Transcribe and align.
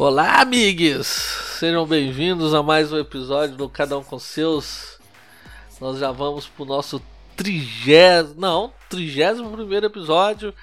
Olá, 0.00 0.40
amigos! 0.40 1.06
Sejam 1.58 1.86
bem-vindos 1.86 2.54
a 2.54 2.62
mais 2.62 2.90
um 2.90 2.96
episódio 2.96 3.54
do 3.54 3.68
Cada 3.68 3.98
Um 3.98 4.02
com 4.02 4.18
Seus. 4.18 4.98
Nós 5.78 5.98
já 5.98 6.10
vamos 6.10 6.48
pro 6.48 6.64
nosso 6.64 7.02
trigésimo, 7.36 8.40
não, 8.40 8.72
trigésimo 8.88 9.50
primeiro 9.50 9.84
episódio. 9.84 10.54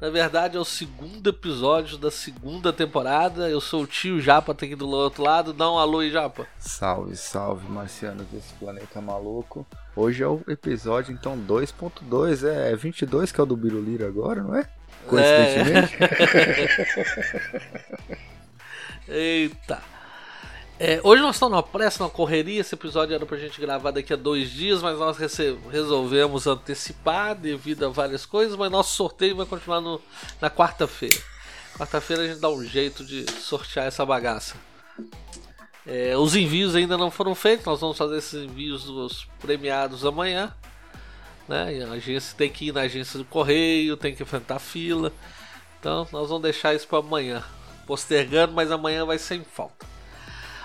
Na 0.00 0.08
verdade, 0.08 0.56
é 0.56 0.60
o 0.60 0.64
segundo 0.64 1.28
episódio 1.28 1.98
da 1.98 2.10
segunda 2.10 2.72
temporada. 2.72 3.50
Eu 3.50 3.60
sou 3.60 3.82
o 3.82 3.86
tio 3.86 4.18
Japa, 4.18 4.54
tá 4.54 4.64
aqui 4.64 4.74
do 4.74 4.88
outro 4.88 5.22
lado. 5.22 5.52
Dá 5.52 5.70
um 5.70 5.78
alô 5.78 5.98
aí, 5.98 6.10
Japa. 6.10 6.46
Salve, 6.58 7.14
salve, 7.16 7.68
marcianos 7.68 8.26
desse 8.28 8.54
planeta 8.54 8.98
maluco. 9.02 9.66
Hoje 9.94 10.22
é 10.22 10.26
o 10.26 10.40
episódio, 10.48 11.12
então, 11.12 11.36
2.2. 11.36 12.48
É 12.48 12.74
22 12.74 13.30
que 13.30 13.38
é 13.38 13.42
o 13.42 13.46
do 13.46 13.58
Biruliro 13.58 14.06
agora, 14.06 14.42
não 14.42 14.56
é? 14.56 14.66
Coincidentemente. 15.06 15.96
É. 18.10 18.32
Eita. 19.08 19.82
É, 20.78 21.00
hoje 21.02 21.22
nós 21.22 21.36
estamos 21.36 21.52
numa 21.52 21.62
pressa, 21.62 22.02
numa 22.02 22.10
correria. 22.10 22.60
Esse 22.60 22.74
episódio 22.74 23.14
era 23.14 23.24
pra 23.24 23.38
gente 23.38 23.60
gravar 23.60 23.92
daqui 23.92 24.12
a 24.12 24.16
dois 24.16 24.50
dias, 24.50 24.82
mas 24.82 24.98
nós 24.98 25.16
resolvemos 25.70 26.46
antecipar 26.46 27.34
devido 27.34 27.86
a 27.86 27.88
várias 27.88 28.26
coisas. 28.26 28.56
Mas 28.56 28.70
nosso 28.70 28.94
sorteio 28.94 29.36
vai 29.36 29.46
continuar 29.46 29.80
no, 29.80 30.00
na 30.40 30.50
quarta-feira. 30.50 31.16
Quarta-feira 31.78 32.24
a 32.24 32.26
gente 32.26 32.40
dá 32.40 32.50
um 32.50 32.64
jeito 32.64 33.04
de 33.04 33.30
sortear 33.30 33.86
essa 33.86 34.04
bagaça. 34.04 34.56
É, 35.86 36.16
os 36.16 36.34
envios 36.34 36.74
ainda 36.74 36.98
não 36.98 37.12
foram 37.12 37.34
feitos, 37.34 37.64
nós 37.64 37.80
vamos 37.80 37.96
fazer 37.96 38.18
esses 38.18 38.42
envios 38.42 38.84
dos 38.84 39.28
premiados 39.38 40.04
amanhã. 40.04 40.52
Né? 41.48 41.84
a 41.88 41.92
agência 41.92 42.34
tem 42.36 42.50
que 42.50 42.68
ir 42.68 42.72
na 42.72 42.80
agência 42.80 43.20
do 43.20 43.24
correio, 43.24 43.96
tem 43.96 44.12
que 44.12 44.22
enfrentar 44.22 44.58
fila. 44.58 45.12
Então 45.78 46.08
nós 46.10 46.28
vamos 46.28 46.42
deixar 46.42 46.74
isso 46.74 46.88
para 46.88 46.98
amanhã 46.98 47.44
postergando, 47.86 48.52
mas 48.52 48.70
amanhã 48.70 49.04
vai 49.06 49.18
sem 49.18 49.44
falta. 49.44 49.86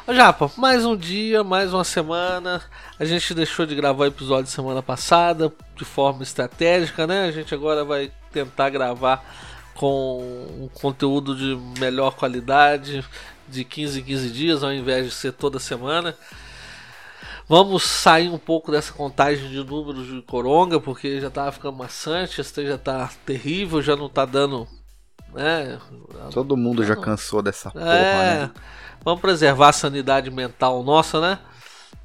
Japa, 0.08 0.52
mais 0.58 0.84
um 0.84 0.98
dia, 0.98 1.44
mais 1.44 1.74
uma 1.74 1.84
semana. 1.84 2.62
A 3.00 3.06
gente 3.06 3.34
deixou 3.34 3.66
de 3.66 3.76
gravar 3.76 4.04
o 4.04 4.08
episódio 4.08 4.52
semana 4.52 4.82
passada 4.82 5.54
de 5.76 5.86
forma 5.86 6.24
estratégica, 6.24 7.06
né? 7.06 7.26
A 7.26 7.32
gente 7.32 7.54
agora 7.54 7.86
vai 7.86 8.12
tentar 8.32 8.70
gravar 8.72 9.24
com 9.76 10.20
um 10.60 10.68
conteúdo 10.74 11.36
de 11.36 11.56
melhor 11.80 12.16
qualidade, 12.16 13.06
de 13.48 13.64
15 13.64 14.00
em 14.00 14.04
15 14.04 14.30
dias, 14.32 14.64
ao 14.64 14.74
invés 14.74 15.06
de 15.06 15.12
ser 15.12 15.34
toda 15.34 15.60
semana. 15.60 16.16
Vamos 17.48 17.84
sair 17.84 18.30
um 18.30 18.38
pouco 18.38 18.72
dessa 18.72 18.94
contagem 18.94 19.50
de 19.50 19.64
números 19.64 20.08
de 20.08 20.22
Coronga, 20.24 20.80
porque 20.80 21.22
já 21.22 21.28
estava 21.28 21.52
ficando 21.52 21.78
maçante, 21.78 22.42
esse 22.42 22.68
já 22.68 22.76
está 22.76 23.10
terrível, 23.26 23.82
já 23.82 23.96
não 23.96 24.08
está 24.08 24.26
dando 24.26 24.68
é, 25.36 25.78
Todo 26.32 26.58
mundo 26.58 26.84
já 26.84 26.96
cansou 26.96 27.42
dessa 27.42 27.72
porra, 27.72 27.86
é, 27.86 28.40
né? 28.42 28.52
Vamos 29.04 29.22
preservar 29.22 29.70
a 29.70 29.74
sanidade 29.74 30.30
mental 30.30 30.84
nossa, 30.84 31.20
né? 31.20 31.40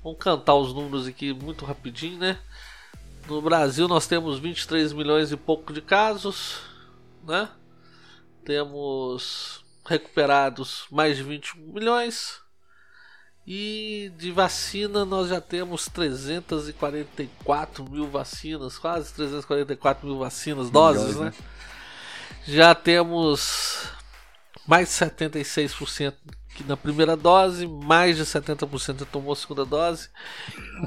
Vamos 0.03 0.19
cantar 0.19 0.55
os 0.55 0.73
números 0.73 1.07
aqui 1.07 1.35
muito 1.35 1.65
rapidinho, 1.65 2.19
né? 2.19 2.39
No 3.29 3.43
Brasil 3.43 3.89
nós 3.89 4.07
temos 4.07 4.39
23 4.39 4.93
milhões 4.93 5.33
e 5.33 5.37
pouco 5.37 5.73
de 5.73 5.81
casos, 5.81 6.61
né? 7.27 7.49
Temos 8.45 9.65
recuperados 9.85 10.87
mais 10.91 11.17
de 11.17 11.25
21 11.25 11.73
milhões. 11.73 12.41
E 13.47 14.13
de 14.17 14.33
vacina 14.33 15.05
nós 15.05 15.29
já 15.29 15.41
temos 15.41 15.87
344 15.87 17.89
mil 17.89 18.09
vacinas, 18.09 18.77
quase 18.77 19.15
344 19.15 20.05
mil 20.07 20.19
vacinas, 20.19 20.69
doses, 20.69 21.15
milhões, 21.15 21.21
né? 21.21 21.27
né? 21.27 21.33
Já 22.47 22.75
temos 22.75 23.89
mais 24.67 24.89
de 24.89 24.95
76% 24.95 26.15
na 26.65 26.77
primeira 26.77 27.17
dose, 27.17 27.67
mais 27.67 28.17
de 28.17 28.23
70% 28.25 29.07
tomou 29.11 29.33
a 29.33 29.37
segunda 29.37 29.65
dose, 29.65 30.09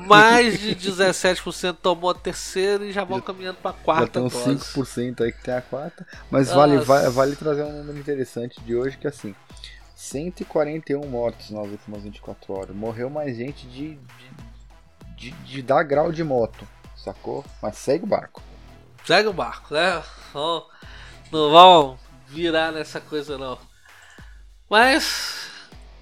mais 0.07 0.59
de 0.59 0.75
17% 0.75 1.77
tomou 1.81 2.09
a 2.09 2.15
terceira 2.15 2.85
e 2.85 2.91
já 2.91 3.03
vão 3.03 3.21
caminhando 3.21 3.57
para 3.57 3.71
a 3.71 3.73
quarta 3.73 4.21
já 4.21 4.29
tem 4.29 4.53
uns 4.55 4.73
5% 4.73 5.21
aí 5.21 5.31
que 5.31 5.43
tem 5.43 5.53
a 5.53 5.61
quarta. 5.61 6.07
Mas 6.31 6.49
vale, 6.49 6.77
vale, 6.77 7.09
vale 7.09 7.35
trazer 7.35 7.63
um 7.63 7.71
número 7.83 7.99
interessante 7.99 8.59
de 8.61 8.75
hoje 8.75 8.97
que 8.97 9.05
é 9.05 9.09
assim, 9.09 9.35
141 9.95 11.05
mortos 11.07 11.51
nas 11.51 11.67
últimas 11.67 12.03
24 12.03 12.53
horas. 12.53 12.75
Morreu 12.75 13.09
mais 13.09 13.35
gente 13.35 13.67
de, 13.67 13.95
de, 13.95 15.31
de, 15.31 15.31
de 15.31 15.61
dar 15.61 15.83
grau 15.83 16.11
de 16.11 16.23
moto, 16.23 16.67
sacou? 16.95 17.45
Mas 17.61 17.77
segue 17.77 18.05
o 18.05 18.07
barco. 18.07 18.41
Segue 19.05 19.27
o 19.27 19.33
barco, 19.33 19.73
né? 19.73 20.01
Não 21.31 21.51
vão 21.51 21.99
virar 22.27 22.71
nessa 22.71 22.99
coisa 22.99 23.37
não. 23.37 23.57
Mas 24.69 25.49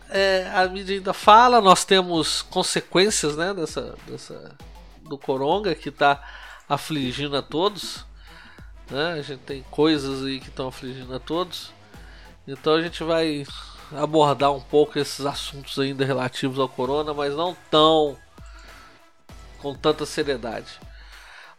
é, 0.10 0.50
a 0.54 0.68
mídia 0.68 0.96
ainda 0.96 1.14
fala, 1.14 1.62
nós 1.62 1.84
temos 1.84 2.42
consequências 2.42 3.36
né, 3.36 3.54
dessa, 3.54 3.96
dessa, 4.08 4.56
do 5.02 5.18
Coronga 5.18 5.76
que 5.76 5.90
está 5.90 6.22
afligindo 6.68 7.36
a 7.36 7.42
todos. 7.42 8.06
Né? 8.90 9.14
A 9.14 9.22
gente 9.22 9.40
tem 9.40 9.64
coisas 9.70 10.26
aí 10.26 10.40
que 10.40 10.50
estão 10.50 10.68
afligindo 10.68 11.14
a 11.14 11.20
todos. 11.20 11.72
Então 12.48 12.74
a 12.74 12.82
gente 12.82 13.04
vai 13.04 13.46
abordar 13.92 14.52
um 14.52 14.62
pouco 14.62 15.00
esses 15.00 15.26
assuntos 15.26 15.78
ainda 15.80 16.06
relativos 16.06 16.60
ao 16.60 16.70
corona, 16.70 17.14
mas 17.14 17.34
não 17.34 17.56
tão 17.70 18.18
com 19.60 19.74
tanta 19.74 20.06
seriedade. 20.06 20.80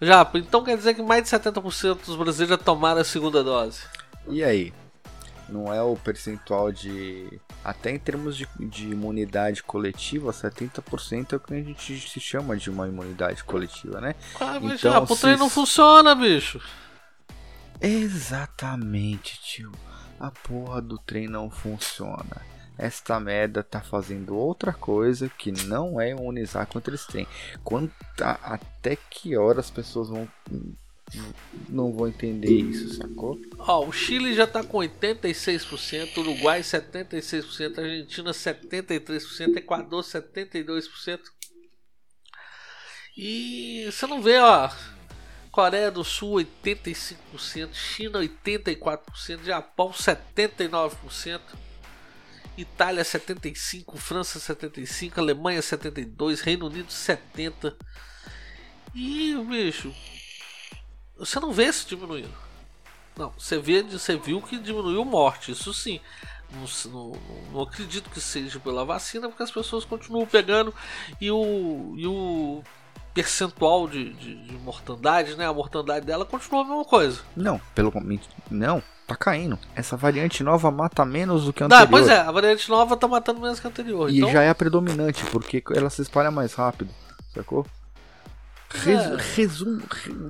Já, 0.00 0.28
então 0.34 0.62
quer 0.62 0.76
dizer 0.76 0.94
que 0.94 1.02
mais 1.02 1.24
de 1.24 1.30
70% 1.30 2.06
dos 2.06 2.16
brasileiros 2.16 2.56
já 2.56 2.62
tomaram 2.62 3.00
a 3.00 3.04
segunda 3.04 3.42
dose. 3.42 3.82
E 4.28 4.44
aí? 4.44 4.72
Não 5.48 5.72
é 5.72 5.82
o 5.82 5.96
percentual 5.96 6.70
de. 6.70 7.40
Até 7.64 7.90
em 7.90 7.98
termos 7.98 8.36
de, 8.36 8.46
de 8.58 8.88
imunidade 8.88 9.62
coletiva, 9.62 10.30
70% 10.30 11.32
é 11.32 11.36
o 11.36 11.40
que 11.40 11.54
a 11.54 11.62
gente 11.62 12.08
se 12.08 12.20
chama 12.20 12.56
de 12.56 12.70
uma 12.70 12.86
imunidade 12.86 13.42
coletiva, 13.44 14.00
né? 14.00 14.14
Ah, 14.38 14.60
mas 14.60 14.78
então, 14.78 14.92
já, 14.92 15.00
o 15.00 15.16
trem 15.16 15.36
não 15.36 15.48
funciona, 15.48 16.14
bicho. 16.14 16.60
Exatamente, 17.80 19.40
tio. 19.40 19.72
A 20.20 20.30
porra 20.30 20.82
do 20.82 20.98
trem 20.98 21.28
não 21.28 21.48
funciona 21.48 22.57
esta 22.78 23.18
merda 23.18 23.62
tá 23.62 23.80
fazendo 23.80 24.36
outra 24.36 24.72
coisa 24.72 25.28
que 25.28 25.50
não 25.66 26.00
é 26.00 26.10
imunizar 26.10 26.66
contra 26.68 26.94
esse 26.94 27.06
trem. 27.08 27.26
Quanto, 27.64 27.92
a, 28.20 28.54
até 28.54 28.96
que 28.96 29.36
hora 29.36 29.58
as 29.58 29.70
pessoas 29.70 30.08
vão 30.08 30.28
não 31.68 31.90
vão 31.90 32.06
entender 32.06 32.50
isso, 32.50 32.94
sacou? 32.94 33.40
Ó, 33.58 33.86
o 33.86 33.92
Chile 33.92 34.34
já 34.34 34.46
tá 34.46 34.62
com 34.62 34.78
86%, 34.78 36.18
Uruguai 36.18 36.60
76%, 36.60 37.78
Argentina 37.78 38.30
73%, 38.30 39.56
Equador 39.56 40.02
72%. 40.02 41.20
E 43.16 43.88
você 43.90 44.06
não 44.06 44.22
vê, 44.22 44.38
ó, 44.38 44.70
Coreia 45.50 45.90
do 45.90 46.04
Sul 46.04 46.34
85%, 46.36 47.72
China 47.72 48.20
84%, 48.20 49.44
Japão 49.44 49.90
79%. 49.90 51.40
Itália 52.58 53.04
75, 53.04 53.96
França 53.98 54.40
75, 54.40 55.20
Alemanha 55.20 55.62
72, 55.62 56.40
Reino 56.40 56.66
Unido 56.66 56.90
70. 56.90 57.76
E, 58.92 59.36
bicho, 59.48 59.94
você 61.16 61.38
não 61.38 61.52
vê 61.52 61.66
isso 61.66 61.88
diminuindo. 61.88 62.34
Não, 63.16 63.30
você 63.38 63.58
vê, 63.58 63.82
você 63.84 64.16
viu 64.16 64.42
que 64.42 64.58
diminuiu 64.58 65.04
morte, 65.04 65.52
isso 65.52 65.72
sim. 65.72 66.00
Não, 66.50 66.90
não, 66.90 67.12
não, 67.52 67.60
acredito 67.62 68.10
que 68.10 68.20
seja 68.20 68.58
pela 68.58 68.84
vacina, 68.84 69.28
porque 69.28 69.42
as 69.42 69.50
pessoas 69.52 69.84
continuam 69.84 70.26
pegando 70.26 70.74
e 71.20 71.30
o, 71.30 71.94
e 71.96 72.06
o 72.06 72.62
percentual 73.14 73.86
de, 73.86 74.14
de, 74.14 74.34
de 74.34 74.52
mortandade, 74.58 75.36
né? 75.36 75.46
A 75.46 75.52
mortandade 75.52 76.06
dela 76.06 76.24
continua 76.24 76.62
a 76.62 76.64
mesma 76.64 76.84
coisa. 76.84 77.20
Não, 77.36 77.60
pelo 77.72 77.92
não, 78.50 78.82
tá 79.08 79.16
caindo. 79.16 79.58
Essa 79.74 79.96
variante 79.96 80.44
nova 80.44 80.70
mata 80.70 81.02
menos 81.02 81.46
do 81.46 81.52
que 81.52 81.62
a 81.62 81.66
anterior. 81.66 81.82
Não, 81.82 81.90
pois 81.90 82.08
é, 82.08 82.18
a 82.20 82.30
variante 82.30 82.68
nova 82.68 82.94
tá 82.94 83.08
matando 83.08 83.40
menos 83.40 83.58
que 83.58 83.66
a 83.66 83.70
anterior. 83.70 84.10
E 84.10 84.18
então... 84.18 84.30
já 84.30 84.42
é 84.42 84.50
a 84.50 84.54
predominante, 84.54 85.24
porque 85.32 85.64
ela 85.74 85.88
se 85.88 86.02
espalha 86.02 86.30
mais 86.30 86.52
rápido, 86.52 86.90
sacou? 87.34 87.66
Res, 88.70 89.00
é. 89.00 89.16
Resumo, 89.34 89.82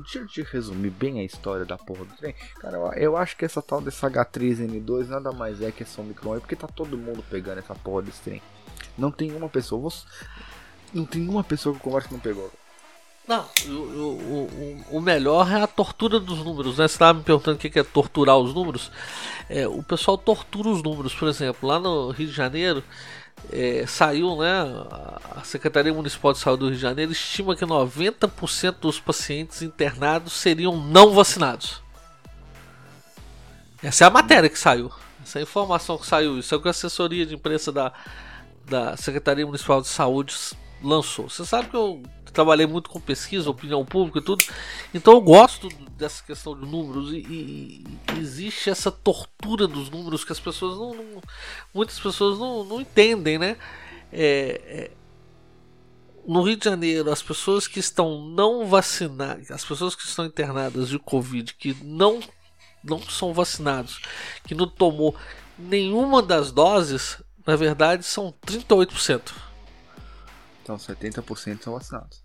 deixa 0.02 0.20
eu 0.20 0.26
te 0.28 0.42
resumir 0.42 0.90
bem 0.90 1.18
a 1.18 1.24
história 1.24 1.66
da 1.66 1.76
porra 1.76 2.04
do 2.04 2.14
trem. 2.14 2.36
Cara, 2.60 2.76
eu, 2.96 3.16
acho 3.16 3.36
que 3.36 3.44
essa 3.44 3.60
tal 3.60 3.80
dessa 3.80 4.08
H3N2 4.08 5.08
nada 5.08 5.32
mais 5.32 5.60
é 5.60 5.72
que 5.72 5.82
essa 5.82 6.00
Omicron 6.00 6.36
é 6.36 6.40
porque 6.40 6.54
tá 6.54 6.68
todo 6.68 6.96
mundo 6.96 7.24
pegando 7.28 7.58
essa 7.58 7.74
porra 7.74 8.02
desse 8.02 8.20
trem. 8.20 8.40
Não 8.96 9.10
tem 9.10 9.32
uma 9.32 9.48
pessoa, 9.48 9.82
você, 9.82 10.06
não 10.94 11.04
tem 11.04 11.28
uma 11.28 11.42
pessoa 11.42 11.74
que 11.74 11.80
eu 11.80 11.84
converso 11.84 12.08
que 12.08 12.14
não 12.14 12.20
pegou. 12.20 12.48
Não, 13.28 13.44
o, 13.66 13.70
o, 13.70 14.84
o, 14.92 15.00
melhor 15.02 15.52
é 15.52 15.60
a 15.60 15.66
tortura 15.66 16.18
dos 16.18 16.38
números, 16.38 16.78
né? 16.78 16.88
Você 16.88 16.94
estava 16.94 17.18
me 17.18 17.22
perguntando 17.22 17.56
o 17.56 17.58
que 17.58 17.78
é 17.78 17.84
torturar 17.84 18.38
os 18.38 18.54
números. 18.54 18.90
É, 19.50 19.68
o 19.68 19.82
pessoal 19.82 20.16
tortura 20.16 20.70
os 20.70 20.82
números, 20.82 21.14
por 21.14 21.28
exemplo, 21.28 21.68
lá 21.68 21.78
no 21.78 22.10
Rio 22.10 22.26
de 22.26 22.32
Janeiro 22.32 22.82
é, 23.52 23.84
saiu, 23.86 24.34
né? 24.38 24.48
A 25.36 25.42
Secretaria 25.44 25.92
Municipal 25.92 26.32
de 26.32 26.38
Saúde 26.38 26.60
do 26.60 26.66
Rio 26.68 26.76
de 26.76 26.80
Janeiro 26.80 27.12
estima 27.12 27.54
que 27.54 27.66
90% 27.66 28.76
dos 28.80 28.98
pacientes 28.98 29.60
internados 29.60 30.32
seriam 30.32 30.74
não 30.74 31.12
vacinados. 31.12 31.82
Essa 33.82 34.04
é 34.04 34.06
a 34.06 34.10
matéria 34.10 34.48
que 34.48 34.58
saiu. 34.58 34.90
Essa 35.22 35.38
informação 35.38 35.98
que 35.98 36.06
saiu, 36.06 36.38
isso 36.38 36.54
é 36.54 36.56
o 36.56 36.62
que 36.62 36.68
a 36.68 36.70
assessoria 36.70 37.26
de 37.26 37.34
imprensa 37.34 37.70
da, 37.70 37.92
da 38.64 38.96
Secretaria 38.96 39.44
Municipal 39.44 39.82
de 39.82 39.88
Saúde 39.88 40.34
lançou. 40.82 41.28
Você 41.28 41.44
sabe 41.44 41.68
que 41.68 41.76
eu 41.76 42.02
trabalhei 42.32 42.66
muito 42.66 42.90
com 42.90 43.00
pesquisa, 43.00 43.50
opinião 43.50 43.84
pública 43.84 44.18
e 44.18 44.22
tudo, 44.22 44.44
então 44.92 45.14
eu 45.14 45.20
gosto 45.20 45.68
dessa 45.96 46.22
questão 46.22 46.58
de 46.58 46.66
números 46.66 47.12
e, 47.12 47.16
e, 47.18 47.84
existe 48.18 48.70
essa 48.70 48.90
tortura 48.90 49.66
dos 49.66 49.90
números 49.90 50.24
que 50.24 50.32
as 50.32 50.40
pessoas 50.40 50.78
não, 50.78 50.94
não 50.94 51.22
muitas 51.74 51.98
pessoas 51.98 52.38
não, 52.38 52.64
não 52.64 52.80
entendem, 52.80 53.38
né? 53.38 53.56
É, 54.12 54.60
é, 54.66 54.90
no 56.26 56.42
Rio 56.42 56.56
de 56.56 56.64
Janeiro, 56.66 57.10
as 57.10 57.22
pessoas 57.22 57.66
que 57.66 57.80
estão 57.80 58.20
não 58.20 58.66
vacinadas, 58.66 59.50
as 59.50 59.64
pessoas 59.64 59.96
que 59.96 60.04
estão 60.04 60.26
internadas 60.26 60.90
de 60.90 60.98
Covid, 60.98 61.54
que 61.54 61.74
não, 61.82 62.20
não 62.84 63.00
são 63.00 63.32
vacinados, 63.32 64.00
que 64.44 64.54
não 64.54 64.68
tomou 64.68 65.16
nenhuma 65.58 66.22
das 66.22 66.52
doses, 66.52 67.16
na 67.46 67.56
verdade 67.56 68.04
são 68.04 68.34
38%. 68.46 69.47
Então 70.68 70.76
70% 70.76 71.62
são 71.62 71.72
vacinados. 71.72 72.22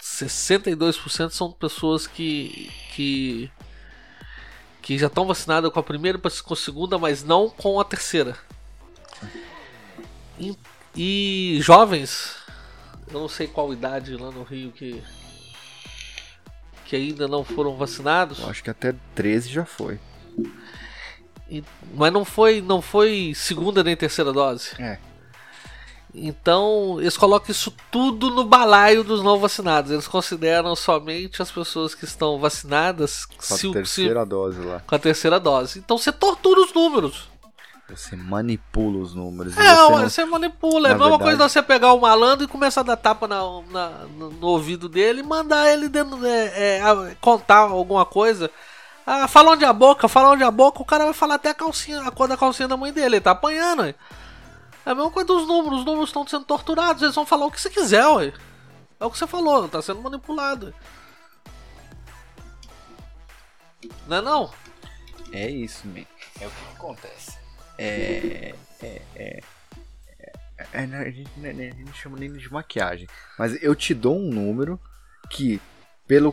62% 0.00 1.30
são 1.30 1.50
pessoas 1.50 2.06
que, 2.06 2.70
que, 2.94 3.50
que 4.80 4.96
já 4.96 5.08
estão 5.08 5.26
vacinadas 5.26 5.72
com 5.72 5.80
a 5.80 5.82
primeira 5.82 6.18
e 6.18 6.42
com 6.42 6.54
a 6.54 6.56
segunda, 6.56 6.96
mas 6.98 7.24
não 7.24 7.50
com 7.50 7.80
a 7.80 7.84
terceira. 7.84 8.36
E, 10.38 10.56
e 10.94 11.58
jovens, 11.60 12.36
eu 13.08 13.18
não 13.18 13.28
sei 13.28 13.48
qual 13.48 13.72
idade 13.72 14.16
lá 14.16 14.30
no 14.30 14.44
Rio 14.44 14.70
que 14.70 15.02
que 16.84 16.96
ainda 16.96 17.28
não 17.28 17.44
foram 17.44 17.76
vacinados. 17.76 18.38
Eu 18.38 18.48
acho 18.48 18.62
que 18.62 18.70
até 18.70 18.94
13 19.14 19.50
já 19.50 19.64
foi. 19.64 19.98
E, 21.50 21.62
mas 21.92 22.10
não 22.10 22.24
foi, 22.24 22.62
não 22.62 22.80
foi 22.80 23.32
segunda 23.34 23.84
nem 23.84 23.94
terceira 23.94 24.32
dose. 24.32 24.70
É. 24.80 24.98
Então, 26.14 26.96
eles 27.00 27.16
colocam 27.16 27.50
isso 27.50 27.72
tudo 27.90 28.30
no 28.30 28.44
balaio 28.44 29.04
dos 29.04 29.22
não 29.22 29.38
vacinados. 29.38 29.90
Eles 29.90 30.08
consideram 30.08 30.74
somente 30.74 31.42
as 31.42 31.50
pessoas 31.50 31.94
que 31.94 32.04
estão 32.04 32.38
vacinadas 32.38 33.26
com 33.26 33.54
a 33.54 33.72
terceira 33.72 34.22
se, 34.22 34.28
dose 34.28 34.60
lá. 34.60 34.80
Com 34.86 34.94
a 34.94 34.98
terceira 34.98 35.38
dose. 35.38 35.78
Então 35.78 35.98
você 35.98 36.10
tortura 36.10 36.60
os 36.60 36.72
números. 36.72 37.28
Você 37.90 38.16
manipula 38.16 38.98
os 38.98 39.14
números. 39.14 39.56
É, 39.56 39.62
você, 39.62 39.74
não, 39.74 39.98
você 39.98 40.24
manipula. 40.24 40.88
É 40.88 40.92
a 40.92 40.94
mesma 40.94 41.10
verdade... 41.10 41.30
coisa 41.30 41.48
você 41.48 41.62
pegar 41.62 41.92
o 41.92 42.00
malandro 42.00 42.44
e 42.44 42.48
começar 42.48 42.82
a 42.82 42.84
dar 42.84 42.96
tapa 42.96 43.26
na, 43.26 43.40
na 43.70 43.88
no, 44.14 44.46
ouvido 44.46 44.88
dele 44.88 45.20
e 45.20 45.22
mandar 45.22 45.70
ele 45.70 45.88
dentro, 45.88 46.24
é, 46.24 46.80
é, 46.80 47.16
contar 47.20 47.60
alguma 47.60 48.04
coisa. 48.04 48.50
Ah, 49.06 49.26
fala 49.26 49.52
onde 49.52 49.64
é 49.64 49.66
a 49.66 49.72
boca, 49.72 50.06
fala 50.06 50.32
onde 50.32 50.42
é 50.42 50.46
a 50.46 50.50
boca, 50.50 50.82
o 50.82 50.84
cara 50.84 51.04
vai 51.04 51.14
falar 51.14 51.36
até 51.36 51.48
a 51.48 51.54
calcinha, 51.54 52.02
a 52.02 52.10
cor 52.10 52.28
da 52.28 52.36
calcinha 52.36 52.68
da 52.68 52.76
mãe 52.76 52.92
dele. 52.92 53.16
Ele 53.16 53.20
tá 53.22 53.30
apanhando. 53.30 53.82
Aí. 53.82 53.94
É 54.88 54.92
a 54.92 54.94
mesma 54.94 55.10
coisa 55.10 55.26
dos 55.26 55.46
números, 55.46 55.80
os 55.80 55.84
números 55.84 56.08
estão 56.08 56.26
sendo 56.26 56.46
torturados, 56.46 57.02
eles 57.02 57.14
vão 57.14 57.26
falar 57.26 57.44
o 57.44 57.50
que 57.50 57.60
você 57.60 57.68
quiser, 57.68 58.06
ué. 58.06 58.32
É 58.98 59.04
o 59.04 59.10
que 59.10 59.18
você 59.18 59.26
falou, 59.26 59.68
tá 59.68 59.82
sendo 59.82 60.00
manipulado. 60.00 60.74
Não 64.06 64.16
é 64.16 64.22
não? 64.22 64.50
É 65.30 65.46
isso, 65.46 65.86
man. 65.86 66.06
É 66.40 66.46
o 66.46 66.50
que 66.50 66.64
acontece. 66.74 67.36
É. 67.76 68.54
É. 68.80 68.86
é, 68.86 69.02
é, 69.14 69.40
é 70.56 70.78
a, 70.78 71.10
gente, 71.10 71.30
a 71.38 71.52
gente 71.52 71.92
chama 71.92 72.16
nem 72.16 72.32
de 72.32 72.50
maquiagem. 72.50 73.06
Mas 73.38 73.62
eu 73.62 73.74
te 73.74 73.92
dou 73.92 74.16
um 74.16 74.30
número 74.30 74.80
que, 75.28 75.60
pelo 76.06 76.32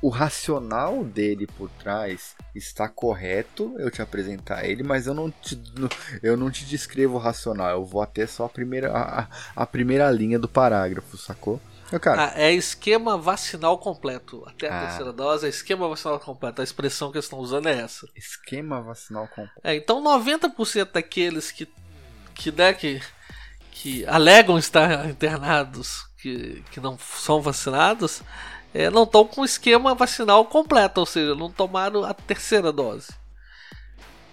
o 0.00 0.08
racional 0.08 1.04
dele 1.04 1.46
por 1.46 1.70
trás 1.70 2.34
está 2.54 2.88
correto 2.88 3.74
eu 3.78 3.90
te 3.90 4.02
apresentar 4.02 4.64
ele, 4.64 4.82
mas 4.82 5.06
eu 5.06 5.14
não 5.14 5.30
te, 5.30 5.60
eu 6.22 6.36
não 6.36 6.50
te 6.50 6.64
descrevo 6.64 7.16
o 7.16 7.20
racional, 7.20 7.70
eu 7.70 7.84
vou 7.84 8.02
até 8.02 8.26
só 8.26 8.46
a 8.46 8.48
primeira, 8.48 8.92
a, 8.92 9.28
a 9.54 9.66
primeira 9.66 10.10
linha 10.10 10.38
do 10.38 10.48
parágrafo, 10.48 11.16
sacou? 11.16 11.60
cara, 12.00 12.32
ah, 12.34 12.40
é 12.40 12.52
esquema 12.52 13.16
vacinal 13.16 13.78
completo. 13.78 14.42
Até 14.46 14.68
a 14.68 14.76
ah. 14.76 14.86
terceira 14.86 15.12
dose 15.12 15.46
é 15.46 15.48
esquema 15.48 15.88
vacinal 15.88 16.18
completo. 16.18 16.60
A 16.60 16.64
expressão 16.64 17.12
que 17.12 17.16
eles 17.16 17.26
estão 17.26 17.38
usando 17.38 17.68
é 17.68 17.78
essa. 17.78 18.08
Esquema 18.16 18.82
vacinal 18.82 19.28
completo. 19.28 19.60
É, 19.62 19.76
então 19.76 20.02
90% 20.02 20.90
daqueles 20.92 21.52
que, 21.52 21.68
que, 22.34 22.50
né, 22.50 22.74
que, 22.74 23.00
que 23.70 24.04
alegam 24.06 24.58
estar 24.58 25.08
internados, 25.08 26.08
que, 26.18 26.64
que 26.72 26.80
não 26.80 26.98
são 26.98 27.40
vacinados, 27.40 28.22
é, 28.76 28.90
não 28.90 29.04
estão 29.04 29.26
com 29.26 29.40
o 29.40 29.44
esquema 29.44 29.94
vacinal 29.94 30.44
completo, 30.44 31.00
ou 31.00 31.06
seja, 31.06 31.34
não 31.34 31.50
tomaram 31.50 32.04
a 32.04 32.12
terceira 32.12 32.70
dose. 32.70 33.10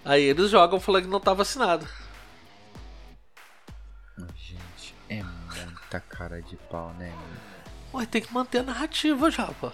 Aí 0.04 0.22
eles 0.22 0.50
jogam 0.50 0.78
falando 0.78 1.04
que 1.04 1.08
não 1.08 1.16
está 1.16 1.32
vacinado. 1.32 1.88
Gente, 4.36 4.94
é 5.08 5.22
muita 5.22 5.98
cara 5.98 6.42
de 6.42 6.56
pau, 6.56 6.92
né? 6.98 7.10
Ué, 7.94 8.04
tem 8.04 8.20
que 8.20 8.34
manter 8.34 8.58
a 8.58 8.64
narrativa 8.64 9.30
já, 9.30 9.46
pô. 9.46 9.72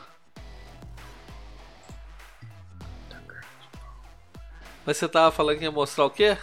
Mas 4.87 4.97
você 4.97 5.09
tava 5.09 5.33
falando 5.33 5.59
que 5.59 5.65
ia 5.65 5.73
mostrar 5.73 6.05
o 6.05 6.11
quê? 6.11 6.39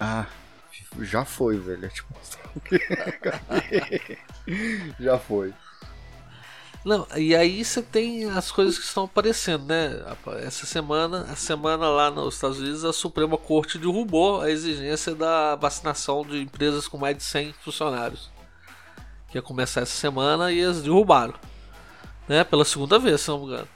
Ah, 0.00 0.26
já 1.02 1.24
foi, 1.24 1.56
velho. 1.56 1.88
Já 4.98 5.18
foi. 5.18 5.52
Não, 6.86 7.04
e 7.16 7.34
aí 7.34 7.64
você 7.64 7.82
tem 7.82 8.30
as 8.30 8.52
coisas 8.52 8.78
que 8.78 8.84
estão 8.84 9.04
aparecendo, 9.04 9.64
né? 9.64 10.04
Essa 10.44 10.66
semana, 10.66 11.22
a 11.22 11.34
semana 11.34 11.88
lá 11.88 12.12
nos 12.12 12.34
Estados 12.34 12.60
Unidos, 12.60 12.84
a 12.84 12.92
Suprema 12.92 13.36
Corte 13.36 13.76
derrubou 13.76 14.40
a 14.40 14.48
exigência 14.48 15.12
da 15.12 15.56
vacinação 15.56 16.24
de 16.24 16.40
empresas 16.40 16.86
com 16.86 16.96
mais 16.96 17.16
de 17.16 17.24
100 17.24 17.54
funcionários. 17.54 18.30
Que 19.28 19.36
ia 19.36 19.42
começar 19.42 19.80
essa 19.80 19.96
semana 19.96 20.52
e 20.52 20.60
eles 20.60 20.80
derrubaram. 20.80 21.34
Né? 22.28 22.44
Pela 22.44 22.64
segunda 22.64 23.00
vez, 23.00 23.20
se 23.20 23.30
não 23.30 23.40
me 23.40 23.46
engano. 23.46 23.68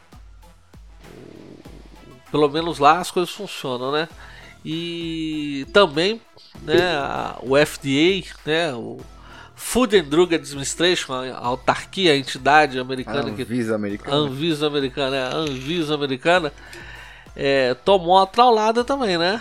Pelo 2.31 2.49
menos 2.49 2.79
lá 2.79 3.01
as 3.01 3.11
coisas 3.11 3.35
funcionam, 3.35 3.91
né? 3.91 4.09
E 4.65 5.67
também 5.73 6.23
né, 6.62 6.95
a, 6.97 7.38
o 7.42 7.57
FDA, 7.57 8.26
né, 8.45 8.75
o 8.75 8.99
Food 9.54 9.97
and 9.99 10.04
Drug 10.04 10.35
Administration, 10.35 11.12
a 11.12 11.38
autarquia, 11.38 12.12
a 12.14 12.16
entidade 12.16 12.78
americana 12.78 13.28
a 13.28 13.33
Anvisa 13.33 13.69
que 13.69 13.75
americana, 13.75 14.16
Anvisa 14.16 14.66
americana, 14.66 15.16
é, 15.16 15.23
a 15.23 15.37
Anvisa 15.37 15.95
americana, 15.95 16.52
é, 17.37 17.75
tomou 17.75 18.16
uma 18.16 18.26
traulada 18.26 18.83
também, 18.83 19.19
né? 19.19 19.40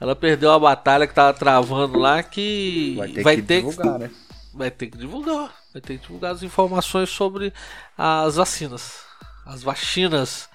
Ela 0.00 0.16
perdeu 0.16 0.50
a 0.50 0.58
batalha 0.58 1.06
que 1.06 1.14
tava 1.14 1.32
travando 1.32 1.98
lá 1.98 2.22
que 2.22 2.96
vai 2.98 3.08
ter 3.08 3.22
vai 3.22 3.36
que 3.36 3.42
ter 3.42 3.56
divulgar, 3.62 3.92
que, 3.92 3.98
né? 4.00 4.10
Vai 4.52 4.70
ter 4.70 4.86
que 4.88 4.98
divulgar, 4.98 5.54
vai 5.72 5.80
ter 5.80 5.98
que 5.98 6.02
divulgar 6.06 6.32
as 6.32 6.42
informações 6.42 7.08
sobre 7.08 7.52
as 7.96 8.34
vacinas, 8.34 9.00
as 9.46 9.62
vacinas 9.62 10.49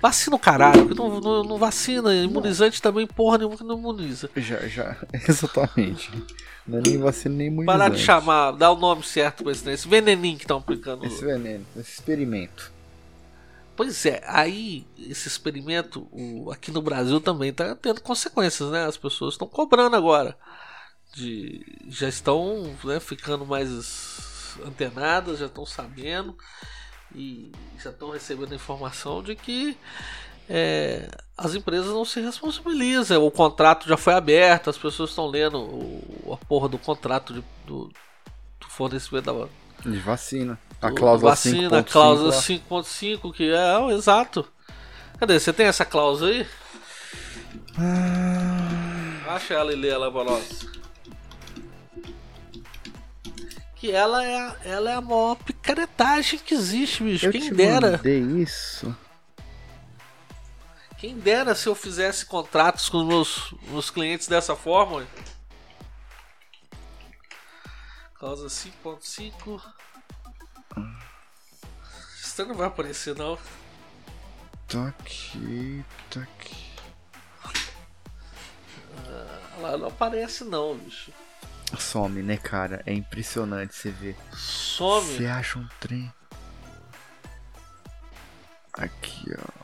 Vacina 0.00 0.34
o 0.34 0.38
caralho, 0.38 0.94
não, 0.94 1.20
não, 1.20 1.44
não, 1.44 1.58
vacina, 1.58 2.14
imunizante 2.14 2.80
também, 2.80 3.06
porra 3.06 3.38
nenhuma 3.38 3.56
que 3.56 3.64
não 3.64 3.78
imuniza. 3.78 4.30
Já, 4.34 4.66
já, 4.66 4.96
exatamente. 5.28 6.10
Não 6.66 6.78
é 6.78 6.82
nem 6.86 6.98
vacina 6.98 7.34
nem 7.34 7.48
imunizante. 7.48 7.78
Parar 7.78 7.90
de 7.90 7.98
chamar, 7.98 8.52
dá 8.52 8.70
o 8.70 8.76
nome 8.76 9.02
certo 9.02 9.42
pra 9.42 9.52
esse, 9.52 9.68
esse 9.70 9.86
veneninho 9.86 10.38
que 10.38 10.44
estão 10.44 10.56
aplicando. 10.56 11.04
Esse 11.04 11.22
veneno, 11.22 11.66
esse 11.76 11.92
experimento. 11.92 12.72
Pois 13.76 14.06
é, 14.06 14.22
aí 14.26 14.86
esse 14.98 15.28
experimento 15.28 16.08
o, 16.10 16.50
aqui 16.50 16.70
no 16.70 16.80
Brasil 16.80 17.20
também 17.20 17.52
tá 17.52 17.74
tendo 17.74 18.00
consequências, 18.00 18.70
né? 18.70 18.86
As 18.86 18.96
pessoas 18.96 19.34
estão 19.34 19.48
cobrando 19.48 19.96
agora. 19.96 20.36
De, 21.14 21.60
já 21.88 22.08
estão 22.08 22.74
né, 22.84 23.00
ficando 23.00 23.44
mais 23.44 24.56
antenadas, 24.64 25.38
já 25.38 25.46
estão 25.46 25.66
sabendo 25.66 26.36
e 27.14 27.50
já 27.82 27.90
estão 27.90 28.10
recebendo 28.10 28.54
informação 28.54 29.22
de 29.22 29.34
que 29.34 29.76
é, 30.48 31.08
as 31.36 31.54
empresas 31.54 31.92
não 31.92 32.04
se 32.04 32.20
responsabilizam. 32.20 33.24
O 33.24 33.30
contrato 33.30 33.88
já 33.88 33.96
foi 33.96 34.14
aberto, 34.14 34.70
as 34.70 34.78
pessoas 34.78 35.10
estão 35.10 35.26
lendo 35.26 35.58
o, 35.58 36.32
a 36.32 36.44
porra 36.46 36.68
do 36.68 36.78
contrato 36.78 37.34
de, 37.34 37.44
do, 37.66 37.90
do 38.58 38.66
fornecimento 38.68 39.24
da 39.24 39.48
de 39.90 39.98
vacina. 39.98 40.58
A 40.82 40.90
cláusula 40.90 41.30
vacina, 41.30 41.62
5. 41.62 41.74
a 41.76 41.82
cláusula 41.82 42.32
5.5, 42.32 43.32
que 43.32 43.50
é, 43.50 43.56
é 43.56 43.94
exato. 43.94 44.46
Cadê? 45.18 45.38
Você 45.38 45.52
tem 45.52 45.66
essa 45.66 45.84
cláusula 45.84 46.30
aí? 46.30 46.46
Ah... 47.78 49.34
Acha 49.34 49.54
ela 49.54 49.72
e 49.72 49.76
lê 49.76 49.88
ela 49.88 50.10
pra 50.10 50.24
nós 50.24 50.79
que 53.80 53.90
ela 53.90 54.22
é, 54.22 54.38
a, 54.38 54.56
ela 54.62 54.90
é 54.90 54.94
a 54.94 55.00
maior 55.00 55.36
picaretagem 55.36 56.38
que 56.38 56.52
existe, 56.52 57.02
bicho. 57.02 57.26
Eu 57.26 57.32
Quem 57.32 57.40
te 57.40 57.54
dera. 57.54 57.98
isso. 58.04 58.94
Quem 60.98 61.18
dera 61.18 61.54
se 61.54 61.66
eu 61.66 61.74
fizesse 61.74 62.26
contratos 62.26 62.90
com 62.90 62.98
os 62.98 63.06
meus, 63.06 63.54
meus 63.68 63.90
clientes 63.90 64.28
dessa 64.28 64.54
forma. 64.54 65.06
Causa 68.18 68.48
5.5. 68.48 69.62
Isso 72.22 72.44
não 72.44 72.54
vai 72.54 72.66
aparecer 72.66 73.16
não. 73.16 73.38
Tá 74.68 74.88
aqui, 74.88 75.82
tá 76.10 76.20
aqui. 76.20 76.70
Ela 79.56 79.78
não 79.78 79.88
aparece 79.88 80.44
não, 80.44 80.76
bicho. 80.76 81.10
Some, 81.78 82.22
né, 82.22 82.36
cara? 82.36 82.82
É 82.86 82.92
impressionante 82.92 83.74
você 83.74 83.90
ver. 83.90 84.16
Some. 84.32 85.06
Você 85.06 85.26
acha 85.26 85.58
um 85.58 85.66
trem. 85.78 86.12
Aqui, 88.72 89.32
ó. 89.38 89.60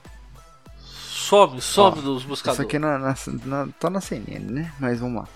Some, 0.81 1.61
some 1.61 1.99
Ó, 1.99 2.03
dos 2.03 2.19
Isso 2.21 2.29
buscadores. 2.29 2.67
aqui 2.67 2.77
é 2.77 2.79
na, 2.79 2.99
na, 2.99 3.15
na- 3.45 3.69
tá 3.81 3.91
na 3.91 4.01
CNN, 4.01 4.39
né? 4.53 4.73
Mas 4.79 5.01
vamos 5.01 5.23
lá. 5.23 5.29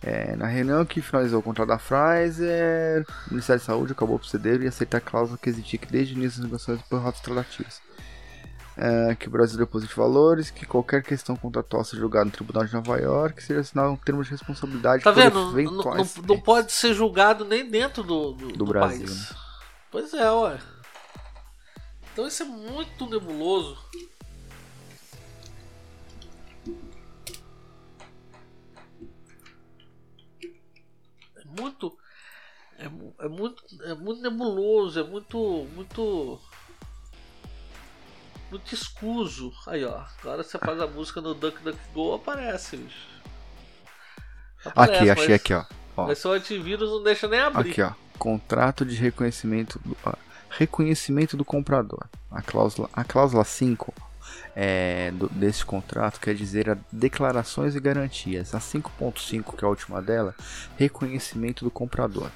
É, 0.00 0.34
na 0.36 0.46
reunião 0.46 0.84
que 0.84 1.00
finalizou 1.00 1.40
o 1.40 1.42
contrato 1.42 1.68
da 1.68 1.78
Pfizer, 1.78 3.04
o 3.28 3.30
Ministério 3.30 3.60
da 3.60 3.66
Saúde 3.66 3.92
acabou 3.92 4.18
por 4.18 4.26
ceder 4.26 4.60
e 4.62 4.66
aceitar 4.68 4.98
a 4.98 5.00
cláusula 5.00 5.38
que 5.38 5.48
existia 5.48 5.78
que 5.78 5.86
desde 5.86 6.14
o 6.14 6.16
início 6.18 6.40
das 6.40 6.50
negociações 6.50 6.82
por 6.88 7.00
rotas 7.00 7.20
tratativas. 7.20 7.80
É, 8.74 9.14
que 9.14 9.28
o 9.28 9.30
Brasil 9.30 9.58
deposite 9.58 9.94
valores, 9.94 10.50
que 10.50 10.64
qualquer 10.64 11.02
questão 11.02 11.36
contratual 11.36 11.84
seja 11.84 12.00
julgada 12.00 12.24
no 12.24 12.30
Tribunal 12.30 12.64
de 12.64 12.72
Nova 12.72 12.96
York, 12.98 13.42
seja 13.42 13.60
assinado 13.60 13.90
um 13.92 13.96
termo 13.96 14.24
de 14.24 14.30
responsabilidade 14.30 15.04
Tá 15.04 15.10
vendo? 15.10 15.52
Não, 15.52 15.82
não, 15.82 16.04
não 16.26 16.40
pode 16.40 16.72
ser 16.72 16.94
julgado 16.94 17.44
nem 17.44 17.68
dentro 17.68 18.02
do, 18.02 18.32
do, 18.32 18.48
do 18.48 18.64
Brasil, 18.64 19.06
país. 19.06 19.30
né? 19.30 19.36
Pois 19.90 20.14
é, 20.14 20.30
ué. 20.30 20.58
Então 22.12 22.26
isso 22.26 22.42
é 22.42 22.46
muito 22.46 23.06
nebuloso. 23.06 23.78
É 31.36 31.60
muito. 31.60 31.98
É, 32.78 32.84
é 33.24 33.28
muito. 33.28 33.62
É 33.82 33.94
muito 33.94 34.22
nebuloso, 34.22 35.00
é 35.00 35.02
muito. 35.02 35.66
muito. 35.74 36.40
Muito 38.52 38.74
escuso. 38.74 39.50
Aí 39.66 39.82
ó. 39.82 40.02
Agora 40.20 40.42
você 40.42 40.58
faz 40.58 40.78
a 40.78 40.86
música 40.86 41.22
no 41.22 41.32
Duck 41.32 41.58
Duck 41.62 41.78
Go, 41.94 42.12
aparece, 42.12 42.76
bicho. 42.76 43.08
Aparece, 44.62 44.98
Aqui, 44.98 45.10
achei 45.10 45.28
mas- 45.28 45.40
aqui, 45.40 45.54
ó. 45.54 45.64
ó. 45.96 46.06
Mas 46.08 46.18
seu 46.18 46.32
antivírus 46.32 46.90
não 46.90 47.02
deixa 47.02 47.26
nem 47.26 47.40
abrir. 47.40 47.70
Aqui, 47.70 47.80
ó. 47.80 47.92
Contrato 48.18 48.84
de 48.84 48.94
reconhecimento 48.94 49.80
do, 49.82 49.96
ó, 50.04 50.12
reconhecimento 50.50 51.34
do 51.34 51.46
comprador. 51.46 52.04
A 52.30 52.42
cláusula, 52.42 52.90
a 52.92 53.02
cláusula 53.02 53.42
5 53.42 53.92
é, 54.54 55.10
do, 55.12 55.30
desse 55.30 55.64
contrato 55.64 56.20
quer 56.20 56.34
dizer 56.34 56.68
a 56.68 56.76
declarações 56.92 57.74
e 57.74 57.80
garantias. 57.80 58.54
A 58.54 58.60
5.5, 58.60 59.56
que 59.56 59.64
é 59.64 59.66
a 59.66 59.70
última 59.70 60.02
dela, 60.02 60.34
reconhecimento 60.76 61.64
do 61.64 61.70
comprador. 61.70 62.30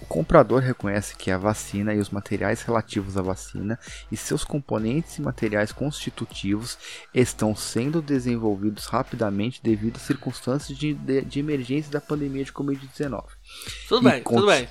O 0.00 0.06
comprador 0.06 0.62
reconhece 0.62 1.16
que 1.16 1.30
a 1.30 1.38
vacina 1.38 1.92
e 1.92 1.98
os 1.98 2.10
materiais 2.10 2.62
relativos 2.62 3.16
à 3.16 3.22
vacina 3.22 3.78
e 4.10 4.16
seus 4.16 4.44
componentes 4.44 5.18
e 5.18 5.22
materiais 5.22 5.72
constitutivos 5.72 6.78
estão 7.12 7.54
sendo 7.54 8.00
desenvolvidos 8.00 8.86
rapidamente 8.86 9.60
devido 9.62 9.96
às 9.96 10.02
circunstâncias 10.02 10.76
de, 10.76 10.94
de, 10.94 11.22
de 11.22 11.40
emergência 11.40 11.90
da 11.90 12.00
pandemia 12.00 12.44
de 12.44 12.52
Covid-19 12.52 13.24
Tudo 13.88 14.08
E 14.08 14.10
bem, 14.10 14.22
tudo 14.22 14.46
bem. 14.46 14.68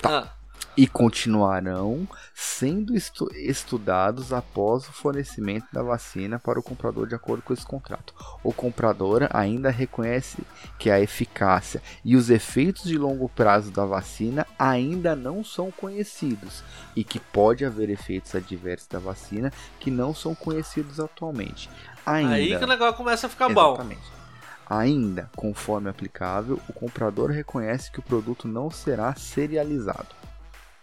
Tá. 0.00 0.18
Ah, 0.18 0.39
e 0.76 0.86
continuarão 0.86 2.08
sendo 2.34 2.96
estu- 2.96 3.30
estudados 3.34 4.32
após 4.32 4.88
o 4.88 4.92
fornecimento 4.92 5.66
da 5.72 5.82
vacina 5.82 6.38
para 6.38 6.58
o 6.58 6.62
comprador 6.62 7.06
de 7.06 7.14
acordo 7.14 7.42
com 7.42 7.52
esse 7.52 7.66
contrato. 7.66 8.14
O 8.42 8.52
comprador 8.52 9.28
ainda 9.30 9.70
reconhece 9.70 10.38
que 10.78 10.90
a 10.90 11.00
eficácia 11.00 11.82
e 12.04 12.16
os 12.16 12.30
efeitos 12.30 12.84
de 12.84 12.96
longo 12.96 13.28
prazo 13.28 13.70
da 13.70 13.84
vacina 13.84 14.46
ainda 14.58 15.14
não 15.16 15.44
são 15.44 15.70
conhecidos 15.70 16.62
e 16.94 17.02
que 17.04 17.18
pode 17.18 17.64
haver 17.64 17.90
efeitos 17.90 18.34
adversos 18.34 18.88
da 18.88 18.98
vacina 18.98 19.52
que 19.78 19.90
não 19.90 20.14
são 20.14 20.34
conhecidos 20.34 21.00
atualmente. 21.00 21.68
Ainda, 22.06 22.34
aí 22.34 22.56
que 22.56 22.64
o 22.64 22.68
negócio 22.68 22.94
começa 22.96 23.26
a 23.26 23.30
ficar 23.30 23.48
bom. 23.48 23.74
Exatamente. 23.74 24.20
Ainda, 24.68 25.28
conforme 25.34 25.90
aplicável, 25.90 26.60
o 26.68 26.72
comprador 26.72 27.30
reconhece 27.30 27.90
que 27.90 27.98
o 27.98 28.02
produto 28.02 28.46
não 28.46 28.70
será 28.70 29.12
serializado. 29.16 30.06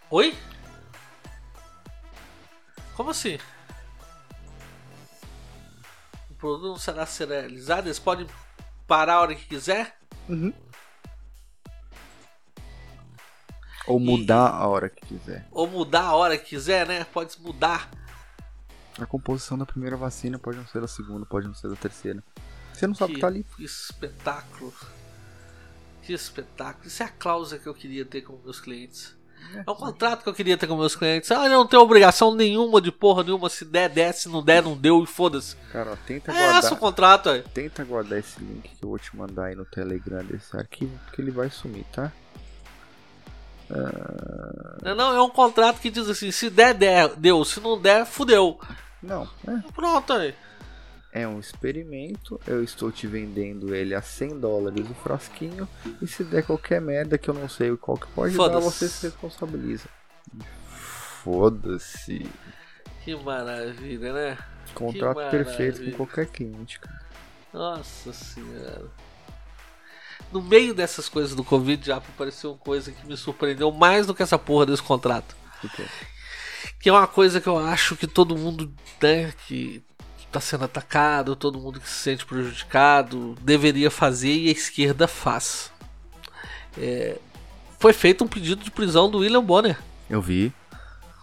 Oi? 0.10 0.34
Como 2.96 3.10
assim? 3.10 3.38
O 6.32 6.34
produto 6.36 6.68
não 6.70 6.78
será 6.80 7.06
serializado? 7.06 7.88
Eles 7.88 8.00
podem 8.00 8.26
parar 8.88 9.16
a 9.16 9.22
hora 9.22 9.36
que 9.36 9.46
quiser? 9.46 10.00
Ou 13.86 14.00
mudar 14.00 14.50
a 14.50 14.68
hora 14.68 14.90
que 14.90 15.06
quiser. 15.06 15.46
Ou 15.52 15.68
mudar 15.68 16.04
a 16.04 16.16
hora 16.16 16.38
que 16.38 16.46
quiser, 16.46 16.88
né? 16.88 17.04
Pode 17.04 17.40
mudar. 17.42 17.90
A 19.00 19.06
composição 19.06 19.58
da 19.58 19.66
primeira 19.66 19.98
vacina 19.98 20.40
pode 20.40 20.58
não 20.58 20.68
ser 20.68 20.80
da 20.80 20.88
segunda, 20.88 21.26
pode 21.26 21.48
não 21.48 21.54
ser 21.54 21.70
da 21.70 21.76
terceira. 21.76 22.24
Você 22.74 22.88
não 22.88 22.96
sabe 22.96 23.12
o 23.12 23.16
que 23.16 23.22
tá 23.22 23.28
ali. 23.28 23.44
que 23.44 23.64
espetáculo. 23.64 24.74
Que 26.02 26.14
espetáculo. 26.14 26.88
Isso 26.88 27.04
é 27.04 27.06
a 27.06 27.10
cláusula 27.10 27.60
que 27.60 27.68
eu 27.68 27.74
queria 27.74 28.06
ter 28.06 28.22
com 28.22 28.38
meus 28.38 28.62
clientes. 28.62 29.17
É 29.66 29.72
um 29.72 29.76
contrato 29.76 30.24
que 30.24 30.30
eu 30.30 30.34
queria 30.34 30.58
ter 30.58 30.68
com 30.68 30.76
meus 30.76 30.96
clientes. 30.96 31.32
Ah, 31.32 31.46
eu 31.46 31.50
não 31.50 31.66
tenho 31.66 31.82
obrigação 31.82 32.34
nenhuma 32.36 32.80
de 32.82 32.92
porra 32.92 33.24
nenhuma. 33.24 33.50
Se 33.50 33.66
der, 33.66 33.90
desce. 33.90 34.24
Se 34.24 34.30
não 34.30 34.44
der, 34.44 34.62
não 34.62 34.76
deu. 34.76 35.04
E 35.04 35.08
foda-se. 35.08 35.56
Cara, 35.72 35.94
ó, 35.94 35.96
tenta 36.06 36.32
É 36.32 36.36
guardar. 36.36 36.64
esse 36.64 36.74
o 36.74 36.78
contrato, 36.78 37.30
aí. 37.30 37.42
Tenta 37.54 37.84
guardar 37.84 38.20
esse 38.20 38.40
link 38.40 38.64
que 38.70 38.84
eu 38.84 38.90
vou 38.90 39.00
te 39.00 39.16
mandar 39.16 39.46
aí 39.46 39.56
no 39.56 39.66
Telegram 39.66 40.24
desse 40.24 40.56
arquivo, 40.56 40.92
porque 41.06 41.22
ele 41.22 41.32
vai 41.32 41.50
sumir, 41.50 41.86
tá? 41.94 42.12
Não, 44.82 44.96
não, 44.96 45.16
é 45.16 45.22
um 45.22 45.30
contrato 45.30 45.80
que 45.82 45.90
diz 45.90 46.08
assim: 46.10 46.32
se 46.32 46.50
der, 46.50 46.74
der, 46.74 47.10
deu. 47.16 47.44
Se 47.44 47.60
não 47.60 47.80
der, 47.80 48.06
fudeu. 48.06 48.60
Não, 49.02 49.28
é, 49.48 49.72
Pronto 49.74 50.14
aí. 50.14 50.34
É 51.12 51.28
um 51.28 51.40
experimento. 51.40 52.40
Eu 52.46 52.64
estou 52.64 52.92
te 52.92 53.08
vendendo 53.08 53.74
ele 53.74 53.96
a 53.96 54.02
100 54.02 54.40
dólares 54.40 54.90
o 54.90 54.94
frasquinho. 54.94 55.68
E 56.02 56.08
se 56.08 56.24
der 56.24 56.44
qualquer 56.44 56.82
merda 56.82 57.18
que 57.18 57.30
eu 57.30 57.34
não 57.34 57.50
sei 57.50 57.76
qual 57.78 57.98
que 57.98 58.08
pode 58.08 58.36
dar, 58.38 58.60
você 58.60 58.88
se 58.88 59.08
responsabiliza. 59.08 59.90
Foda-se. 61.24 62.30
Que 63.04 63.16
maravilha, 63.16 64.14
né? 64.14 64.38
Contrato 64.74 65.18
Que 65.18 65.32
perfeito 65.32 65.56
com 65.56 65.80
maravilha. 65.80 65.98
qualquer 65.98 66.26
cliente, 66.28 66.80
cara. 66.80 67.02
Nossa 67.54 68.14
senhora. 68.14 68.86
No 70.32 70.42
meio 70.42 70.74
dessas 70.74 71.08
coisas 71.08 71.34
do 71.34 71.44
Covid 71.44 71.86
já 71.86 71.98
apareceu 71.98 72.52
uma 72.52 72.58
coisa 72.60 72.92
que 72.92 73.08
me 73.08 73.16
surpreendeu 73.16 73.72
mais 73.72 74.06
do 74.06 74.14
que 74.14 74.22
essa 74.22 74.38
porra 74.38 74.66
desse 74.66 74.84
contrato. 74.84 75.36
Que 76.80 76.90
é 76.90 76.92
uma 76.92 77.08
coisa 77.08 77.40
que 77.40 77.48
eu 77.48 77.58
acho 77.58 77.96
que 77.96 78.06
todo 78.06 78.38
mundo, 78.38 78.72
né, 79.02 79.34
que 79.48 79.82
tá 80.32 80.40
sendo 80.40 80.66
atacado, 80.66 81.36
todo 81.36 81.60
mundo 81.60 81.80
que 81.80 81.90
se 81.90 81.96
sente 81.96 82.26
prejudicado, 82.26 83.36
deveria 83.42 83.90
fazer 83.90 84.34
e 84.34 84.50
a 84.50 84.52
esquerda 84.52 85.08
faz. 85.08 85.72
É, 86.78 87.18
foi 87.80 87.94
feito 87.94 88.24
um 88.24 88.28
pedido 88.28 88.64
de 88.64 88.72
prisão 88.72 89.10
do 89.10 89.20
William 89.20 89.44
Bonner. 89.44 89.78
Eu 90.10 90.22
vi. 90.22 90.54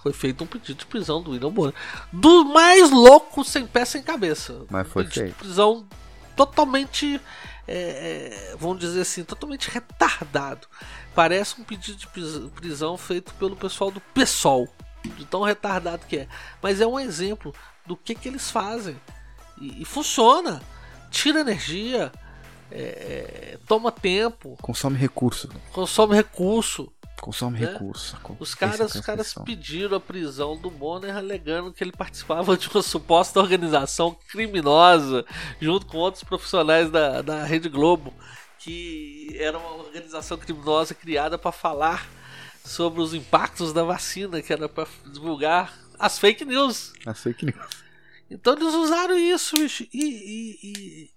Foi 0.02 0.12
feito 0.12 0.44
um 0.44 0.46
pedido 0.46 0.78
de 0.78 0.87
prisão 0.87 1.23
do 1.23 1.30
William 1.30 1.50
Bonner. 1.50 1.75
Do 2.12 2.44
mais 2.44 2.90
louco 2.90 3.42
sem 3.44 3.66
pé 3.66 3.84
sem 3.84 4.02
cabeça. 4.02 4.62
Mas 4.70 4.87
foi 4.88 5.02
um 5.02 5.06
pedido 5.06 5.23
feito. 5.25 5.37
de 5.37 5.38
prisão 5.44 5.87
totalmente, 6.37 7.20
é, 7.66 8.52
é, 8.52 8.56
vamos 8.58 8.78
dizer 8.80 9.00
assim, 9.02 9.25
totalmente 9.25 9.70
retardado. 9.70 10.66
Parece 11.14 11.61
um 11.61 11.64
pedido 11.64 11.96
de 11.96 12.06
pris- 12.08 12.50
prisão 12.54 12.99
feito 12.99 13.32
pelo 13.34 13.56
pessoal 13.56 13.90
do 13.90 14.00
PSOL. 14.00 14.68
De 15.04 15.25
tão 15.26 15.42
retardado 15.42 16.06
que 16.06 16.16
é. 16.16 16.28
Mas 16.62 16.80
é 16.80 16.87
um 16.87 16.99
exemplo 16.99 17.54
do 17.86 17.96
que, 17.96 18.14
que 18.14 18.28
eles 18.28 18.50
fazem. 18.50 18.96
E, 19.60 19.82
e 19.82 19.84
funciona. 19.84 20.62
Tira 21.10 21.40
energia. 21.40 22.10
é, 22.70 22.80
é, 22.80 23.58
toma 23.68 23.92
tempo. 23.92 24.56
Consome 24.60 24.98
recurso. 24.98 25.48
Consome 25.72 26.14
recurso. 26.16 26.92
Consome 27.20 27.60
Né? 27.60 27.72
recurso. 27.72 28.18
Os 28.38 28.54
caras, 28.54 28.94
os 28.94 29.00
caras 29.00 29.34
pediram 29.44 29.96
a 29.96 30.00
prisão 30.00 30.56
do 30.58 30.70
Bonner 30.70 31.16
alegando 31.16 31.72
que 31.72 31.82
ele 31.82 31.92
participava 31.92 32.56
de 32.56 32.68
uma 32.68 32.82
suposta 32.82 33.38
organização 33.40 34.16
criminosa 34.28 35.24
junto 35.60 35.86
com 35.86 35.96
outros 35.98 36.24
profissionais 36.24 36.90
da, 36.90 37.22
da 37.22 37.44
Rede 37.44 37.68
Globo, 37.68 38.12
que 38.58 39.36
era 39.38 39.56
uma 39.56 39.74
organização 39.76 40.36
criminosa 40.36 40.92
criada 40.94 41.38
para 41.38 41.52
falar 41.52 42.06
sobre 42.64 43.00
os 43.00 43.14
impactos 43.14 43.72
da 43.72 43.84
vacina, 43.84 44.42
que 44.42 44.52
era 44.52 44.68
para 44.68 44.86
divulgar 45.06 45.72
as 46.04 46.18
fake 46.18 46.44
news. 46.44 46.92
As 47.06 47.20
fake 47.20 47.46
news. 47.46 47.84
Então 48.30 48.54
eles 48.54 48.75
usaram 48.75 49.16
isso 49.16 49.56
bicho, 49.56 49.84
e, 49.92 50.02
e, 50.02 51.11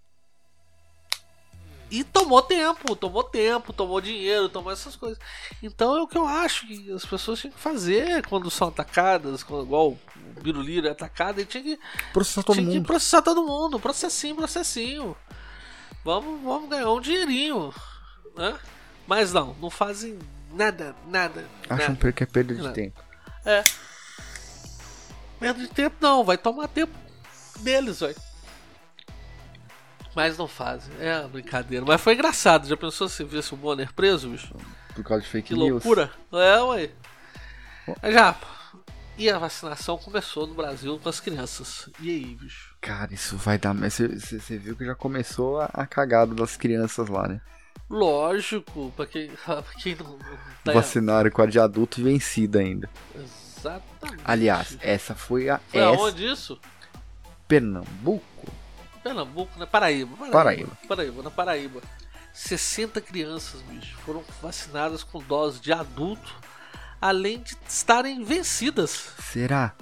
e, 1.91 2.00
e 2.00 2.03
tomou 2.03 2.41
tempo, 2.41 2.96
tomou 2.96 3.24
tempo, 3.24 3.74
tomou 3.74 4.00
dinheiro, 4.01 4.50
tomou 4.50 4.72
essas 4.72 4.96
coisas. 4.96 5.17
Então 5.63 5.98
é 5.98 6.01
o 6.01 6.08
que 6.08 6.17
eu 6.17 6.25
acho 6.27 6.67
que 6.67 6.91
as 6.91 7.06
pessoas 7.06 7.39
tinham 7.39 7.53
que 7.53 7.60
fazer 7.60 8.25
quando 8.27 8.51
são 8.51 8.67
atacadas, 8.67 9.44
quando, 9.44 9.63
igual 9.65 9.89
o 9.91 10.00
Biruliro 10.41 10.88
é 10.88 10.91
atacado, 10.91 11.39
ele 11.39 11.48
tinha 11.48 11.63
que, 11.63 11.79
Processar 12.13 12.44
todo 12.44 12.62
mundo. 12.62 12.86
processar 12.86 13.22
todo 13.22 13.44
mundo, 13.44 13.79
processinho, 13.79 14.36
processinho. 14.36 15.15
Vamos, 16.03 16.41
vamos 16.44 16.70
ganhar 16.70 16.91
um 16.91 17.01
dinheirinho, 17.01 17.74
né? 18.36 18.58
Mas 19.08 19.34
não, 19.34 19.53
não 19.62 19.70
fazem 19.70 20.20
nada, 20.53 20.96
nada. 21.08 21.46
Acham 21.70 21.96
nada. 21.96 22.12
que 22.12 22.24
é 22.24 22.25
perda 22.25 22.53
de 22.53 22.62
Nada. 22.62 22.74
tempo. 22.74 23.01
É. 23.46 23.63
Perda 25.39 25.60
de 25.60 25.67
tempo 25.67 25.96
não, 26.01 26.24
vai 26.24 26.38
tomar 26.38 26.67
tempo. 26.67 26.94
deles, 27.60 28.00
velho. 28.00 28.15
Mas 30.15 30.38
não 30.38 30.48
fazem. 30.48 30.91
É 31.00 31.27
brincadeira. 31.27 31.86
Mas 31.86 32.01
foi 32.01 32.13
engraçado. 32.15 32.67
Já 32.67 32.75
pensou 32.75 33.08
se 33.08 33.24
visse 33.24 33.53
o 33.53 33.58
Bonner 33.58 33.94
preso, 33.94 34.29
bicho? 34.29 34.53
Por 34.96 35.03
causa 35.03 35.24
de 35.24 35.29
fake 35.29 35.50
Que 35.50 35.53
news. 35.53 35.70
loucura. 35.84 36.12
É, 36.34 36.60
ué. 36.62 36.89
Já. 38.12 38.36
E 39.15 39.29
a 39.29 39.38
vacinação 39.38 39.98
começou 39.98 40.48
no 40.48 40.56
Brasil 40.56 41.00
com 41.01 41.10
as 41.10 41.20
crianças. 41.20 41.88
E 42.00 42.10
aí, 42.10 42.36
bicho? 42.36 42.75
Cara, 42.82 43.13
isso 43.13 43.38
vai 43.38 43.58
dar. 43.60 43.75
Você 43.75 44.58
viu 44.58 44.75
que 44.75 44.86
já 44.86 44.96
começou 44.96 45.60
a, 45.62 45.65
a 45.74 45.86
cagada 45.86 46.34
das 46.34 46.58
crianças 46.58 47.08
lá, 47.10 47.27
né? 47.27 47.41
Lógico, 47.89 48.91
pra 48.96 49.06
quem, 49.06 49.29
pra 49.46 49.63
quem 49.82 49.96
não, 49.96 50.17
tá. 50.63 50.74
Vacinaram 50.74 51.29
com 51.29 51.41
a 51.41 51.46
de 51.46 51.60
adulto 51.60 52.03
vencida 52.03 52.60
ainda. 52.60 52.89
Exatamente. 53.58 54.22
Aliás, 54.24 54.78
essa 54.82 55.16
foi 55.16 55.50
a. 55.50 55.60
Foi 55.60 55.82
essa, 55.82 55.90
aonde 55.90 56.26
isso? 56.26 56.60
Pernambuco? 57.48 58.52
Pernambuco, 59.04 59.58
na 59.58 59.66
Paraíba. 59.66 60.30
Paraíba. 60.32 60.78
Paraíba, 60.88 61.24
na 61.24 61.32
Paraíba. 61.32 61.82
60 62.34 63.02
crianças, 63.02 63.62
bicho, 63.62 63.98
foram 64.06 64.24
vacinadas 64.42 65.04
com 65.04 65.20
dose 65.20 65.60
de 65.60 65.74
adulto, 65.74 66.36
além 67.02 67.42
de 67.42 67.58
estarem 67.68 68.24
vencidas. 68.24 69.12
Será? 69.20 69.74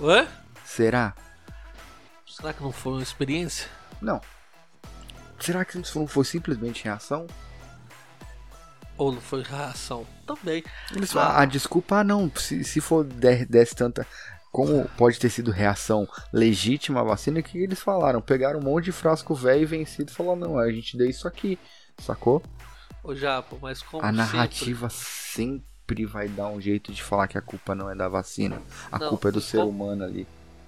Ué? 0.00 0.26
Será? 0.64 1.14
Será 2.26 2.54
que 2.54 2.62
não 2.62 2.72
foi 2.72 2.94
uma 2.94 3.02
experiência? 3.02 3.68
Não. 4.00 4.20
Será 5.38 5.64
que 5.64 5.78
isso 5.78 5.98
não 5.98 6.06
foi 6.06 6.24
simplesmente 6.24 6.84
reação? 6.84 7.26
Ou 9.00 9.12
não 9.12 9.20
foi 9.20 9.42
reação? 9.42 10.06
Também. 10.26 10.62
Eles, 10.94 11.16
Ah. 11.16 11.22
a, 11.38 11.42
a 11.42 11.44
desculpa, 11.46 11.96
ah 12.00 12.04
não, 12.04 12.30
se, 12.36 12.62
se 12.64 12.80
for 12.80 13.02
der, 13.02 13.46
desse 13.46 13.74
tanta. 13.74 14.06
Como 14.52 14.84
pode 14.98 15.18
ter 15.18 15.30
sido 15.30 15.50
reação 15.50 16.06
legítima 16.32 17.00
a 17.00 17.04
vacina, 17.04 17.40
o 17.40 17.42
que 17.42 17.56
eles 17.56 17.80
falaram? 17.80 18.20
Pegaram 18.20 18.58
um 18.60 18.62
monte 18.62 18.86
de 18.86 18.92
frasco 18.92 19.34
velho 19.34 19.62
e 19.62 19.66
vencido 19.66 20.10
e 20.10 20.14
falaram, 20.14 20.36
não, 20.40 20.58
a 20.58 20.70
gente 20.72 20.98
deu 20.98 21.08
isso 21.08 21.26
aqui, 21.28 21.56
sacou? 21.98 22.42
Ô 23.02 23.14
Japa, 23.14 23.56
mas 23.62 23.80
como 23.80 24.02
A 24.02 24.08
sempre- 24.08 24.16
narrativa 24.18 24.88
sempre 24.90 26.04
vai 26.04 26.28
dar 26.28 26.48
um 26.48 26.60
jeito 26.60 26.92
de 26.92 27.02
falar 27.02 27.26
que 27.28 27.38
a 27.38 27.42
culpa 27.42 27.74
não 27.74 27.88
é 27.88 27.94
da 27.94 28.08
vacina. 28.08 28.60
A 28.92 28.98
Não, 28.98 29.08
culpa 29.10 29.28
é 29.28 29.32
do 29.32 29.40
ser 29.40 29.58
como- 29.58 29.70
humano 29.70 30.04
ali. 30.04 30.26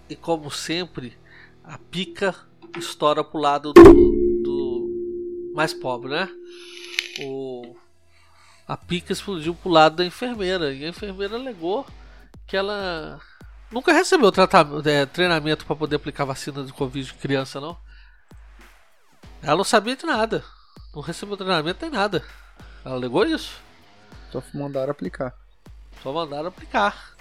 E 0.08 0.16
como 0.16 0.50
sempre, 0.50 1.18
a 1.64 1.76
pica 1.76 2.34
estoura 2.78 3.22
pro 3.22 3.38
lado 3.40 3.72
do, 3.74 3.82
do 4.42 5.52
mais 5.54 5.74
pobre, 5.74 6.08
né? 6.10 6.28
O, 7.20 7.74
a 8.72 8.76
pica 8.76 9.12
explodiu 9.12 9.54
pro 9.54 9.70
lado 9.70 9.96
da 9.96 10.04
enfermeira. 10.04 10.72
E 10.72 10.82
a 10.84 10.88
enfermeira 10.88 11.36
alegou 11.36 11.86
que 12.46 12.56
ela 12.56 13.20
nunca 13.70 13.92
recebeu 13.92 14.32
tratamento, 14.32 14.88
é, 14.88 15.04
treinamento 15.04 15.66
para 15.66 15.76
poder 15.76 15.96
aplicar 15.96 16.24
vacina 16.24 16.64
de 16.64 16.72
Covid 16.72 17.06
de 17.06 17.14
criança, 17.14 17.60
não. 17.60 17.76
Ela 19.42 19.56
não 19.56 19.64
sabia 19.64 19.94
de 19.94 20.06
nada. 20.06 20.42
Não 20.94 21.02
recebeu 21.02 21.36
treinamento 21.36 21.80
nem 21.82 21.90
nada. 21.90 22.24
Ela 22.82 22.94
alegou 22.94 23.26
isso. 23.26 23.60
Só 24.30 24.42
mandaram 24.54 24.90
aplicar. 24.90 25.34
Só 26.02 26.10
mandaram 26.10 26.48
aplicar. 26.48 27.14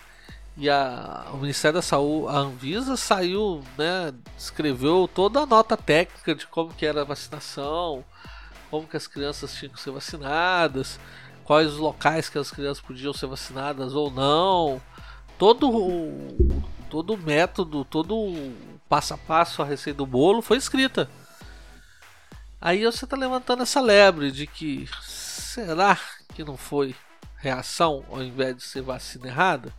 E 0.56 0.70
a, 0.70 1.28
o 1.34 1.38
Ministério 1.38 1.76
da 1.76 1.82
Saúde, 1.82 2.34
a 2.34 2.40
Anvisa, 2.40 2.96
saiu, 2.96 3.62
né, 3.78 4.14
escreveu 4.38 5.10
toda 5.14 5.42
a 5.42 5.46
nota 5.46 5.76
técnica 5.76 6.34
de 6.34 6.48
como 6.48 6.74
que 6.74 6.86
era 6.86 7.02
a 7.02 7.06
vacinação, 7.06 8.06
como 8.70 8.88
que 8.88 8.96
as 8.96 9.08
crianças 9.08 9.54
tinham 9.54 9.74
que 9.74 9.82
ser 9.82 9.92
vacinadas, 9.92 10.98
quais 11.44 11.72
os 11.74 11.78
locais 11.78 12.30
que 12.30 12.38
as 12.38 12.52
crianças 12.52 12.82
podiam 12.84 13.14
ser 13.14 13.28
vacinadas 13.28 13.94
ou 13.94 14.10
não. 14.12 14.82
Todo 15.38 15.70
o, 15.70 16.64
todo 16.90 17.14
o 17.14 17.18
método, 17.18 17.84
todo 17.86 18.16
o 18.16 18.54
passo 18.88 19.14
a 19.14 19.18
passo, 19.18 19.62
a 19.62 19.66
receita 19.66 19.98
do 19.98 20.06
bolo 20.06 20.42
foi 20.42 20.58
escrita. 20.58 21.10
Aí 22.60 22.84
você 22.84 23.06
está 23.06 23.18
levantando 23.18 23.64
essa 23.64 23.82
lebre 23.82 24.32
de 24.32 24.46
que 24.46 24.88
será 25.02 25.98
que 26.36 26.44
não 26.44 26.56
foi 26.56 26.96
reação 27.38 28.06
ao 28.12 28.22
invés 28.22 28.56
de 28.56 28.64
ser 28.64 28.82
vacina 28.82 29.28
errada? 29.28 29.74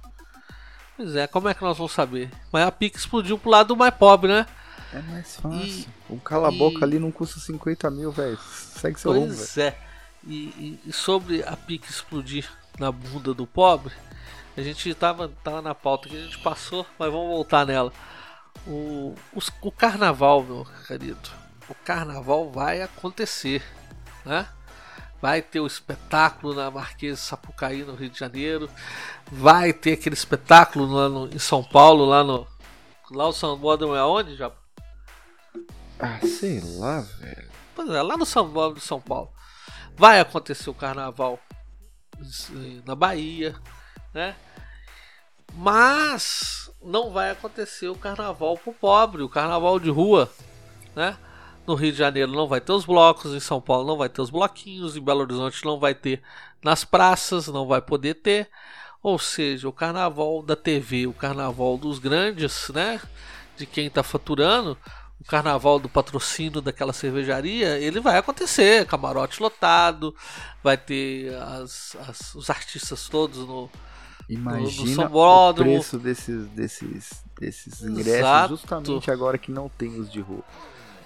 Pois 0.96 1.14
é, 1.14 1.26
como 1.26 1.48
é 1.48 1.54
que 1.54 1.62
nós 1.62 1.78
vamos 1.78 1.92
saber? 1.92 2.28
Mas 2.50 2.66
a 2.66 2.72
pica 2.72 2.98
explodiu 2.98 3.38
pro 3.38 3.50
lado 3.50 3.68
do 3.68 3.76
mais 3.76 3.94
pobre, 3.94 4.32
né? 4.32 4.46
É 4.92 5.00
mais 5.00 5.36
fácil. 5.36 5.58
E- 5.60 5.86
um 6.10 6.18
cala 6.18 6.48
a 6.48 6.52
e- 6.52 6.84
ali 6.84 6.98
não 6.98 7.10
custa 7.10 7.40
50 7.40 7.90
mil, 7.90 8.10
velho. 8.10 8.38
Segue 8.38 9.00
seu 9.00 9.12
rumo, 9.12 9.26
velho. 9.26 9.36
Pois 9.38 9.58
é. 9.58 9.78
E, 10.24 10.34
e- 10.34 10.80
e 10.86 10.92
sobre 10.92 11.42
a 11.42 11.56
pica 11.56 11.90
explodir 11.90 12.48
na 12.78 12.90
bunda 12.92 13.34
do 13.34 13.46
pobre, 13.46 13.92
a 14.56 14.62
gente 14.62 14.92
tava, 14.94 15.28
tava 15.42 15.60
na 15.62 15.74
pauta 15.74 16.08
que 16.08 16.16
a 16.16 16.20
gente 16.22 16.38
passou, 16.38 16.86
mas 16.98 17.10
vamos 17.10 17.28
voltar 17.28 17.66
nela. 17.66 17.92
O, 18.66 19.14
os- 19.34 19.50
o 19.60 19.72
carnaval, 19.72 20.42
meu 20.42 20.66
querido, 20.86 21.30
o 21.68 21.74
carnaval 21.74 22.50
vai 22.50 22.82
acontecer, 22.82 23.62
né? 24.24 24.46
Vai 25.20 25.40
ter 25.40 25.60
o 25.60 25.66
espetáculo 25.66 26.52
na 26.54 26.68
Marquês 26.70 27.18
de 27.18 27.24
Sapucaí, 27.24 27.84
no 27.84 27.94
Rio 27.94 28.10
de 28.10 28.18
Janeiro. 28.18 28.68
Vai 29.30 29.72
ter 29.72 29.92
aquele 29.92 30.14
espetáculo 30.16 30.86
lá 30.92 31.08
no, 31.08 31.26
em 31.28 31.38
São 31.38 31.62
Paulo, 31.62 32.04
lá 32.04 32.24
no. 32.24 32.46
Lá 33.10 33.28
o 33.28 33.32
São 33.32 33.58
Paulo 33.58 33.94
é 33.94 34.00
aonde, 34.00 34.34
já? 34.36 34.50
Ah, 36.00 36.18
sei 36.26 36.60
lá, 36.78 37.00
velho. 37.20 37.48
Pois 37.74 37.88
é, 37.90 38.02
lá 38.02 38.16
no 38.16 38.26
São 38.26 38.52
Paulo 38.52 38.74
de 38.74 38.80
São 38.80 39.00
Paulo. 39.00 39.30
Vai 39.96 40.20
acontecer 40.20 40.70
o 40.70 40.74
carnaval 40.74 41.38
na 42.84 42.94
Bahia, 42.94 43.54
né? 44.12 44.34
Mas 45.54 46.70
não 46.82 47.10
vai 47.10 47.30
acontecer 47.30 47.88
o 47.88 47.96
carnaval 47.96 48.56
pro 48.56 48.72
pobre, 48.72 49.22
o 49.22 49.28
carnaval 49.28 49.78
de 49.78 49.90
rua, 49.90 50.30
né? 50.94 51.16
No 51.66 51.74
Rio 51.74 51.92
de 51.92 51.98
Janeiro 51.98 52.32
não 52.32 52.48
vai 52.48 52.60
ter 52.60 52.72
os 52.72 52.84
blocos, 52.84 53.32
em 53.32 53.40
São 53.40 53.60
Paulo 53.60 53.86
não 53.86 53.96
vai 53.96 54.08
ter 54.08 54.20
os 54.20 54.30
bloquinhos, 54.30 54.96
em 54.96 55.00
Belo 55.00 55.20
Horizonte 55.20 55.64
não 55.64 55.78
vai 55.78 55.94
ter 55.94 56.20
nas 56.62 56.84
praças, 56.84 57.46
não 57.48 57.66
vai 57.66 57.80
poder 57.80 58.14
ter. 58.14 58.48
Ou 59.02 59.18
seja, 59.18 59.68
o 59.68 59.72
carnaval 59.72 60.42
da 60.42 60.56
TV, 60.56 61.06
o 61.06 61.12
carnaval 61.12 61.76
dos 61.76 61.98
grandes, 61.98 62.68
né? 62.70 63.00
De 63.56 63.66
quem 63.66 63.90
tá 63.90 64.02
faturando, 64.02 64.76
o 65.22 65.24
carnaval 65.24 65.78
do 65.78 65.88
patrocínio 65.88 66.60
daquela 66.60 66.92
cervejaria, 66.92 67.78
ele 67.78 68.00
vai 68.00 68.18
acontecer, 68.18 68.84
camarote 68.86 69.40
lotado, 69.40 70.14
vai 70.62 70.76
ter 70.76 71.32
as, 71.36 71.96
as- 72.08 72.34
os 72.34 72.50
artistas 72.50 73.08
todos 73.08 73.38
no, 73.46 73.70
Imagina 74.28 74.90
o 74.90 74.94
sambódromo. 74.94 75.70
preço 75.72 75.98
desses, 75.98 76.46
desses, 76.48 77.24
desses 77.38 77.82
ingressos 77.82 78.14
Exato. 78.18 78.56
justamente 78.56 79.10
agora 79.10 79.38
que 79.38 79.50
não 79.52 79.68
tem 79.68 79.98
os 80.00 80.10
de 80.10 80.20
rua. 80.20 80.42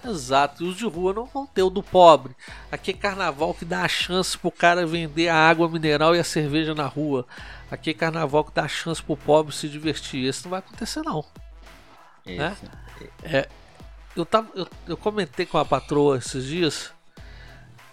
Exato, 0.04 0.62
e 0.62 0.68
os 0.68 0.76
de 0.76 0.86
rua 0.86 1.12
não 1.12 1.24
vão 1.26 1.46
ter 1.46 1.62
o 1.62 1.70
do 1.70 1.82
pobre. 1.82 2.34
Aqui 2.70 2.92
é 2.92 2.94
carnaval 2.94 3.52
que 3.52 3.64
dá 3.64 3.82
a 3.82 3.88
chance 3.88 4.38
pro 4.38 4.52
cara 4.52 4.86
vender 4.86 5.28
a 5.28 5.34
água 5.36 5.68
mineral 5.68 6.14
e 6.14 6.18
a 6.20 6.24
cerveja 6.24 6.74
na 6.74 6.86
rua. 6.86 7.26
Aqui 7.70 7.90
é 7.90 7.94
carnaval 7.94 8.44
que 8.44 8.54
dá 8.54 8.62
a 8.62 8.68
chance 8.68 9.02
pro 9.02 9.16
pobre 9.16 9.52
se 9.52 9.68
divertir. 9.68 10.24
Esse 10.24 10.44
não 10.44 10.50
vai 10.50 10.60
acontecer 10.60 11.02
não. 11.02 11.24
Né? 12.24 12.56
Esse- 13.24 13.48
Eu, 14.16 14.24
tava, 14.24 14.48
eu, 14.54 14.66
eu 14.88 14.96
comentei 14.96 15.44
com 15.44 15.58
a 15.58 15.64
patroa 15.64 16.16
esses 16.16 16.46
dias. 16.46 16.90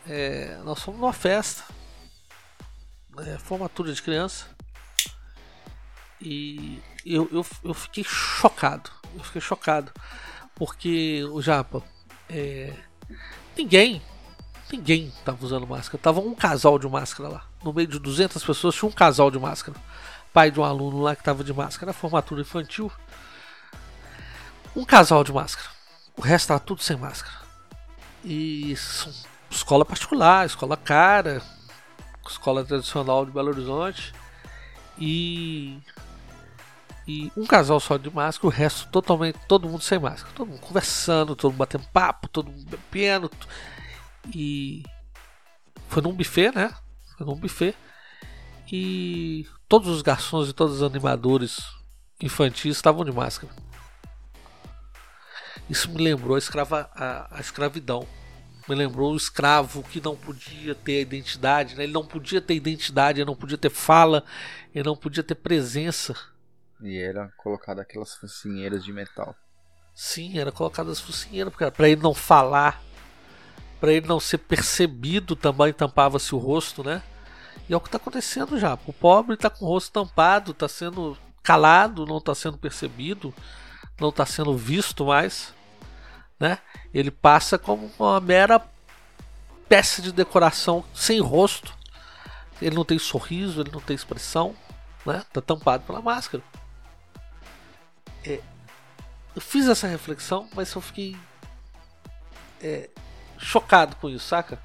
é, 0.07 0.57
nós 0.63 0.81
fomos 0.81 1.01
numa 1.01 1.11
festa. 1.11 1.63
É, 3.17 3.37
formatura 3.37 3.93
de 3.93 4.01
criança. 4.01 4.47
E 6.21 6.81
eu, 7.05 7.27
eu, 7.29 7.45
eu 7.65 7.73
fiquei 7.73 8.05
chocado. 8.05 8.89
Eu 9.13 9.23
fiquei 9.25 9.41
chocado. 9.41 9.91
Porque 10.55 11.25
o 11.25 11.41
Japa. 11.41 11.83
é, 12.29 12.73
ninguém. 13.57 14.01
Ninguém 14.71 15.11
tava 15.25 15.45
usando 15.45 15.67
máscara. 15.67 16.01
Tava 16.01 16.21
um 16.21 16.33
casal 16.33 16.79
de 16.79 16.87
máscara 16.87 17.29
lá. 17.29 17.45
No 17.61 17.73
meio 17.73 17.87
de 17.87 17.99
200 17.99 18.41
pessoas 18.41 18.73
tinha 18.73 18.87
um 18.87 18.93
casal 18.93 19.29
de 19.29 19.37
máscara. 19.37 19.77
Pai 20.31 20.49
de 20.49 20.59
um 20.59 20.63
aluno 20.63 21.01
lá 21.01 21.17
que 21.17 21.23
tava 21.23 21.43
de 21.43 21.53
máscara. 21.53 21.91
Formatura 21.91 22.41
infantil. 22.41 22.89
Um 24.73 24.85
casal 24.85 25.21
de 25.23 25.33
máscara. 25.33 25.72
O 26.17 26.21
resto 26.21 26.47
tava 26.49 26.59
tudo 26.59 26.81
sem 26.81 26.95
máscara. 26.95 27.35
E 28.23 28.75
escola 29.49 29.83
particular, 29.83 30.45
escola 30.45 30.77
cara, 30.77 31.41
escola 32.27 32.63
tradicional 32.63 33.25
de 33.25 33.31
Belo 33.31 33.49
Horizonte. 33.49 34.13
E 34.97 35.81
e 37.05 37.31
um 37.35 37.45
casal 37.45 37.79
só 37.79 37.97
de 37.97 38.09
máscara, 38.09 38.47
o 38.47 38.49
resto 38.49 38.87
totalmente, 38.89 39.37
todo 39.47 39.67
mundo 39.67 39.83
sem 39.83 39.99
máscara, 39.99 40.33
todo 40.33 40.47
mundo 40.47 40.61
conversando, 40.61 41.35
todo 41.35 41.51
mundo 41.51 41.59
batendo 41.59 41.85
papo, 41.91 42.29
todo 42.29 42.49
mundo 42.49 42.65
bebendo. 42.65 43.29
E 44.33 44.83
foi 45.89 46.01
num 46.01 46.13
buffet, 46.13 46.51
né? 46.55 46.73
Foi 47.17 47.25
num 47.27 47.35
buffet. 47.35 47.75
E 48.71 49.45
todos 49.67 49.89
os 49.89 50.01
garçons 50.01 50.49
e 50.49 50.53
todos 50.53 50.77
os 50.77 50.83
animadores 50.83 51.59
infantis 52.21 52.77
estavam 52.77 53.03
de 53.03 53.11
máscara. 53.11 53.53
Isso 55.69 55.89
me 55.89 56.01
lembrou 56.01 56.35
a, 56.35 56.39
escrava, 56.39 56.89
a, 56.93 57.37
a 57.37 57.39
escravidão. 57.39 58.07
Me 58.67 58.75
lembrou 58.75 59.13
o 59.13 59.17
escravo 59.17 59.83
que 59.83 59.99
não 59.99 60.15
podia 60.15 60.73
ter 60.73 61.01
identidade, 61.01 61.75
né? 61.75 61.83
ele 61.83 61.93
não 61.93 62.05
podia 62.05 62.41
ter 62.41 62.53
identidade, 62.53 63.19
ele 63.19 63.27
não 63.27 63.35
podia 63.35 63.57
ter 63.57 63.69
fala, 63.69 64.23
ele 64.73 64.85
não 64.85 64.95
podia 64.95 65.23
ter 65.23 65.35
presença. 65.35 66.15
E 66.81 66.97
era 66.97 67.29
colocado 67.37 67.79
aquelas 67.79 68.15
focinheiras 68.15 68.83
de 68.83 68.93
metal. 68.93 69.35
Sim, 69.93 70.39
era 70.39 70.51
colocado 70.51 70.91
as 70.91 70.99
focinheiras 70.99 71.53
para 71.53 71.89
ele 71.89 72.01
não 72.01 72.13
falar, 72.13 72.81
para 73.79 73.91
ele 73.91 74.07
não 74.07 74.19
ser 74.19 74.39
percebido, 74.39 75.35
também 75.35 75.73
tampava-se 75.73 76.33
o 76.33 76.37
rosto, 76.37 76.83
né? 76.83 77.03
E 77.69 77.73
é 77.73 77.77
o 77.77 77.81
que 77.81 77.87
está 77.87 77.97
acontecendo 77.97 78.57
já. 78.57 78.77
O 78.85 78.93
pobre 78.93 79.35
está 79.35 79.49
com 79.49 79.65
o 79.65 79.67
rosto 79.67 79.91
tampado, 79.91 80.51
está 80.51 80.67
sendo 80.67 81.17
calado, 81.41 82.05
não 82.05 82.17
está 82.17 82.33
sendo 82.33 82.57
percebido, 82.57 83.33
não 83.99 84.09
está 84.09 84.25
sendo 84.25 84.57
visto 84.57 85.05
mais, 85.05 85.53
né? 86.39 86.59
Ele 86.93 87.11
passa 87.11 87.57
como 87.57 87.91
uma 87.97 88.19
mera 88.19 88.61
peça 89.67 90.01
de 90.01 90.11
decoração 90.11 90.83
sem 90.93 91.19
rosto. 91.19 91.75
Ele 92.61 92.75
não 92.75 92.85
tem 92.85 92.99
sorriso, 92.99 93.61
ele 93.61 93.71
não 93.71 93.81
tem 93.81 93.95
expressão, 93.95 94.55
né? 95.05 95.23
Tá 95.31 95.41
tampado 95.41 95.83
pela 95.83 96.01
máscara. 96.01 96.43
É, 98.25 98.41
eu 99.35 99.41
fiz 99.41 99.67
essa 99.67 99.87
reflexão, 99.87 100.47
mas 100.53 100.73
eu 100.73 100.81
fiquei 100.81 101.17
é, 102.61 102.89
chocado 103.37 103.95
com 103.97 104.09
isso, 104.09 104.27
saca? 104.27 104.61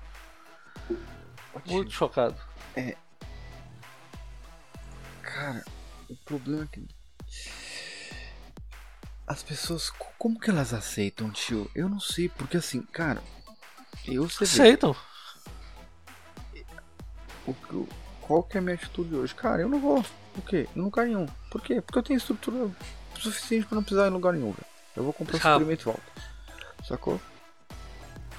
Muito 1.67 1.91
chocado. 1.91 2.37
É. 2.77 2.97
Cara, 5.23 5.65
o 6.09 6.17
problema 6.17 6.65
é 6.65 6.67
que. 6.67 6.98
As 9.29 9.43
pessoas, 9.43 9.91
como 10.19 10.41
que 10.41 10.49
elas 10.49 10.73
aceitam, 10.73 11.31
tio? 11.31 11.71
Eu 11.75 11.87
não 11.87 12.01
sei, 12.01 12.31
porque 12.31 12.57
assim, 12.57 12.81
cara, 12.81 13.23
eu 14.07 14.27
sei. 14.29 14.47
Aceitam. 14.47 14.97
O, 17.47 17.51
o, 17.51 17.89
qual 18.23 18.43
que 18.43 18.57
é 18.57 18.61
a 18.61 18.63
minha 18.63 18.75
atitude 18.75 19.15
hoje? 19.15 19.35
Cara, 19.35 19.61
eu 19.61 19.69
não 19.69 19.79
vou. 19.79 20.03
Por 20.33 20.43
quê? 20.45 20.67
Em 20.75 20.81
lugar 20.81 21.07
nenhum. 21.07 21.27
Por 21.51 21.61
quê? 21.61 21.81
Porque 21.83 21.99
eu 21.99 22.03
tenho 22.03 22.17
estrutura 22.17 22.71
suficiente 23.19 23.67
para 23.67 23.77
não 23.77 23.83
precisar 23.83 24.07
ir 24.07 24.09
em 24.09 24.13
lugar 24.13 24.33
nenhum, 24.33 24.53
velho. 24.53 24.67
Eu 24.97 25.05
vou 25.05 25.13
comprar 25.13 25.37
ah. 25.37 25.53
suprimento 25.55 25.83
e 25.83 25.85
volta. 25.85 26.03
Sacou? 26.87 27.21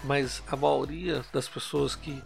Mas 0.03 0.41
a 0.47 0.55
maioria 0.55 1.23
das 1.31 1.47
pessoas 1.47 1.95
que 1.95 2.23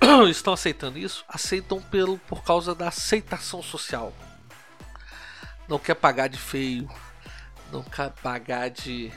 estão 0.28 0.52
aceitando 0.52 0.98
isso, 0.98 1.24
aceitam 1.28 1.80
pelo, 1.80 2.18
por 2.18 2.42
causa 2.44 2.74
da 2.74 2.88
aceitação 2.88 3.62
social. 3.62 4.12
Não 5.66 5.78
quer 5.78 5.94
pagar 5.94 6.28
de 6.28 6.38
feio, 6.38 6.90
não 7.72 7.84
pagar 8.22 8.68
de. 8.68 9.10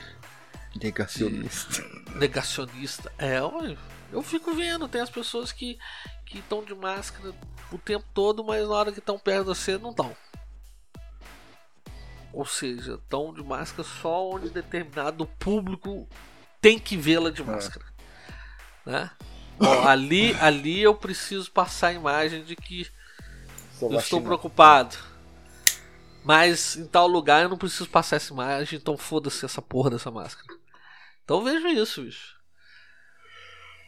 Negacionista. 0.82 1.82
De, 1.82 2.18
negacionista. 2.18 3.12
É, 3.18 3.40
eu, 3.40 3.78
eu 4.12 4.22
fico 4.24 4.54
vendo, 4.54 4.88
tem 4.88 5.02
as 5.02 5.10
pessoas 5.10 5.52
que 5.52 5.78
estão 6.34 6.64
de 6.64 6.74
máscara 6.74 7.34
o 7.72 7.78
tempo 7.78 8.06
todo, 8.14 8.44
mas 8.44 8.68
na 8.68 8.74
hora 8.74 8.92
que 8.92 9.00
estão 9.00 9.20
perto 9.20 9.42
de 9.42 9.48
você 9.48 9.78
não 9.78 9.92
estão. 9.92 10.16
Ou 12.34 12.46
seja, 12.46 12.96
estão 12.96 13.34
de 13.34 13.44
máscara 13.44 13.88
só 13.88 14.30
onde 14.30 14.50
determinado 14.50 15.26
público 15.26 16.08
tem 16.60 16.78
que 16.78 16.98
vê-la 16.98 17.32
de 17.32 17.42
é. 17.42 17.46
máscara. 17.46 17.86
É. 18.86 18.92
Né? 18.92 19.12
ali, 19.88 20.34
ali 20.42 20.82
eu 20.82 20.94
preciso 20.96 21.50
passar 21.52 21.88
a 21.88 21.94
imagem 21.94 22.44
de 22.44 22.56
que 22.56 22.88
Sou 23.80 23.92
eu 23.92 24.00
estou 24.00 24.22
preocupado. 24.22 24.98
Mas 26.26 26.76
em 26.76 26.88
tal 26.88 27.08
lugar 27.08 27.44
eu 27.44 27.50
não 27.50 27.58
preciso 27.58 27.88
passar 27.88 28.16
essa 28.16 28.34
imagem, 28.34 28.80
então 28.80 28.98
foda-se 28.98 29.46
essa 29.46 29.62
porra 29.62 29.92
dessa 29.92 30.10
máscara. 30.10 30.58
Então 31.24 31.44
veja 31.44 31.70
isso, 31.70 32.02
bicho. 32.02 32.36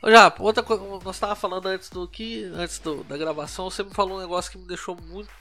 Já, 0.06 0.32
outra 0.38 0.62
coisa, 0.62 0.84
nós 1.04 1.16
estava 1.16 1.36
falando 1.36 1.66
antes 1.66 1.90
do 1.90 2.08
que, 2.08 2.44
antes 2.54 2.78
do, 2.78 3.04
da 3.06 3.18
gravação, 3.18 3.72
você 3.72 3.82
me 3.82 3.90
falou 3.90 4.18
um 4.18 4.22
negócio 4.22 4.52
que 4.52 4.58
me 4.60 4.68
deixou 4.68 4.96
muito 5.02 5.32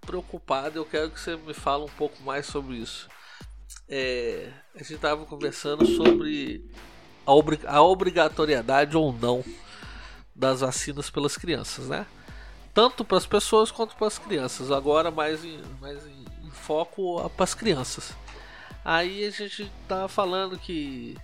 preocupado. 0.00 0.76
Eu 0.76 0.84
quero 0.84 1.10
que 1.10 1.20
você 1.20 1.36
me 1.36 1.54
fale 1.54 1.84
um 1.84 1.90
pouco 1.90 2.20
mais 2.24 2.46
sobre 2.46 2.74
isso. 2.74 3.08
É, 3.88 4.52
a 4.74 4.78
gente 4.78 4.94
estava 4.94 5.24
conversando 5.24 5.86
sobre 5.86 6.68
a, 7.24 7.32
obri 7.32 7.60
a 7.64 7.80
obrigatoriedade 7.80 8.96
ou 8.96 9.12
não 9.12 9.44
das 10.34 10.62
vacinas 10.62 11.08
pelas 11.08 11.36
crianças, 11.36 11.86
né? 11.86 12.04
Tanto 12.74 13.04
para 13.04 13.18
as 13.18 13.26
pessoas 13.26 13.70
quanto 13.70 13.94
para 13.94 14.08
as 14.08 14.18
crianças. 14.18 14.72
Agora 14.72 15.12
mais 15.12 15.44
em, 15.44 15.62
mais 15.80 16.04
em 16.04 16.29
foco 16.52 17.28
para 17.30 17.44
as 17.44 17.54
crianças. 17.54 18.12
Aí 18.84 19.24
a 19.24 19.30
gente 19.30 19.70
tá 19.86 20.08
falando 20.08 20.58
que 20.58 21.16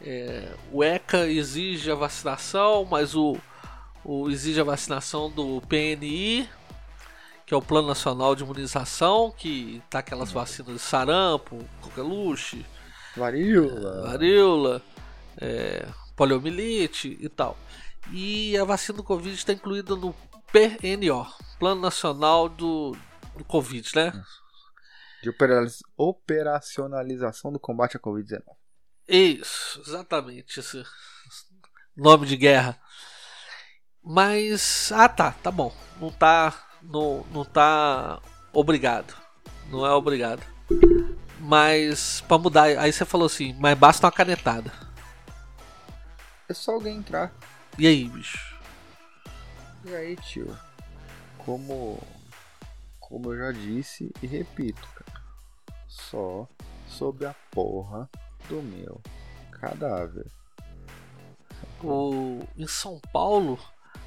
é, 0.00 0.52
o 0.72 0.82
ECA 0.82 1.26
exige 1.26 1.90
a 1.90 1.94
vacinação, 1.94 2.84
mas 2.84 3.14
o, 3.14 3.36
o 4.04 4.30
exige 4.30 4.60
a 4.60 4.64
vacinação 4.64 5.30
do 5.30 5.62
PNI, 5.62 6.48
que 7.46 7.54
é 7.54 7.56
o 7.56 7.62
Plano 7.62 7.88
Nacional 7.88 8.34
de 8.34 8.42
Imunização, 8.42 9.34
que 9.36 9.82
tá 9.90 9.98
aquelas 9.98 10.30
vacinas 10.30 10.74
de 10.74 10.80
sarampo, 10.80 11.64
coqueluche, 11.80 12.64
varíola, 13.16 14.02
varíola 14.08 14.82
é, 15.38 15.86
poliomielite 16.14 17.16
e 17.20 17.28
tal. 17.28 17.56
E 18.12 18.56
a 18.56 18.64
vacina 18.64 18.98
do 18.98 19.04
Covid 19.04 19.34
está 19.34 19.52
incluída 19.52 19.94
no 19.96 20.14
PNO, 20.52 21.26
Plano 21.58 21.80
Nacional 21.80 22.48
do, 22.48 22.96
do 23.36 23.44
Covid, 23.44 23.88
né? 23.94 24.12
De 25.22 25.30
operacionalização 25.96 27.52
do 27.52 27.60
combate 27.60 27.96
à 27.96 28.00
Covid-19. 28.00 28.42
Isso, 29.08 29.82
exatamente. 29.86 30.60
Esse 30.60 30.84
nome 31.96 32.26
de 32.26 32.36
guerra. 32.36 32.80
Mas. 34.02 34.90
Ah 34.92 35.08
tá, 35.08 35.32
tá 35.32 35.50
bom. 35.50 35.74
Não 36.00 36.10
tá. 36.10 36.66
Não, 36.82 37.26
não 37.32 37.44
tá 37.44 38.22
obrigado. 38.52 39.14
Não 39.68 39.84
é 39.84 39.92
obrigado. 39.92 40.42
Mas 41.38 42.20
para 42.22 42.38
mudar, 42.38 42.64
aí 42.78 42.92
você 42.92 43.04
falou 43.04 43.26
assim, 43.26 43.54
mas 43.58 43.78
basta 43.78 44.06
uma 44.06 44.12
canetada. 44.12 44.72
É 46.48 46.54
só 46.54 46.72
alguém 46.72 46.98
entrar. 46.98 47.32
E 47.78 47.86
aí, 47.86 48.08
bicho? 48.08 48.58
E 49.84 49.94
aí, 49.94 50.16
tio? 50.16 50.56
Como 51.38 51.98
como 53.10 53.32
eu 53.32 53.38
já 53.38 53.50
disse 53.50 54.12
e 54.22 54.26
repito, 54.26 54.86
cara. 54.94 55.09
Só 55.90 56.48
sobre 56.86 57.26
a 57.26 57.34
porra 57.50 58.08
do 58.48 58.62
meu 58.62 59.00
cadáver. 59.50 60.30
O, 61.82 62.46
em 62.56 62.68
São 62.68 63.00
Paulo, 63.12 63.58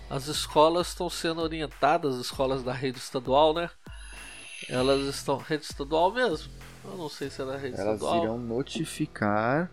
as 0.10 0.28
escolas 0.28 0.88
estão 0.88 1.10
sendo 1.10 1.42
orientadas, 1.42 2.16
as 2.16 2.22
escolas 2.22 2.64
da 2.64 2.72
rede 2.72 2.98
estadual, 3.00 3.54
né? 3.54 3.70
Elas 4.70 5.02
estão. 5.14 5.38
Rede 5.38 5.66
estadual 5.66 6.14
mesmo? 6.14 6.50
Eu 6.86 6.96
não 6.96 7.10
sei 7.10 7.30
se 7.30 7.42
era 7.42 7.58
rede 7.58 7.76
Elas 7.78 7.96
estadual. 7.96 8.14
Elas 8.14 8.24
irão 8.24 8.38
notificar 8.38 9.70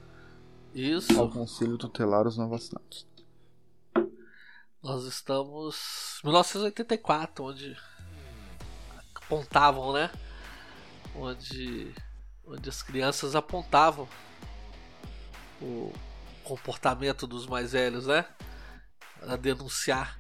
Isso. 0.75 1.19
ao 1.19 1.31
Conselho 1.31 1.79
Tutelar 1.79 2.27
os 2.27 2.37
não 2.37 2.49
vacinados. 2.49 3.07
Nós 4.83 5.05
estamos. 5.05 6.21
1984, 6.25 7.45
onde 7.45 7.77
apontavam, 9.15 9.93
né? 9.93 10.11
Onde, 11.15 11.93
onde 12.47 12.69
as 12.69 12.83
crianças 12.83 13.35
apontavam 13.35 14.09
o 15.61 15.93
comportamento 16.45 17.27
dos 17.27 17.47
mais 17.47 17.73
velhos, 17.73 18.07
né? 18.07 18.25
A 19.23 19.37
denunciar. 19.37 20.17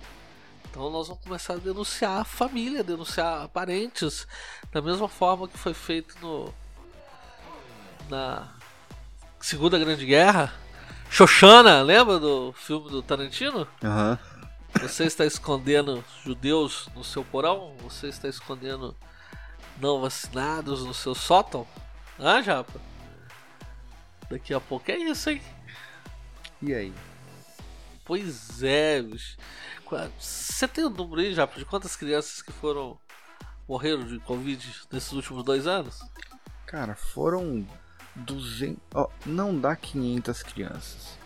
Então 0.71 0.91
nós 0.91 1.09
vamos 1.09 1.25
começar 1.25 1.55
a 1.55 1.59
denunciar 1.59 2.21
a 2.21 2.25
família, 2.25 2.85
denunciar 2.85 3.49
parentes, 3.49 4.27
da 4.73 4.81
mesma 4.81 5.09
forma 5.09 5.49
que 5.49 5.59
foi 5.59 5.75
feito 5.75 6.15
no 6.21 6.53
na 8.09 8.49
Segunda 9.41 9.79
Grande 9.79 10.05
Guerra. 10.05 10.53
Xoxana, 11.09 11.83
lembra 11.83 12.19
do 12.19 12.53
filme 12.53 12.89
do 12.91 13.03
Tarantino? 13.03 13.67
Uhum. 13.83 14.19
Você 14.81 15.05
está 15.05 15.25
escondendo 15.25 16.05
judeus 16.25 16.89
no 16.95 17.03
seu 17.03 17.25
porão? 17.25 17.75
Você 17.83 18.09
está 18.09 18.29
escondendo 18.29 18.95
não 19.81 20.01
vacinados 20.01 20.85
no 20.85 20.95
seu 20.95 21.15
sótão? 21.15 21.67
Ah, 22.19 22.43
Japa? 22.43 22.81
Daqui 24.31 24.55
a 24.55 24.61
pouco 24.61 24.91
é 24.91 24.97
isso, 24.97 25.31
hein? 25.31 25.43
E 26.63 26.75
aí? 26.75 26.93
Pois 28.05 28.63
é, 28.63 29.01
bicho. 29.03 29.37
Você 30.19 30.69
tem 30.69 30.85
um 30.85 30.91
número 30.91 31.21
aí, 31.21 31.35
Japa, 31.35 31.59
de 31.59 31.65
quantas 31.65 31.97
crianças 31.97 32.43
que 32.43 32.53
foram. 32.53 32.99
morreram 33.69 34.05
de 34.05 34.19
Covid 34.21 34.73
nesses 34.93 35.13
últimos 35.13 35.43
dois 35.45 35.67
anos? 35.67 36.01
Cara, 36.67 36.95
foram 36.95 37.67
200. 38.15 38.79
Oh, 38.95 39.09
não 39.27 39.59
dá 39.59 39.75
500 39.75 40.43
crianças. 40.45 41.19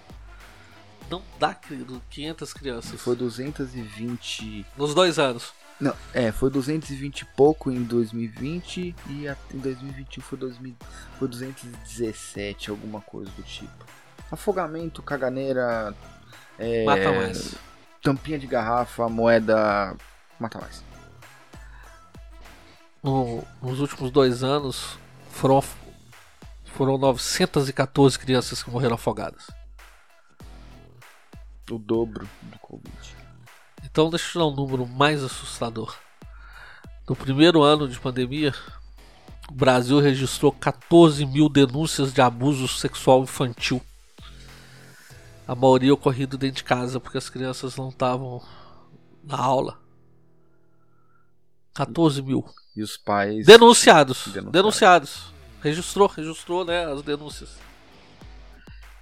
Não 1.10 1.22
dá 1.38 1.54
500 1.54 2.52
crianças. 2.54 3.00
Foi 3.00 3.14
220. 3.14 4.64
Nos 4.76 4.94
dois 4.94 5.18
anos. 5.18 5.52
Não, 5.80 5.94
é, 6.12 6.30
foi 6.30 6.50
220 6.50 7.20
e 7.20 7.24
pouco 7.24 7.70
em 7.70 7.82
2020 7.82 8.94
e 9.08 9.26
em 9.52 9.58
2021 9.58 10.22
foi, 10.22 10.38
2000, 10.38 10.76
foi 11.18 11.28
217, 11.28 12.70
alguma 12.70 13.00
coisa 13.00 13.30
do 13.32 13.42
tipo. 13.42 13.84
Afogamento, 14.30 15.02
caganeira, 15.02 15.94
é, 16.58 16.84
mata 16.84 17.12
mais. 17.12 17.54
Tampinha 18.00 18.38
de 18.38 18.46
garrafa, 18.46 19.08
moeda, 19.08 19.96
mata 20.38 20.60
mais. 20.60 20.84
No, 23.02 23.44
nos 23.60 23.80
últimos 23.80 24.10
dois 24.10 24.42
anos 24.42 24.98
foram 25.30 25.62
foram 26.64 26.98
914 26.98 28.18
crianças 28.18 28.62
que 28.62 28.70
morreram 28.70 28.94
afogadas. 28.94 29.48
O 31.70 31.78
dobro 31.78 32.28
do 32.42 32.58
Covid. 32.58 33.23
Então 33.84 34.10
deixa 34.10 34.26
eu 34.26 34.32
te 34.32 34.38
dar 34.38 34.46
um 34.46 34.54
número 34.54 34.86
mais 34.86 35.22
assustador. 35.22 35.94
No 37.08 37.14
primeiro 37.14 37.62
ano 37.62 37.86
de 37.86 38.00
pandemia, 38.00 38.54
o 39.50 39.54
Brasil 39.54 40.00
registrou 40.00 40.50
14 40.50 41.24
mil 41.26 41.48
denúncias 41.48 42.12
de 42.12 42.20
abuso 42.22 42.66
sexual 42.66 43.22
infantil. 43.22 43.80
A 45.46 45.54
maioria 45.54 45.92
ocorrido 45.92 46.38
dentro 46.38 46.56
de 46.56 46.64
casa, 46.64 46.98
porque 46.98 47.18
as 47.18 47.28
crianças 47.28 47.76
não 47.76 47.90
estavam 47.90 48.42
na 49.22 49.36
aula. 49.38 49.78
14 51.74 52.22
mil. 52.22 52.44
E 52.74 52.82
os 52.82 52.96
pais. 52.96 53.44
Denunciados. 53.44 54.28
Denunciados. 54.28 54.52
Denunciados. 54.52 55.34
Registrou, 55.60 56.08
registrou, 56.08 56.64
né, 56.64 56.86
as 56.86 57.02
denúncias. 57.02 57.58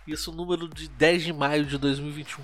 Isso 0.06 0.32
número 0.32 0.68
de 0.68 0.88
10 0.88 1.22
de 1.22 1.32
maio 1.32 1.64
de 1.64 1.78
2021. 1.78 2.42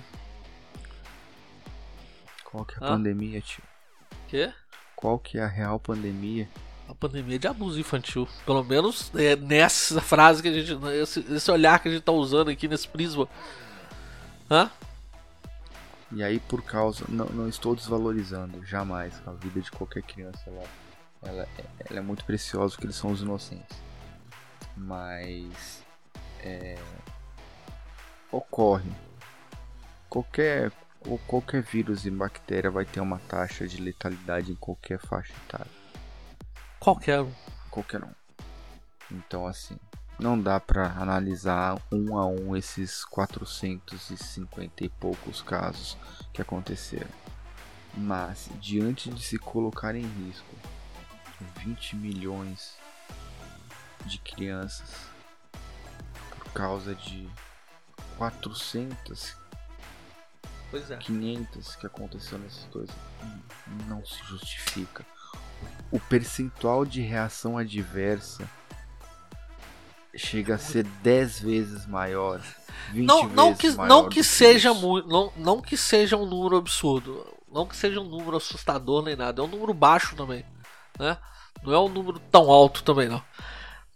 Qual 2.51 2.65
que 2.65 2.73
é 2.75 2.77
a 2.77 2.87
Ah. 2.87 2.89
pandemia, 2.91 3.41
tio? 3.41 3.63
Que? 4.27 4.51
Qual 4.95 5.17
que 5.19 5.37
é 5.37 5.43
a 5.43 5.47
real 5.47 5.79
pandemia? 5.79 6.49
A 6.87 6.95
pandemia 6.95 7.37
de 7.37 7.47
abuso 7.47 7.79
infantil. 7.79 8.27
Pelo 8.45 8.63
menos 8.63 9.11
é 9.15 9.35
nessa 9.35 10.01
frase 10.01 10.41
que 10.41 10.47
a 10.49 10.51
gente. 10.63 10.85
Esse, 11.01 11.19
esse 11.33 11.51
olhar 11.51 11.79
que 11.79 11.87
a 11.87 11.91
gente 11.91 12.01
tá 12.03 12.11
usando 12.11 12.49
aqui 12.49 12.67
nesse 12.67 12.87
prisma. 12.87 13.27
Hã? 14.49 14.69
E 16.11 16.23
aí, 16.23 16.39
por 16.39 16.63
causa. 16.63 17.05
Não, 17.07 17.25
não 17.27 17.47
estou 17.47 17.75
desvalorizando, 17.75 18.65
jamais. 18.65 19.21
A 19.27 19.31
vida 19.31 19.61
de 19.61 19.69
qualquer 19.69 20.01
criança 20.01 20.41
ela, 20.47 20.63
ela, 21.21 21.47
ela 21.87 21.99
é 21.99 22.01
muito 22.01 22.25
preciosa 22.25 22.71
porque 22.73 22.87
eles 22.87 22.95
são 22.95 23.11
os 23.11 23.21
inocentes. 23.21 23.77
Mas. 24.75 25.83
É, 26.41 26.79
ocorre. 28.31 28.89
Qualquer, 30.09 30.71
qual- 30.99 31.19
qualquer 31.27 31.61
vírus 31.61 32.05
e 32.05 32.11
bactéria 32.11 32.69
vai 32.71 32.85
ter 32.85 32.99
uma 32.99 33.19
taxa 33.19 33.67
de 33.67 33.81
letalidade 33.81 34.51
em 34.51 34.55
qualquer 34.55 34.99
faixa 34.99 35.33
etária. 35.47 35.71
Qualquer 36.79 37.21
um. 37.21 37.31
Qualquer 37.69 38.03
um. 38.03 38.11
Então, 39.11 39.45
assim. 39.47 39.77
Não 40.19 40.37
dá 40.37 40.59
pra 40.59 40.87
analisar 40.97 41.81
um 41.89 42.17
a 42.17 42.27
um 42.27 42.53
esses 42.55 43.05
450 43.05 44.83
e 44.83 44.89
poucos 44.89 45.41
casos 45.41 45.97
que 46.33 46.41
aconteceram. 46.41 47.09
Mas, 47.95 48.49
diante 48.59 49.09
de 49.09 49.23
se 49.23 49.37
colocar 49.39 49.95
em 49.95 50.05
risco 50.05 50.55
20 51.63 51.95
milhões 51.95 52.75
de 54.05 54.17
crianças 54.17 54.93
por 56.37 56.51
causa 56.51 56.93
de 56.93 57.29
400, 58.17 59.35
Pois 60.71 60.91
é. 60.91 60.97
500 60.97 61.75
que 61.75 61.85
aconteceu 61.85 62.37
nesses 62.37 62.65
dois, 62.65 62.89
não 63.87 64.05
se 64.05 64.23
justifica. 64.25 65.05
O 65.91 65.99
percentual 65.99 66.85
de 66.85 67.01
reação 67.01 67.57
adversa 67.57 68.47
chega 70.15 70.55
a 70.55 70.59
ser 70.59 70.83
10 70.83 71.39
vezes 71.39 71.85
maior. 71.85 72.41
20 72.91 73.05
Não, 73.05 73.27
não 73.29 73.53
vezes 73.53 73.61
que, 73.61 73.77
maior 73.77 73.89
não 73.89 74.09
que 74.09 74.23
seja 74.23 74.73
muito. 74.73 75.07
Não, 75.07 75.33
não 75.37 75.61
que 75.61 75.75
seja 75.75 76.17
um 76.17 76.25
número 76.25 76.57
absurdo. 76.57 77.25
Não 77.51 77.65
que 77.65 77.75
seja 77.75 77.99
um 77.99 78.05
número 78.05 78.37
assustador 78.37 79.03
nem 79.03 79.15
nada. 79.15 79.41
É 79.41 79.45
um 79.45 79.47
número 79.47 79.73
baixo 79.73 80.15
também. 80.15 80.45
Né? 80.97 81.17
Não 81.63 81.73
é 81.73 81.79
um 81.79 81.89
número 81.89 82.19
tão 82.31 82.49
alto 82.51 82.83
também, 82.83 83.09
não. 83.09 83.23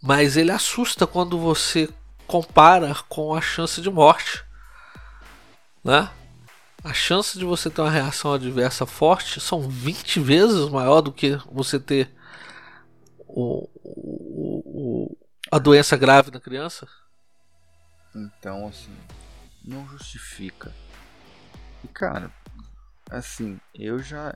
Mas 0.01 0.35
ele 0.35 0.51
assusta 0.51 1.05
quando 1.05 1.37
você 1.37 1.89
compara 2.25 2.95
com 3.07 3.33
a 3.33 3.41
chance 3.41 3.79
de 3.79 3.89
morte. 3.89 4.43
Né? 5.83 6.09
A 6.83 6.93
chance 6.93 7.37
de 7.39 7.45
você 7.45 7.69
ter 7.69 7.81
uma 7.81 7.89
reação 7.89 8.33
adversa 8.33 8.85
forte 8.85 9.39
são 9.39 9.61
20 9.69 10.19
vezes 10.19 10.67
maior 10.69 11.01
do 11.01 11.13
que 11.13 11.37
você 11.51 11.79
ter 11.79 12.11
o, 13.19 13.69
o- 13.83 14.63
o- 14.65 15.17
a 15.51 15.57
doença 15.59 15.95
grave 15.95 16.29
na 16.29 16.39
criança. 16.41 16.87
Então, 18.13 18.67
assim, 18.67 18.95
não 19.63 19.87
justifica. 19.87 20.73
E, 21.83 21.87
cara, 21.87 22.31
assim, 23.09 23.59
eu 23.73 23.99
já. 23.99 24.33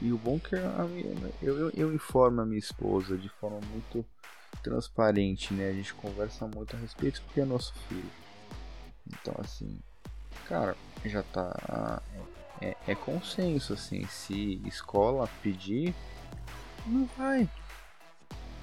E 0.00 0.12
o 0.12 0.18
bom 0.18 0.38
que 0.38 0.54
a 0.54 0.84
minha, 0.84 1.32
eu, 1.42 1.58
eu, 1.58 1.70
eu 1.70 1.94
informo 1.94 2.42
a 2.42 2.46
minha 2.46 2.58
esposa 2.58 3.16
de 3.16 3.30
forma 3.40 3.60
muito 3.70 4.04
transparente, 4.62 5.54
né? 5.54 5.70
A 5.70 5.72
gente 5.72 5.94
conversa 5.94 6.46
muito 6.46 6.76
a 6.76 6.78
respeito 6.78 7.22
porque 7.22 7.40
é 7.40 7.44
nosso 7.46 7.72
filho. 7.88 8.10
Então, 9.06 9.34
assim, 9.38 9.78
cara, 10.48 10.76
já 11.04 11.22
tá. 11.22 12.00
É, 12.60 12.74
é 12.88 12.94
consenso, 12.94 13.74
assim, 13.74 14.06
se 14.06 14.60
escola 14.66 15.28
pedir, 15.42 15.94
não 16.86 17.06
vai. 17.16 17.48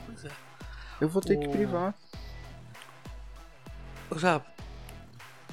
Pois 0.05 0.25
é. 0.25 0.31
Eu 0.99 1.07
vou 1.09 1.21
ter 1.21 1.37
que 1.37 1.47
O- 1.47 1.51
privar. 1.51 1.93
já 4.15 4.41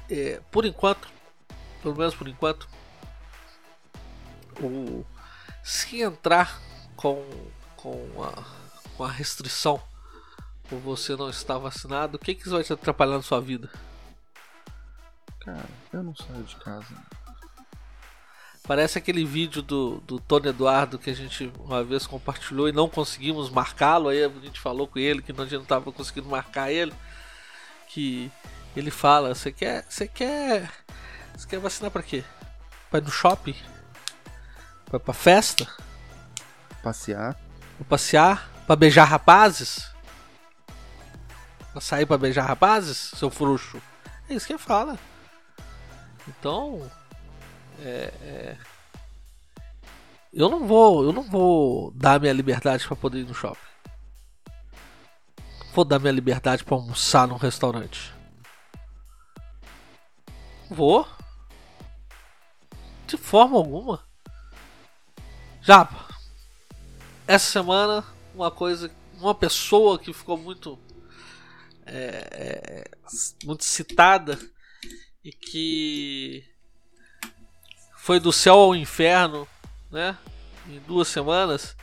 é, 0.09 0.41
por 0.51 0.65
enquanto, 0.65 1.09
pelo 1.83 1.95
menos 1.97 2.15
por 2.15 2.27
enquanto, 2.29 2.69
o 4.61 5.05
se 5.63 6.01
entrar 6.03 6.61
com 6.97 7.25
com 7.77 8.23
a, 8.23 8.45
com 8.97 9.05
a 9.05 9.11
restrição 9.11 9.81
por 10.69 10.79
você 10.79 11.17
não 11.17 11.31
estar 11.31 11.57
vacinado, 11.59 12.17
o 12.17 12.19
que 12.21 12.35
que 12.35 12.43
isso 12.43 12.51
vai 12.51 12.63
te 12.63 12.73
atrapalhar 12.73 13.17
na 13.17 13.23
sua 13.23 13.41
vida? 13.41 13.71
Cara, 15.41 15.69
eu 15.93 16.03
não 16.03 16.15
saio 16.15 16.43
de 16.45 16.57
casa. 16.57 16.95
Parece 18.63 18.99
aquele 18.99 19.25
vídeo 19.25 19.63
do, 19.63 20.01
do 20.01 20.21
Tony 20.21 20.49
Eduardo 20.49 20.99
que 20.99 21.11
a 21.11 21.15
gente 21.15 21.51
uma 21.59 21.83
vez 21.83 22.07
compartilhou 22.07 22.69
e 22.69 22.73
não 22.73 22.89
conseguimos 22.89 23.51
marcá-lo. 23.51 24.09
Aí 24.09 24.23
a 24.23 24.29
gente 24.29 24.61
falou 24.61 24.87
com 24.87 24.99
ele 24.99 25.23
que 25.23 25.33
a 25.33 25.35
gente 25.35 25.55
não 25.55 25.63
estava 25.63 25.91
conseguindo 25.91 26.29
marcar 26.29 26.71
ele. 26.71 26.93
Que 27.89 28.31
ele 28.77 28.91
fala: 28.91 29.35
Você 29.35 29.51
quer. 29.51 29.85
Você 29.89 30.07
quer. 30.07 30.71
Você 31.37 31.49
quer 31.49 31.59
vacinar 31.59 31.91
pra 31.91 32.03
quê? 32.03 32.23
Pra 32.91 33.01
ir 33.01 33.03
no 33.03 33.11
shopping? 33.11 33.57
Pra 34.87 34.99
ir 34.99 35.01
pra 35.01 35.15
festa? 35.15 35.67
Passear. 36.83 37.35
Pra 37.79 37.87
passear? 37.89 38.51
Pra 38.67 38.77
beijar 38.77 39.05
rapazes? 39.05 39.91
Pra 41.73 41.81
sair 41.81 42.05
pra 42.05 42.19
beijar 42.19 42.47
rapazes, 42.47 43.13
seu 43.17 43.31
frouxo? 43.31 43.81
É 44.29 44.35
isso 44.35 44.47
que 44.47 44.53
ele 44.53 44.59
fala. 44.59 44.99
Então. 46.31 46.91
É, 47.83 48.13
é, 48.23 48.57
eu 50.33 50.49
não 50.49 50.67
vou. 50.67 51.05
Eu 51.05 51.13
não 51.13 51.23
vou 51.23 51.91
dar 51.93 52.21
minha 52.21 52.33
liberdade 52.33 52.87
pra 52.87 52.97
poder 52.97 53.21
ir 53.21 53.27
no 53.27 53.35
shopping. 53.35 53.59
Vou 55.75 55.85
dar 55.85 55.99
minha 55.99 56.13
liberdade 56.13 56.65
pra 56.65 56.77
almoçar 56.77 57.27
num 57.27 57.37
restaurante. 57.37 58.13
Vou. 60.69 61.07
De 63.07 63.17
forma 63.17 63.57
alguma. 63.57 64.05
Japa. 65.61 66.15
Essa 67.27 67.51
semana, 67.51 68.05
uma 68.35 68.51
coisa. 68.51 68.91
Uma 69.19 69.35
pessoa 69.35 69.99
que 69.99 70.13
ficou 70.13 70.37
muito. 70.37 70.79
é, 71.87 72.29
é, 72.33 72.91
muito 73.45 73.65
citada 73.65 74.39
e 75.25 75.33
que 75.33 76.45
foi 77.97 78.19
do 78.19 78.33
céu 78.33 78.55
ao 78.55 78.75
inferno, 78.75 79.47
né? 79.91 80.17
Em 80.69 80.79
duas 80.81 81.09
semanas 81.09 81.77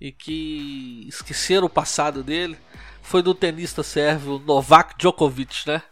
e 0.00 0.12
que 0.12 1.06
esqueceram 1.08 1.66
o 1.66 1.70
passado 1.70 2.22
dele 2.22 2.56
foi 3.02 3.22
do 3.22 3.34
tenista 3.34 3.82
sérvio 3.82 4.38
Novak 4.38 4.96
Djokovic, 4.98 5.66
né? 5.66 5.82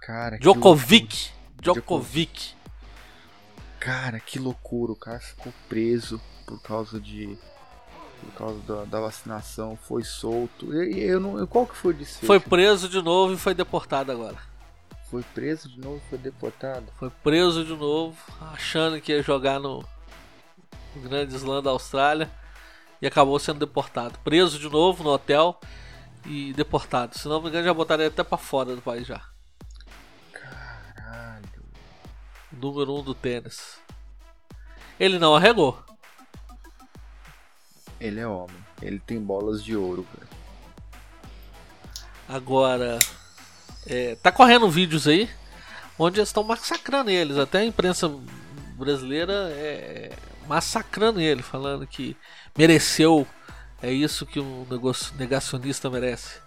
Cara, 0.00 0.38
Djokovic. 0.38 1.30
Djokovic. 1.60 2.54
Cara, 3.80 4.20
que 4.20 4.38
loucura. 4.38 4.92
O 4.92 4.96
cara 4.96 5.18
ficou 5.18 5.52
preso 5.68 6.20
por 6.46 6.60
causa 6.62 7.00
de. 7.00 7.36
Por 8.20 8.32
causa 8.32 8.60
da, 8.60 8.84
da 8.84 9.00
vacinação, 9.00 9.76
foi 9.76 10.02
solto. 10.02 10.72
E 10.72 10.94
e 10.94 11.02
eu 11.02 11.20
não. 11.20 11.46
Qual 11.46 11.66
que 11.66 11.76
foi 11.76 11.92
o 11.92 11.96
desfecho? 11.96 12.26
Foi 12.26 12.40
preso 12.40 12.88
de 12.88 13.02
novo 13.02 13.34
e 13.34 13.36
foi 13.36 13.54
deportado 13.54 14.10
agora. 14.12 14.36
Foi 15.16 15.24
preso 15.32 15.70
de 15.70 15.80
novo, 15.80 16.02
foi 16.10 16.18
deportado. 16.18 16.92
Foi 16.98 17.08
preso 17.08 17.64
de 17.64 17.74
novo, 17.74 18.14
achando 18.52 19.00
que 19.00 19.12
ia 19.12 19.22
jogar 19.22 19.58
no, 19.58 19.82
no 20.94 21.08
Grande 21.08 21.34
Slam 21.34 21.62
da 21.62 21.70
Austrália 21.70 22.30
e 23.00 23.06
acabou 23.06 23.38
sendo 23.38 23.60
deportado. 23.60 24.18
Preso 24.18 24.58
de 24.58 24.68
novo 24.68 25.02
no 25.02 25.08
hotel 25.08 25.58
e 26.26 26.52
deportado. 26.52 27.16
Se 27.16 27.26
não 27.28 27.40
me 27.40 27.48
engano, 27.48 27.64
já 27.64 27.72
botaram 27.72 28.02
ele 28.04 28.12
até 28.12 28.22
pra 28.22 28.36
fora 28.36 28.76
do 28.76 28.82
país 28.82 29.06
já. 29.06 29.22
Caralho. 30.34 31.64
Número 32.52 32.92
1 32.92 32.98
um 32.98 33.02
do 33.02 33.14
tênis. 33.14 33.78
Ele 35.00 35.18
não 35.18 35.34
arregou. 35.34 35.82
Ele 37.98 38.20
é 38.20 38.26
homem. 38.26 38.62
Ele 38.82 38.98
tem 38.98 39.18
bolas 39.18 39.64
de 39.64 39.74
ouro, 39.74 40.06
cara. 40.12 40.28
Agora, 42.28 42.98
é, 43.86 44.16
tá 44.16 44.32
correndo 44.32 44.68
vídeos 44.68 45.06
aí 45.06 45.28
onde 45.98 46.18
eles 46.18 46.28
estão 46.28 46.42
massacrando 46.42 47.10
eles. 47.10 47.38
Até 47.38 47.58
a 47.58 47.64
imprensa 47.64 48.10
brasileira 48.74 49.32
é 49.52 50.12
massacrando 50.46 51.20
ele, 51.20 51.42
falando 51.42 51.86
que 51.86 52.16
mereceu. 52.56 53.26
É 53.82 53.90
isso 53.90 54.26
que 54.26 54.40
um 54.40 54.66
negacionista 55.18 55.90
merece. 55.90 56.40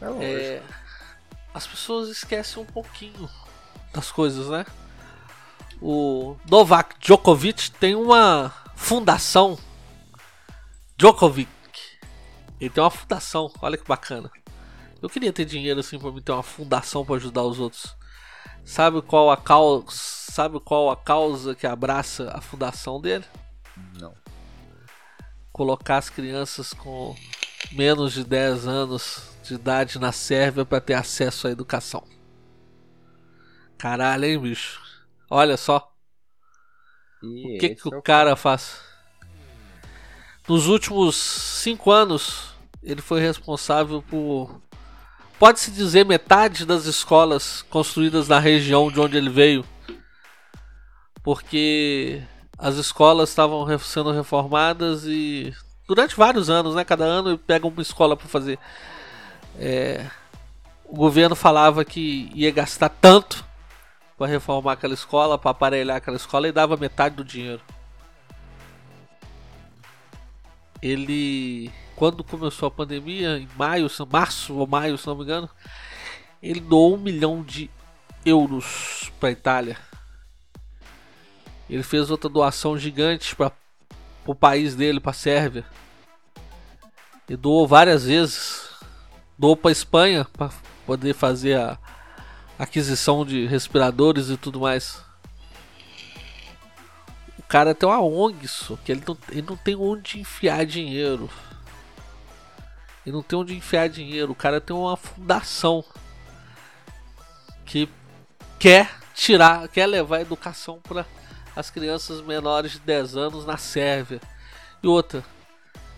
É, 0.00 0.06
é 0.24 0.62
as 1.52 1.66
pessoas 1.66 2.08
esquecem 2.08 2.62
um 2.62 2.66
pouquinho 2.66 3.28
das 3.92 4.12
coisas, 4.12 4.48
né? 4.48 4.64
O 5.80 6.36
Novak 6.48 6.96
Djokovic 7.00 7.70
tem 7.72 7.94
uma 7.94 8.52
fundação. 8.76 9.58
Djokovic. 10.96 11.48
Ele 12.60 12.70
tem 12.70 12.82
uma 12.82 12.90
fundação, 12.90 13.52
olha 13.60 13.76
que 13.76 13.86
bacana. 13.86 14.30
Eu 15.00 15.08
queria 15.08 15.32
ter 15.32 15.44
dinheiro 15.44 15.80
assim 15.80 15.98
para 15.98 16.10
mim 16.10 16.20
ter 16.20 16.32
uma 16.32 16.42
fundação 16.42 17.04
para 17.04 17.16
ajudar 17.16 17.42
os 17.44 17.58
outros. 17.60 17.96
Sabe 18.64 19.00
qual 19.00 19.30
a 19.30 19.36
causa, 19.36 19.86
sabe 19.88 20.60
qual 20.60 20.90
a 20.90 20.96
causa 20.96 21.54
que 21.54 21.66
abraça 21.66 22.30
a 22.34 22.40
fundação 22.40 23.00
dele? 23.00 23.24
Não. 23.98 24.14
Colocar 25.52 25.98
as 25.98 26.10
crianças 26.10 26.72
com 26.72 27.14
menos 27.72 28.12
de 28.12 28.24
10 28.24 28.66
anos 28.66 29.30
de 29.42 29.54
idade 29.54 29.98
na 29.98 30.12
Sérvia 30.12 30.64
para 30.64 30.80
ter 30.80 30.94
acesso 30.94 31.46
à 31.46 31.50
educação. 31.50 32.04
Caralho, 33.78 34.24
hein, 34.24 34.38
bicho? 34.38 34.82
Olha 35.30 35.56
só. 35.56 35.92
E 37.22 37.56
o 37.56 37.58
que, 37.58 37.74
que 37.74 37.94
é 37.94 37.96
o 37.96 38.02
cara 38.02 38.36
faz? 38.36 38.80
Nos 40.48 40.66
últimos 40.66 41.16
cinco 41.16 41.90
anos, 41.90 42.54
ele 42.82 43.02
foi 43.02 43.20
responsável 43.20 44.02
por, 44.02 44.60
pode-se 45.38 45.70
dizer, 45.70 46.04
metade 46.04 46.66
das 46.66 46.86
escolas 46.86 47.62
construídas 47.70 48.28
na 48.28 48.38
região 48.38 48.90
de 48.90 49.00
onde 49.00 49.16
ele 49.16 49.30
veio. 49.30 49.64
Porque 51.22 52.22
as 52.58 52.76
escolas 52.76 53.28
estavam 53.28 53.66
sendo 53.78 54.12
reformadas 54.12 55.04
e 55.04 55.54
durante 55.86 56.16
vários 56.16 56.50
anos, 56.50 56.74
né? 56.74 56.84
Cada 56.84 57.04
ano 57.04 57.30
ele 57.30 57.38
pega 57.38 57.66
uma 57.66 57.82
escola 57.82 58.16
para 58.16 58.26
fazer. 58.26 58.58
É, 59.58 60.06
o 60.84 60.96
governo 60.96 61.36
falava 61.36 61.84
que 61.84 62.30
ia 62.34 62.50
gastar 62.50 62.88
tanto 62.88 63.44
para 64.16 64.26
reformar 64.26 64.72
aquela 64.72 64.94
escola, 64.94 65.38
para 65.38 65.52
aparelhar 65.52 65.96
aquela 65.96 66.16
escola 66.16 66.48
e 66.48 66.52
dava 66.52 66.76
metade 66.76 67.14
do 67.14 67.24
dinheiro. 67.24 67.62
Ele, 70.82 71.70
quando 71.98 72.22
começou 72.22 72.68
a 72.68 72.70
pandemia, 72.70 73.38
em 73.38 73.48
maio, 73.56 73.90
março 74.08 74.54
ou 74.54 74.68
maio, 74.68 74.96
se 74.96 75.04
não 75.08 75.16
me 75.16 75.24
engano, 75.24 75.50
ele 76.40 76.60
doou 76.60 76.94
um 76.94 76.98
milhão 76.98 77.42
de 77.42 77.68
euros 78.24 79.10
para 79.18 79.30
a 79.30 79.32
Itália. 79.32 79.76
Ele 81.68 81.82
fez 81.82 82.08
outra 82.08 82.30
doação 82.30 82.78
gigante 82.78 83.34
para 83.34 83.50
o 84.24 84.32
país 84.32 84.76
dele, 84.76 85.00
para 85.00 85.10
a 85.10 85.14
Sérvia. 85.14 85.64
E 87.28 87.34
doou 87.34 87.66
várias 87.66 88.04
vezes. 88.04 88.68
Doou 89.36 89.56
para 89.56 89.72
Espanha 89.72 90.24
para 90.24 90.52
poder 90.86 91.14
fazer 91.14 91.58
a, 91.58 91.76
aquisição 92.56 93.26
de 93.26 93.44
respiradores 93.44 94.30
e 94.30 94.36
tudo 94.36 94.60
mais. 94.60 95.02
O 97.36 97.42
cara 97.42 97.74
tem 97.74 97.88
uma 97.88 98.00
ONG 98.00 98.44
isso, 98.44 98.78
que 98.84 98.92
ele 98.92 99.02
não, 99.04 99.18
ele 99.30 99.42
não 99.42 99.56
tem 99.56 99.74
onde 99.74 100.20
enfiar 100.20 100.64
dinheiro. 100.64 101.28
Ele 103.06 103.14
não 103.14 103.22
tem 103.22 103.38
onde 103.38 103.56
enfiar 103.56 103.88
dinheiro. 103.88 104.32
O 104.32 104.36
cara 104.36 104.60
tem 104.60 104.74
uma 104.74 104.96
fundação 104.96 105.84
que 107.64 107.88
quer 108.58 108.90
tirar, 109.14 109.68
quer 109.68 109.86
levar 109.86 110.16
a 110.16 110.22
educação 110.22 110.80
para 110.80 111.06
as 111.54 111.70
crianças 111.70 112.20
menores 112.20 112.72
de 112.72 112.80
10 112.80 113.16
anos 113.16 113.44
na 113.44 113.56
Sérvia. 113.56 114.20
E 114.82 114.86
outra, 114.86 115.24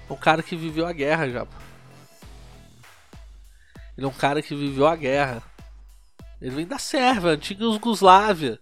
é 0.08 0.12
um 0.12 0.16
cara 0.16 0.42
que 0.42 0.56
viveu 0.56 0.86
a 0.86 0.92
guerra 0.92 1.28
já. 1.28 1.46
Ele 3.96 4.06
é 4.06 4.08
um 4.08 4.12
cara 4.12 4.40
que 4.40 4.54
viveu 4.54 4.86
a 4.86 4.96
guerra. 4.96 5.42
Ele 6.40 6.56
vem 6.56 6.66
da 6.66 6.78
Sérvia, 6.78 7.32
antiga 7.32 7.64
Yugoslávia. 7.64 8.58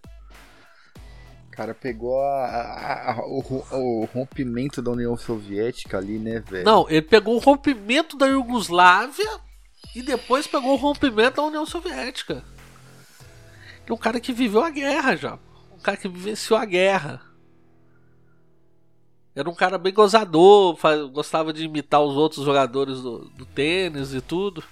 Cara 1.59 1.73
pegou 1.73 2.21
a, 2.21 2.45
a, 2.45 3.11
a, 3.11 3.25
o, 3.25 3.65
o, 3.73 4.05
rompimento 4.05 4.81
da 4.81 4.91
União 4.91 5.17
Soviética 5.17 5.97
ali, 5.97 6.17
né, 6.17 6.39
velho? 6.39 6.63
Não, 6.63 6.89
ele 6.89 7.01
pegou 7.01 7.35
o 7.35 7.39
rompimento 7.39 8.15
da 8.15 8.27
Iugoslávia 8.27 9.29
e 9.93 10.01
depois 10.01 10.47
pegou 10.47 10.71
o 10.71 10.77
rompimento 10.77 11.35
da 11.35 11.43
União 11.43 11.65
Soviética. 11.65 12.45
É 13.85 13.91
um 13.91 13.97
cara 13.97 14.21
que 14.21 14.31
viveu 14.31 14.63
a 14.63 14.69
guerra 14.69 15.17
já. 15.17 15.37
Um 15.73 15.79
cara 15.79 15.97
que 15.97 16.07
vivenciou 16.07 16.57
a 16.57 16.63
guerra. 16.63 17.21
Era 19.35 19.49
um 19.49 19.53
cara 19.53 19.77
bem 19.77 19.93
gozador, 19.93 20.77
gostava 21.11 21.51
de 21.51 21.65
imitar 21.65 22.01
os 22.01 22.15
outros 22.15 22.45
jogadores 22.45 23.01
do, 23.01 23.25
do 23.31 23.45
tênis 23.45 24.13
e 24.13 24.21
tudo. 24.21 24.63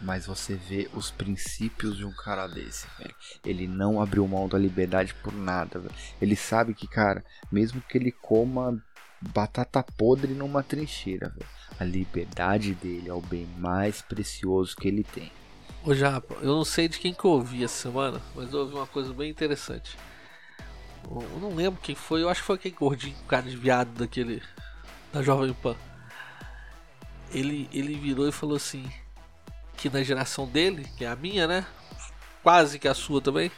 Mas 0.00 0.26
você 0.26 0.54
vê 0.54 0.90
os 0.92 1.10
princípios 1.10 1.96
de 1.96 2.04
um 2.04 2.12
cara 2.12 2.46
desse, 2.46 2.86
velho. 2.98 3.14
Ele 3.44 3.66
não 3.66 4.00
abriu 4.00 4.26
mão 4.28 4.46
da 4.46 4.58
liberdade 4.58 5.14
por 5.14 5.32
nada, 5.32 5.78
velho. 5.78 5.94
Ele 6.20 6.36
sabe 6.36 6.74
que, 6.74 6.86
cara, 6.86 7.24
mesmo 7.50 7.80
que 7.80 7.96
ele 7.96 8.12
coma 8.12 8.82
batata 9.20 9.82
podre 9.82 10.34
numa 10.34 10.62
trincheira, 10.62 11.30
velho. 11.30 11.48
A 11.80 11.84
liberdade 11.84 12.74
dele 12.74 13.08
é 13.08 13.12
o 13.12 13.20
bem 13.20 13.46
mais 13.58 14.02
precioso 14.02 14.76
que 14.76 14.88
ele 14.88 15.02
tem. 15.02 15.32
Ô 15.84 15.94
Japa, 15.94 16.34
eu 16.40 16.54
não 16.54 16.64
sei 16.64 16.88
de 16.88 16.98
quem 16.98 17.14
que 17.14 17.24
eu 17.24 17.30
ouvi 17.30 17.64
essa 17.64 17.82
semana, 17.82 18.20
mas 18.34 18.52
eu 18.52 18.60
ouvi 18.60 18.74
uma 18.74 18.86
coisa 18.86 19.12
bem 19.14 19.30
interessante. 19.30 19.96
Eu 21.04 21.40
não 21.40 21.54
lembro 21.54 21.80
quem 21.80 21.94
foi, 21.94 22.22
eu 22.22 22.28
acho 22.28 22.40
que 22.40 22.46
foi 22.46 22.56
aquele 22.56 22.74
gordinho, 22.74 23.16
cara 23.28 23.48
de 23.48 23.56
viado 23.56 23.90
daquele. 23.90 24.42
da 25.12 25.22
Jovem 25.22 25.52
Pan. 25.54 25.76
Ele, 27.32 27.68
ele 27.72 27.94
virou 27.94 28.28
e 28.28 28.32
falou 28.32 28.56
assim: 28.56 28.90
que 29.76 29.90
na 29.90 30.02
geração 30.02 30.46
dele, 30.46 30.86
que 30.96 31.04
é 31.04 31.08
a 31.08 31.16
minha, 31.16 31.46
né? 31.46 31.66
Quase 32.42 32.78
que 32.78 32.88
a 32.88 32.94
sua 32.94 33.20
também. 33.20 33.50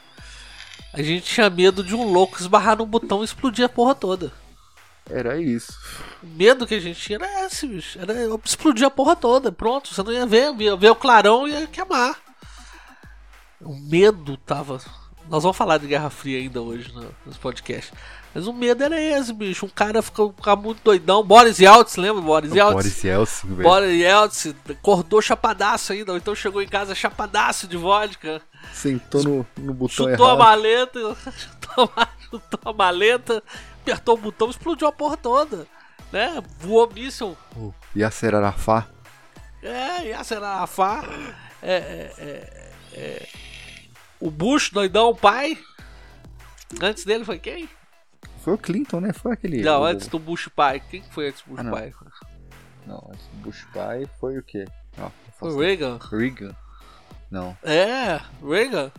A 0.92 1.02
gente 1.02 1.22
tinha 1.22 1.50
medo 1.50 1.84
de 1.84 1.94
um 1.94 2.10
louco 2.10 2.40
esbarrar 2.40 2.76
no 2.76 2.86
botão 2.86 3.22
e 3.22 3.24
explodir 3.24 3.64
a 3.64 3.68
porra 3.68 3.94
toda. 3.94 4.32
Era 5.10 5.40
isso. 5.40 5.72
O 6.22 6.26
medo 6.26 6.66
que 6.66 6.74
a 6.74 6.80
gente 6.80 7.00
tinha 7.00 7.18
era 7.18 7.46
esse, 7.46 7.66
bicho. 7.66 7.98
Era 7.98 8.14
explodir 8.44 8.86
a 8.86 8.90
porra 8.90 9.16
toda. 9.16 9.50
Pronto, 9.50 9.92
você 9.92 10.02
não 10.02 10.12
ia 10.12 10.26
ver, 10.26 10.54
ia 10.60 10.76
ver 10.76 10.90
o 10.90 10.96
clarão 10.96 11.46
e 11.46 11.52
ia 11.52 11.66
queimar. 11.66 12.18
O 13.60 13.74
medo 13.74 14.36
tava. 14.36 14.80
Nós 15.28 15.42
vamos 15.42 15.56
falar 15.56 15.78
de 15.78 15.86
Guerra 15.86 16.08
Fria 16.08 16.38
ainda 16.38 16.60
hoje 16.62 16.92
no, 16.92 17.14
nos 17.26 17.36
podcasts. 17.36 17.92
Mas 18.34 18.46
o 18.46 18.52
medo 18.52 18.82
era 18.82 19.00
esse, 19.00 19.32
bicho. 19.32 19.66
Um 19.66 19.68
cara 19.68 20.00
ficou, 20.00 20.34
muito 20.62 20.82
doidão. 20.82 21.22
Boris 21.24 21.58
Yeltsin, 21.58 22.00
lembra? 22.00 22.22
Boris 22.22 22.52
Yeltsin? 22.52 22.74
Boris 22.74 23.04
Yeltsin, 23.04 23.48
velho. 23.48 23.68
Boris 23.68 24.00
Yeltsin 24.00 24.54
acordou 24.70 25.20
chapadaço 25.20 25.92
ainda. 25.92 26.12
Ou 26.12 26.18
então 26.18 26.34
chegou 26.34 26.62
em 26.62 26.68
casa 26.68 26.94
chapadaço 26.94 27.66
de 27.66 27.76
vodka. 27.76 28.40
Sentou 28.72 29.22
no, 29.22 29.46
no 29.56 29.74
botão 29.74 30.08
chutou 30.08 30.26
errado. 30.26 30.30
A 30.30 30.36
maleta, 30.36 31.00
chutou, 31.36 31.92
a, 31.96 32.08
chutou 32.30 32.60
a 32.64 32.72
maleta, 32.72 33.42
apertou 33.82 34.14
o 34.14 34.18
botão, 34.18 34.50
explodiu 34.50 34.88
a 34.88 34.92
porra 34.92 35.16
toda. 35.16 35.66
Né? 36.12 36.42
Voou 36.60 36.90
míssil. 36.92 37.36
Uh, 37.56 37.74
Yasser 37.96 38.34
Arafat. 38.34 38.88
É, 39.62 40.08
Yasser 40.08 40.42
Arafat. 40.42 41.08
É, 41.62 41.72
é, 41.72 42.14
é, 42.18 42.72
é, 42.92 43.28
o 44.20 44.30
Bush, 44.30 44.70
doidão, 44.70 45.14
pai. 45.14 45.58
Antes 46.80 47.04
dele 47.04 47.24
foi 47.24 47.38
quem? 47.38 47.68
Foi 48.40 48.54
o 48.54 48.58
Clinton, 48.58 49.00
né? 49.00 49.12
Foi 49.12 49.32
aquele. 49.32 49.62
Não, 49.62 49.84
antes 49.84 50.08
do 50.08 50.18
Bush 50.18 50.48
pai. 50.54 50.80
Quem 50.90 51.02
foi 51.02 51.28
antes 51.28 51.42
do 51.42 51.50
Bush 51.50 51.60
ah, 51.60 51.62
não. 51.62 51.72
pai? 51.72 51.92
Não, 52.86 53.10
antes 53.10 53.26
do 53.26 53.36
Bush 53.38 53.66
pai 53.72 54.08
foi 54.20 54.38
o 54.38 54.42
quê? 54.42 54.64
Não, 54.96 55.12
foi 55.38 55.52
o 55.52 55.58
Reagan. 55.58 55.98
Reagan. 56.10 56.56
Não. 57.30 57.56
É, 57.62 58.20
Reagan. 58.42 58.90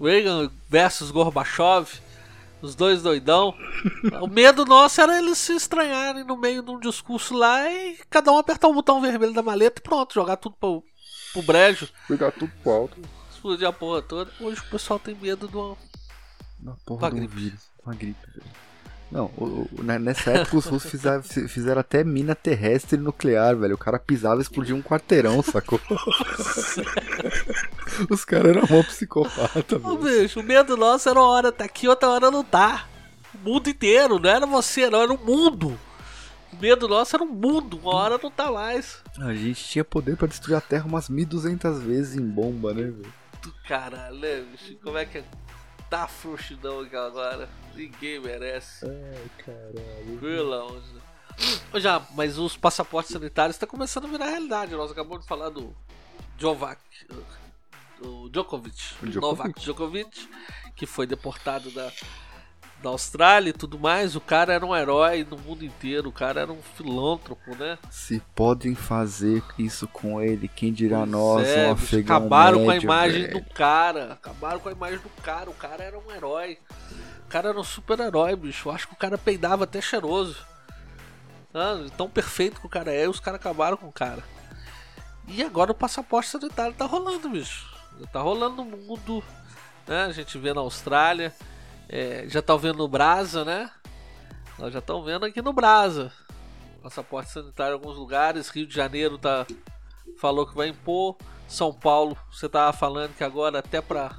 Reagan 0.00 0.50
versus 0.68 1.10
Gorbachev. 1.10 2.00
Os 2.60 2.74
dois 2.74 3.02
doidão. 3.02 3.54
o 4.20 4.26
medo 4.26 4.64
nosso 4.64 5.00
era 5.00 5.16
eles 5.16 5.38
se 5.38 5.54
estranharem 5.54 6.24
no 6.24 6.36
meio 6.36 6.60
de 6.60 6.70
um 6.70 6.80
discurso 6.80 7.34
lá 7.34 7.70
e 7.70 7.96
cada 8.10 8.32
um 8.32 8.36
apertar 8.36 8.66
o 8.66 8.74
botão 8.74 9.00
vermelho 9.00 9.32
da 9.32 9.42
maleta 9.42 9.80
e 9.80 9.82
pronto, 9.82 10.12
jogar 10.12 10.36
tudo 10.36 10.56
pro, 10.58 10.82
pro 11.32 11.42
brejo. 11.42 11.88
Jogar 12.08 12.32
tudo 12.32 12.52
pro 12.62 12.72
alto. 12.72 12.96
Explodir 13.30 13.68
a 13.68 13.72
porra 13.72 14.02
toda. 14.02 14.30
Hoje 14.40 14.60
o 14.60 14.70
pessoal 14.70 14.98
tem 14.98 15.14
medo 15.14 15.48
de 15.48 15.56
uma 15.56 15.76
uma 16.60 16.76
porra 16.84 17.08
uma 17.08 17.10
gripe. 17.10 17.34
Vírus, 17.34 17.70
uma 17.84 17.94
gripe, 17.94 18.26
velho. 18.34 18.46
Não, 19.10 19.24
o, 19.38 19.66
o, 19.72 19.82
nessa 19.82 20.32
época 20.32 20.58
os 20.58 20.66
russos 20.66 20.90
fizeram, 20.90 21.22
fizeram, 21.22 21.80
até 21.80 22.04
mina 22.04 22.34
terrestre 22.34 22.98
nuclear, 22.98 23.56
velho. 23.56 23.74
O 23.74 23.78
cara 23.78 23.98
pisava 23.98 24.40
e 24.40 24.42
explodia 24.42 24.74
um 24.74 24.82
quarteirão, 24.82 25.42
sacou? 25.42 25.80
os 28.10 28.22
caras 28.24 28.54
eram 28.54 28.66
mó 28.68 28.82
psicopata, 28.82 29.78
velho. 29.78 29.96
bicho, 29.96 30.40
o 30.40 30.42
medo 30.42 30.76
nosso 30.76 31.08
era 31.08 31.18
uma 31.18 31.28
hora 31.28 31.50
tá 31.50 31.64
aqui, 31.64 31.88
outra 31.88 32.10
hora 32.10 32.30
não 32.30 32.44
tá. 32.44 32.86
O 33.34 33.38
mundo 33.48 33.70
inteiro, 33.70 34.18
não 34.18 34.28
era 34.28 34.44
você, 34.44 34.90
não, 34.90 35.00
era 35.00 35.12
o 35.12 35.24
mundo. 35.24 35.78
O 36.52 36.56
medo 36.60 36.88
nosso 36.88 37.14
era 37.14 37.22
o 37.22 37.28
mundo, 37.28 37.78
uma 37.78 37.94
hora 37.94 38.18
não 38.22 38.30
tá 38.30 38.50
mais. 38.50 39.02
A 39.18 39.34
gente 39.34 39.62
tinha 39.64 39.84
poder 39.84 40.16
pra 40.16 40.26
destruir 40.26 40.56
a 40.56 40.60
Terra 40.60 40.86
umas 40.86 41.08
1200 41.08 41.82
vezes 41.82 42.16
em 42.16 42.26
bomba, 42.26 42.72
né, 42.72 42.84
velho? 42.84 43.12
Caralho, 43.66 44.16
né, 44.16 44.40
bicho? 44.50 44.76
Como 44.82 44.96
é 44.96 45.04
que 45.04 45.18
é? 45.18 45.24
Tá 45.90 46.06
frouxidão 46.06 46.80
aqui 46.80 46.96
agora. 46.96 47.48
Ninguém 47.74 48.20
merece. 48.20 48.86
Ai, 48.86 49.30
caralho. 49.44 50.18
Pelo 50.20 50.52
amor. 50.52 50.82
Já, 51.74 52.04
mas 52.14 52.38
os 52.38 52.56
passaportes 52.56 53.12
sanitários 53.12 53.54
estão 53.54 53.68
começando 53.68 54.06
a 54.06 54.08
virar 54.08 54.26
realidade. 54.26 54.74
Nós 54.74 54.90
acabamos 54.90 55.22
de 55.22 55.28
falar 55.28 55.50
do 55.50 55.74
Jovac, 56.36 56.80
do 58.00 58.28
Djokovic, 58.30 58.76
Djokovic. 59.02 59.20
Novak 59.20 59.60
Djokovic, 59.60 60.28
que 60.74 60.86
foi 60.86 61.06
deportado 61.06 61.70
da, 61.70 61.92
da 62.82 62.90
Austrália 62.90 63.50
e 63.50 63.52
tudo 63.52 63.78
mais. 63.78 64.14
O 64.14 64.20
cara 64.20 64.52
era 64.52 64.64
um 64.64 64.74
herói 64.74 65.26
no 65.28 65.36
mundo 65.38 65.64
inteiro, 65.64 66.08
o 66.08 66.12
cara 66.12 66.40
era 66.42 66.52
um 66.52 66.62
filântropo, 66.76 67.54
né? 67.56 67.78
Se 67.90 68.22
podem 68.34 68.74
fazer 68.74 69.42
isso 69.58 69.88
com 69.88 70.20
ele, 70.20 70.48
quem 70.48 70.72
dirá 70.72 70.98
Pois 70.98 71.10
nós, 71.10 71.48
é, 71.48 71.68
um 71.68 71.72
afegão 71.72 72.16
acabaram 72.16 72.58
com 72.64 72.70
a 72.70 72.74
médio, 72.74 72.86
imagem 72.86 73.22
velho. 73.22 73.34
do 73.34 73.54
cara. 73.54 74.12
Acabaram 74.12 74.60
com 74.60 74.68
a 74.68 74.72
imagem 74.72 74.98
do 74.98 75.22
cara. 75.22 75.50
O 75.50 75.54
cara 75.54 75.82
era 75.82 75.98
um 75.98 76.12
herói. 76.12 76.58
O 77.24 77.28
cara 77.28 77.50
era 77.50 77.60
um 77.60 77.64
super-herói, 77.64 78.34
bicho. 78.36 78.68
Eu 78.68 78.72
acho 78.72 78.86
que 78.88 78.94
o 78.94 78.98
cara 78.98 79.18
peidava 79.18 79.64
até 79.64 79.80
cheiroso. 79.80 80.46
Ah, 81.52 81.84
tão 81.96 82.08
perfeito 82.08 82.60
que 82.60 82.66
o 82.66 82.70
cara 82.70 82.92
é, 82.92 83.04
e 83.04 83.08
os 83.08 83.20
caras 83.20 83.40
acabaram 83.40 83.76
com 83.76 83.88
o 83.88 83.92
cara. 83.92 84.22
E 85.26 85.42
agora 85.42 85.72
o 85.72 85.74
passaporte 85.74 86.30
sanitário 86.30 86.74
tá 86.74 86.86
rolando, 86.86 87.28
bicho. 87.28 87.66
Tá 88.12 88.20
rolando 88.20 88.64
no 88.64 88.76
mundo. 88.76 89.22
Né? 89.86 90.04
A 90.04 90.12
gente 90.12 90.38
vê 90.38 90.54
na 90.54 90.60
Austrália. 90.60 91.34
É, 91.88 92.24
já 92.28 92.42
tá 92.42 92.56
vendo 92.56 92.78
no 92.78 92.88
Brasa, 92.88 93.44
né? 93.44 93.70
Nós 94.58 94.72
já 94.72 94.80
estamos 94.80 95.04
vendo 95.06 95.24
aqui 95.24 95.40
no 95.40 95.52
Brasa. 95.52 96.12
Passaporte 96.82 97.30
sanitário 97.30 97.72
em 97.72 97.74
alguns 97.74 97.96
lugares. 97.96 98.48
Rio 98.50 98.66
de 98.66 98.74
Janeiro 98.74 99.16
tá 99.18 99.46
falou 100.18 100.46
que 100.46 100.54
vai 100.54 100.68
impor. 100.68 101.16
São 101.46 101.72
Paulo, 101.72 102.16
você 102.30 102.48
tava 102.48 102.76
falando 102.76 103.14
que 103.14 103.24
agora 103.24 103.60
até 103.60 103.80
pra. 103.80 104.16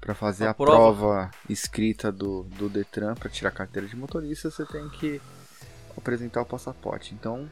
Pra 0.00 0.14
fazer 0.14 0.46
A 0.46 0.50
a, 0.50 0.54
prova. 0.54 0.76
prova. 0.76 1.30
escrita 1.48 2.10
do, 2.10 2.44
do 2.44 2.68
Detran 2.68 3.14
pra 3.14 3.28
tirar 3.28 3.50
a 3.50 3.52
carteira 3.52 3.86
de 3.86 3.94
motorista, 3.94 4.50
você 4.50 4.64
tem 4.64 4.88
que 4.88 5.20
apresentar 5.96 6.40
o 6.40 6.46
passaporte. 6.46 7.14
Então, 7.14 7.48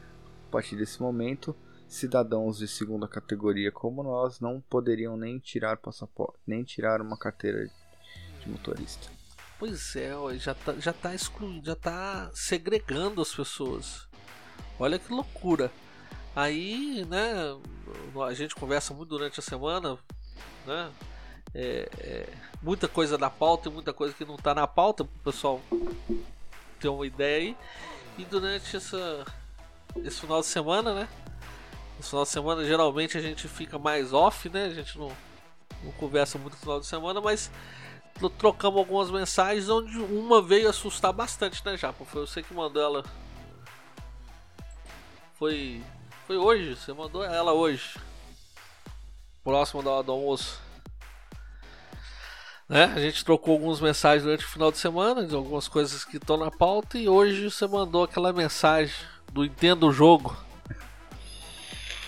a 0.47 0.51
partir 0.51 0.75
desse 0.75 0.99
momento, 0.99 1.55
cidadãos 1.87 2.57
de 2.57 2.67
segunda 2.67 3.07
categoria 3.07 3.71
como 3.71 4.01
nós 4.01 4.39
não 4.39 4.59
poderiam 4.67 5.15
nem 5.15 5.37
tirar 5.37 5.77
passaporte, 5.77 6.39
nem 6.45 6.63
tirar 6.63 7.01
uma 7.01 7.17
carteira 7.17 7.69
de 8.39 8.49
motorista. 8.49 9.07
Pois 9.57 9.95
é, 9.95 10.15
ó, 10.15 10.33
já 10.33 10.53
tá, 10.53 10.73
já 10.79 10.93
tá 10.93 11.13
excluindo, 11.13 11.65
já 11.65 11.75
tá 11.75 12.31
segregando 12.33 13.21
as 13.21 13.33
pessoas. 13.33 14.07
Olha 14.79 14.97
que 14.97 15.11
loucura. 15.11 15.71
Aí, 16.35 17.05
né, 17.05 17.33
a 18.25 18.33
gente 18.33 18.55
conversa 18.55 18.93
muito 18.93 19.09
durante 19.09 19.39
a 19.39 19.43
semana, 19.43 19.97
né? 20.65 20.91
é, 21.53 21.89
é, 21.99 22.29
muita 22.61 22.87
coisa 22.87 23.17
da 23.17 23.29
pauta 23.29 23.69
e 23.69 23.71
muita 23.71 23.93
coisa 23.93 24.13
que 24.13 24.25
não 24.25 24.37
tá 24.37 24.53
na 24.53 24.67
pauta, 24.67 25.03
pro 25.03 25.31
pessoal 25.31 25.61
ter 26.79 26.89
uma 26.89 27.05
ideia 27.05 27.37
aí. 27.37 27.57
E 28.17 28.25
durante 28.25 28.75
essa, 28.75 29.25
esse 29.97 30.19
final 30.19 30.41
de 30.41 30.47
semana, 30.47 30.93
né? 30.93 31.07
Esse 31.99 32.09
final 32.09 32.23
de 32.23 32.29
semana 32.29 32.65
geralmente 32.65 33.17
a 33.17 33.21
gente 33.21 33.47
fica 33.47 33.79
mais 33.79 34.13
off, 34.13 34.49
né? 34.49 34.65
A 34.65 34.73
gente 34.73 34.97
não, 34.97 35.11
não 35.83 35.91
conversa 35.93 36.37
muito 36.37 36.53
no 36.53 36.59
final 36.59 36.79
de 36.79 36.85
semana, 36.85 37.21
mas 37.21 37.49
trocamos 38.27 38.79
algumas 38.79 39.11
mensagens 39.11 39.69
onde 39.69 39.97
uma 39.99 40.41
veio 40.41 40.67
assustar 40.69 41.13
bastante, 41.13 41.63
né, 41.63 41.77
Japa? 41.77 42.03
Foi 42.03 42.25
você 42.25 42.41
que 42.41 42.53
mandou 42.53 42.81
ela. 42.81 43.03
Foi. 45.35 45.81
Foi 46.25 46.37
hoje, 46.37 46.75
você 46.75 46.91
mandou 46.91 47.23
ela 47.23 47.53
hoje. 47.53 47.97
Próximo 49.43 49.83
da 49.83 49.91
hora 49.91 50.03
do 50.03 50.11
almoço. 50.11 50.59
Né? 52.67 52.85
A 52.95 52.99
gente 52.99 53.23
trocou 53.23 53.53
algumas 53.53 53.79
mensagens 53.79 54.23
durante 54.23 54.45
o 54.45 54.49
final 54.49 54.71
de 54.71 54.77
semana, 54.77 55.25
de 55.25 55.33
algumas 55.33 55.67
coisas 55.67 56.03
que 56.03 56.17
estão 56.17 56.37
na 56.37 56.51
pauta, 56.51 56.97
e 56.97 57.07
hoje 57.07 57.49
você 57.49 57.65
mandou 57.65 58.03
aquela 58.03 58.33
mensagem 58.33 58.93
do 59.31 59.45
Entendo 59.45 59.87
o 59.87 59.91
Jogo. 59.91 60.35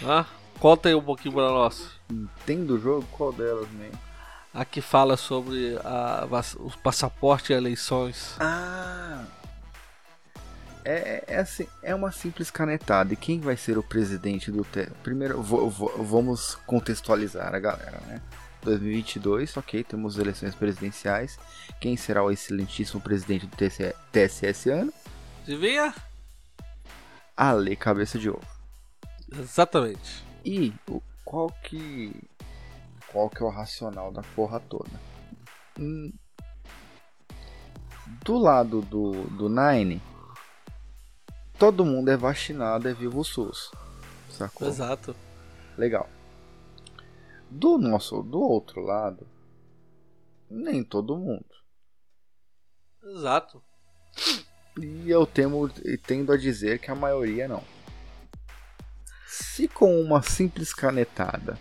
Ah, 0.03 0.25
conta 0.59 0.89
aí 0.89 0.95
um 0.95 1.01
pouquinho 1.01 1.33
pra 1.35 1.49
nós. 1.49 1.89
Entendo 2.09 2.75
o 2.75 2.79
jogo? 2.79 3.07
Qual 3.11 3.31
delas, 3.31 3.67
man? 3.71 4.10
A 4.53 4.65
que 4.65 4.81
fala 4.81 5.15
sobre 5.15 5.77
a, 5.83 6.27
o 6.57 6.71
passaporte 6.79 7.53
e 7.53 7.55
eleições. 7.55 8.35
Ah! 8.39 9.23
É, 10.83 11.23
é, 11.27 11.37
assim, 11.39 11.67
é 11.83 11.93
uma 11.93 12.11
simples 12.11 12.49
canetada. 12.51 13.13
E 13.13 13.15
quem 13.15 13.39
vai 13.39 13.55
ser 13.55 13.77
o 13.77 13.83
presidente 13.83 14.51
do 14.51 14.63
T? 14.65 14.87
Primeiro, 15.03 15.41
vo- 15.41 15.69
vo- 15.69 15.93
vamos 16.03 16.55
contextualizar 16.65 17.53
a 17.53 17.59
galera, 17.59 18.01
né? 18.07 18.21
2022, 18.63 19.57
ok, 19.57 19.83
temos 19.83 20.17
eleições 20.17 20.53
presidenciais. 20.53 21.39
Quem 21.79 21.95
será 21.97 22.23
o 22.23 22.31
excelentíssimo 22.31 22.99
presidente 23.01 23.45
do 23.47 23.55
TSE, 23.55 23.93
TSE 24.11 24.45
esse 24.45 24.69
ano? 24.69 24.91
Adivinha? 25.43 25.93
Ale 27.37 27.75
Cabeça 27.75 28.19
de 28.19 28.29
Ovo. 28.29 28.41
Exatamente. 29.31 30.23
E 30.43 30.73
o- 30.89 31.01
qual 31.23 31.49
que 31.63 32.11
qual 33.11 33.29
que 33.29 33.43
é 33.43 33.45
o 33.45 33.49
racional 33.49 34.11
da 34.11 34.21
porra 34.35 34.59
toda? 34.59 34.89
Hum, 35.77 36.13
do 38.23 38.37
lado 38.37 38.81
do, 38.81 39.23
do 39.29 39.49
Nine, 39.49 40.01
todo 41.59 41.85
mundo 41.85 42.09
é 42.09 42.17
vacinado, 42.17 42.87
é 42.87 42.93
vivo 42.93 43.19
o 43.19 43.23
SUS. 43.23 43.71
Sacou? 44.29 44.67
Exato. 44.67 45.15
Legal. 45.77 46.09
Do 47.49 47.77
nosso, 47.77 48.23
do 48.23 48.39
outro 48.39 48.81
lado, 48.81 49.27
nem 50.49 50.83
todo 50.83 51.17
mundo. 51.17 51.45
Exato. 53.03 53.61
E 54.79 55.09
eu 55.09 55.25
temo, 55.25 55.69
e 55.83 55.97
tendo 55.97 56.31
a 56.31 56.37
dizer 56.37 56.79
que 56.79 56.89
a 56.89 56.95
maioria 56.95 57.47
não. 57.47 57.63
Se 59.27 59.67
com 59.67 59.99
uma 59.99 60.21
simples 60.21 60.73
canetada 60.73 61.57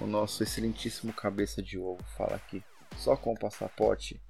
o 0.00 0.06
nosso 0.06 0.42
excelentíssimo 0.42 1.12
cabeça 1.12 1.62
de 1.62 1.78
ovo 1.78 2.02
fala 2.16 2.38
que 2.48 2.62
só 2.96 3.16
com 3.16 3.32
o 3.32 3.38
passaporte 3.38 4.20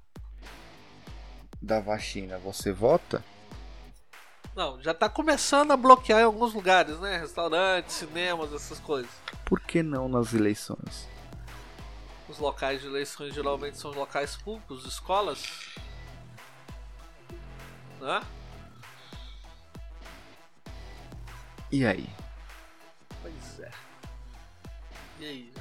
da 1.61 1.79
vacina 1.79 2.37
você 2.37 2.71
vota, 2.71 3.23
Não, 4.55 4.81
já 4.81 4.93
tá 4.93 5.07
começando 5.07 5.71
a 5.71 5.77
bloquear 5.77 6.19
em 6.19 6.23
alguns 6.25 6.53
lugares, 6.53 6.99
né? 6.99 7.17
Restaurantes, 7.17 7.95
cinemas, 7.95 8.51
essas 8.53 8.79
coisas. 8.79 9.09
por 9.45 9.59
que 9.61 9.81
não 9.81 10.09
nas 10.09 10.33
eleições? 10.33 11.07
Os 12.27 12.37
locais 12.37 12.81
de 12.81 12.87
eleições 12.87 13.33
geralmente 13.33 13.77
são 13.77 13.91
locais 13.91 14.35
públicos, 14.35 14.85
escolas. 14.85 15.43
Né? 17.99 18.21
E 21.71 21.85
aí? 21.85 22.09
Pois 23.21 23.59
é. 23.59 23.71
E 25.21 25.25
aí? 25.25 25.53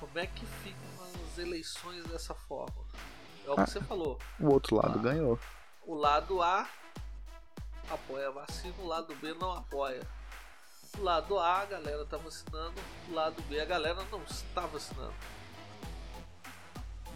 Como 0.00 0.18
é 0.18 0.26
que 0.26 0.44
ficam 0.44 1.04
as 1.30 1.38
eleições 1.38 2.04
dessa 2.06 2.34
forma? 2.34 2.84
É 3.46 3.50
o 3.50 3.54
que 3.54 3.60
Ah. 3.60 3.66
você 3.66 3.80
falou. 3.80 4.18
O 4.40 4.48
outro 4.50 4.76
lado 4.76 4.98
Ah. 4.98 5.02
ganhou. 5.02 5.38
O 5.86 5.94
lado 5.94 6.42
A 6.42 6.68
apoia 7.90 8.28
a 8.28 8.30
vacina, 8.32 8.74
o 8.78 8.86
lado 8.86 9.14
B 9.16 9.34
não 9.34 9.52
apoia. 9.52 10.06
O 10.98 11.02
lado 11.02 11.38
A 11.38 11.60
a 11.60 11.64
galera 11.64 12.04
tá 12.06 12.16
vacinando, 12.16 12.80
o 13.08 13.14
lado 13.14 13.40
B 13.42 13.60
a 13.60 13.64
galera 13.64 14.02
não 14.10 14.22
está 14.24 14.62
vacinando. 14.62 15.14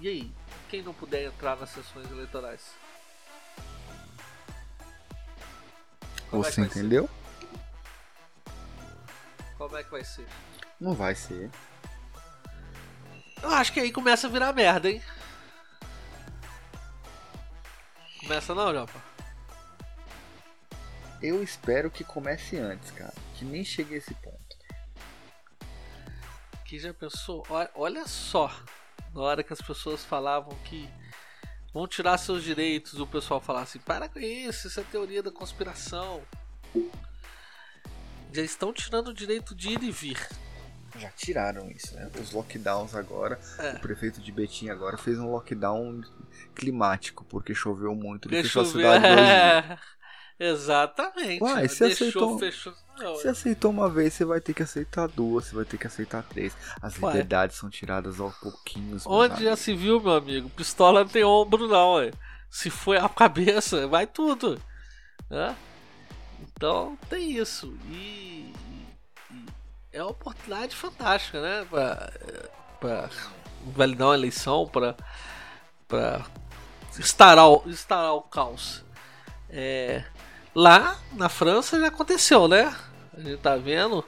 E 0.00 0.06
aí, 0.08 0.32
quem 0.70 0.82
não 0.82 0.94
puder 0.94 1.24
entrar 1.24 1.56
nas 1.56 1.70
sessões 1.70 2.08
eleitorais? 2.10 2.72
Como 6.30 6.44
é 6.44 6.46
Você 6.50 6.52
ser? 6.52 6.66
entendeu? 6.66 7.08
Como 9.56 9.76
é 9.76 9.82
que 9.82 9.90
vai 9.90 10.04
ser? 10.04 10.28
Não 10.80 10.94
vai 10.94 11.14
ser. 11.14 11.50
Eu 13.42 13.50
acho 13.50 13.72
que 13.72 13.80
aí 13.80 13.92
começa 13.92 14.26
a 14.26 14.30
virar 14.30 14.52
merda, 14.52 14.90
hein? 14.90 15.02
Começa 18.20 18.54
não, 18.54 18.72
Japa? 18.74 19.02
Eu 21.22 21.42
espero 21.42 21.90
que 21.90 22.04
comece 22.04 22.56
antes, 22.56 22.90
cara. 22.90 23.14
Que 23.34 23.44
nem 23.44 23.64
chegue 23.64 23.94
a 23.94 23.98
esse 23.98 24.14
ponto. 24.14 24.38
Que 26.64 26.78
já 26.78 26.92
pensou? 26.92 27.44
Olha, 27.74 28.06
só, 28.06 28.52
na 29.14 29.22
hora 29.22 29.42
que 29.42 29.52
as 29.52 29.60
pessoas 29.60 30.04
falavam 30.04 30.54
que 30.64 30.88
vão 31.72 31.88
tirar 31.88 32.18
seus 32.18 32.44
direitos, 32.44 33.00
o 33.00 33.06
pessoal 33.06 33.40
falava 33.40 33.64
assim: 33.64 33.78
para 33.78 34.08
com 34.08 34.18
isso, 34.18 34.68
isso 34.68 34.78
é 34.78 34.84
teoria 34.84 35.22
da 35.22 35.30
conspiração. 35.30 36.22
Já 38.32 38.42
estão 38.42 38.72
tirando 38.72 39.08
o 39.08 39.14
direito 39.14 39.54
de 39.54 39.70
ir 39.70 39.82
e 39.82 39.90
vir. 39.90 40.28
Já 40.98 41.08
tiraram 41.10 41.70
isso, 41.70 41.94
né? 41.94 42.10
Os 42.20 42.32
lockdowns 42.32 42.94
agora. 42.94 43.38
É. 43.58 43.70
O 43.72 43.80
prefeito 43.80 44.20
de 44.20 44.32
Betim 44.32 44.68
agora 44.68 44.96
fez 44.98 45.18
um 45.18 45.30
lockdown 45.30 46.02
climático, 46.54 47.24
porque 47.28 47.54
choveu 47.54 47.94
muito. 47.94 48.28
Ele 48.28 48.42
fechou 48.42 48.62
a 48.62 48.64
cidade 48.64 49.04
dias. 49.04 49.78
Exatamente. 50.40 51.42
Uai, 51.42 51.68
você 51.68 51.86
Deixou, 51.86 52.06
aceitou- 52.08 52.38
fechou. 52.38 52.74
Não, 52.98 53.14
Você 53.14 53.28
aceitou 53.28 53.70
uma 53.70 53.88
vez, 53.88 54.12
você 54.14 54.24
vai 54.24 54.40
ter 54.40 54.54
que 54.54 54.62
aceitar 54.62 55.06
duas, 55.08 55.46
você 55.46 55.54
vai 55.54 55.64
ter 55.64 55.78
que 55.78 55.86
aceitar 55.86 56.22
três. 56.24 56.52
As 56.82 56.98
Ué. 57.00 57.06
liberdades 57.12 57.56
são 57.56 57.68
tiradas 57.70 58.18
aos 58.20 58.36
pouquinhos. 58.38 59.04
Onde 59.06 59.44
já 59.44 59.54
se 59.56 59.74
viu, 59.74 60.00
meu 60.00 60.14
amigo? 60.14 60.48
Pistola 60.50 61.04
não 61.04 61.08
tem 61.10 61.22
ombro, 61.24 61.68
não. 61.68 61.94
ué. 61.94 62.10
Se 62.50 62.70
foi 62.70 62.96
a 62.98 63.08
cabeça, 63.08 63.86
vai 63.86 64.06
tudo. 64.06 64.60
né? 65.30 65.54
Então 66.40 66.96
tem 67.08 67.32
isso. 67.36 67.76
E 67.90 68.52
é 69.92 70.02
uma 70.02 70.10
oportunidade 70.10 70.74
fantástica, 70.74 71.40
né? 71.40 71.66
Pra 72.80 73.10
validar 73.74 74.08
uma 74.08 74.14
eleição, 74.14 74.66
pra, 74.66 74.94
pra 75.86 76.24
instaurar, 76.98 77.48
o- 77.48 77.62
instaurar 77.66 78.14
o 78.14 78.22
caos. 78.22 78.84
É, 79.50 80.04
lá 80.54 80.96
na 81.12 81.28
França 81.28 81.78
já 81.80 81.88
aconteceu, 81.88 82.46
né? 82.48 82.74
A 83.16 83.20
gente 83.20 83.38
tá 83.38 83.56
vendo 83.56 84.04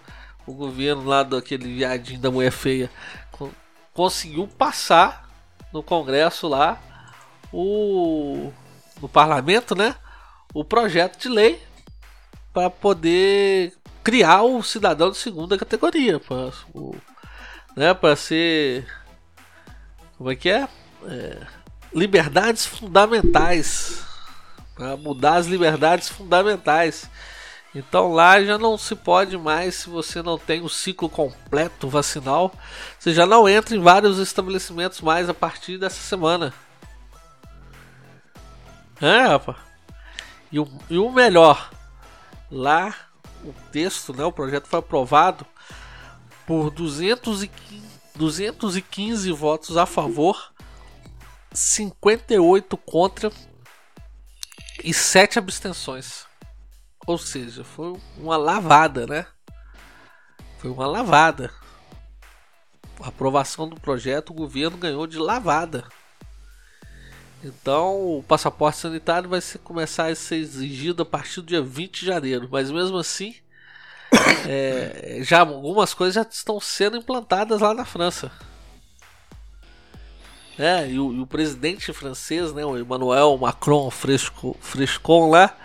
o 0.47 0.53
governo 0.53 1.05
lá 1.05 1.23
daquele 1.23 1.75
viadinho 1.77 2.21
da 2.21 2.31
mulher 2.31 2.53
feia 2.53 2.91
co- 3.33 3.51
conseguiu 3.93 4.47
passar 4.47 5.29
no 5.73 5.83
Congresso 5.83 6.47
lá 6.49 6.81
o 7.53 8.53
no 9.01 9.09
parlamento, 9.09 9.75
né? 9.75 9.97
O 10.53 10.65
projeto 10.65 11.19
de 11.19 11.29
lei 11.29 11.61
para 12.53 12.71
poder 12.71 13.73
criar 14.03 14.43
o 14.43 14.63
cidadão 14.63 15.11
de 15.11 15.17
segunda 15.17 15.59
categoria, 15.59 16.19
para 16.19 16.51
né, 17.77 18.17
ser 18.17 18.87
como 20.17 20.31
é 20.31 20.37
que 20.37 20.51
é? 20.51 20.69
É, 21.07 21.39
liberdades 21.95 22.67
fundamentais, 22.67 24.03
para 24.75 24.97
mudar 24.97 25.37
as 25.37 25.47
liberdades 25.47 26.11
fundamentais. 26.11 27.09
Então 27.75 28.13
lá 28.13 28.43
já 28.43 28.59
não 28.59 28.77
se 28.77 28.95
pode 28.95 29.39
mais, 29.39 29.77
se 29.77 29.89
você 29.89 30.23
não 30.23 30.37
tem 30.37 30.61
o 30.61 30.69
ciclo 30.69 31.09
completo 31.09 31.89
vacinal, 31.89 32.53
você 32.99 33.15
já 33.15 33.25
não 33.25 33.49
entra 33.49 33.75
em 33.75 33.81
vários 33.81 34.19
estabelecimentos 34.19 35.01
mais 35.01 35.29
a 35.29 35.35
partir 35.35 35.79
dessa 35.79 36.01
semana. 36.01 36.53
É, 39.01 39.23
rapaz. 39.23 39.57
E 40.53 40.59
o, 40.59 40.69
e 40.91 40.99
o 40.99 41.11
melhor, 41.11 41.71
lá 42.51 42.95
o 43.45 43.53
texto, 43.71 44.13
né, 44.13 44.25
o 44.25 44.33
projeto 44.33 44.67
foi 44.67 44.79
aprovado 44.79 45.47
por 46.47 46.71
215, 46.71 47.51
215 48.17 49.33
votos 49.33 49.77
a 49.77 49.87
favor, 49.87 50.53
58 51.53 52.77
contra 52.77 53.33
e 54.85 54.93
7 54.93 55.39
abstenções. 55.39 56.27
Ou 57.07 57.19
seja, 57.19 57.65
foi 57.65 57.97
uma 58.17 58.37
lavada, 58.37 59.07
né? 59.07 59.27
Foi 60.59 60.71
uma 60.71 60.87
lavada. 60.87 61.51
A 63.01 63.09
aprovação 63.09 63.69
do 63.69 63.81
projeto, 63.81 64.31
o 64.31 64.35
governo 64.35 64.77
ganhou 64.77 65.07
de 65.07 65.19
lavada. 65.19 65.89
Então, 67.43 68.19
o 68.19 68.23
passaporte 68.23 68.79
sanitário 68.79 69.29
vai 69.29 69.41
ser, 69.41 69.59
começar 69.59 70.11
a 70.11 70.15
ser 70.15 70.37
exigido 70.37 71.03
a 71.03 71.07
partir 71.07 71.41
do 71.41 71.47
dia 71.47 71.63
20 71.63 72.01
de 72.01 72.07
janeiro. 72.07 72.49
Mas 72.51 72.71
mesmo 72.71 72.99
assim, 72.99 73.35
é, 74.47 75.21
já 75.23 75.41
algumas 75.41 75.95
coisas 75.95 76.15
já 76.15 76.23
estão 76.23 76.61
sendo 76.61 76.97
implantadas 76.97 77.61
lá 77.61 77.73
na 77.73 77.85
França. 77.85 78.31
É, 80.59 80.91
e 80.91 80.99
o, 80.99 81.13
e 81.15 81.21
o 81.21 81.27
presidente 81.27 81.91
francês, 81.93 82.53
né, 82.53 82.65
o 82.65 82.77
Emmanuel 82.77 83.39
Macron 83.39 83.91
Fresco, 83.91 84.55
Frescon 84.61 85.31
lá, 85.31 85.57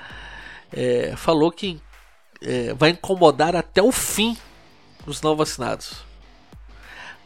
é, 0.71 1.13
falou 1.17 1.51
que 1.51 1.81
é, 2.41 2.73
vai 2.73 2.91
incomodar 2.91 3.55
até 3.55 3.81
o 3.81 3.91
fim 3.91 4.37
os 5.05 5.21
não 5.21 5.35
vacinados. 5.35 6.05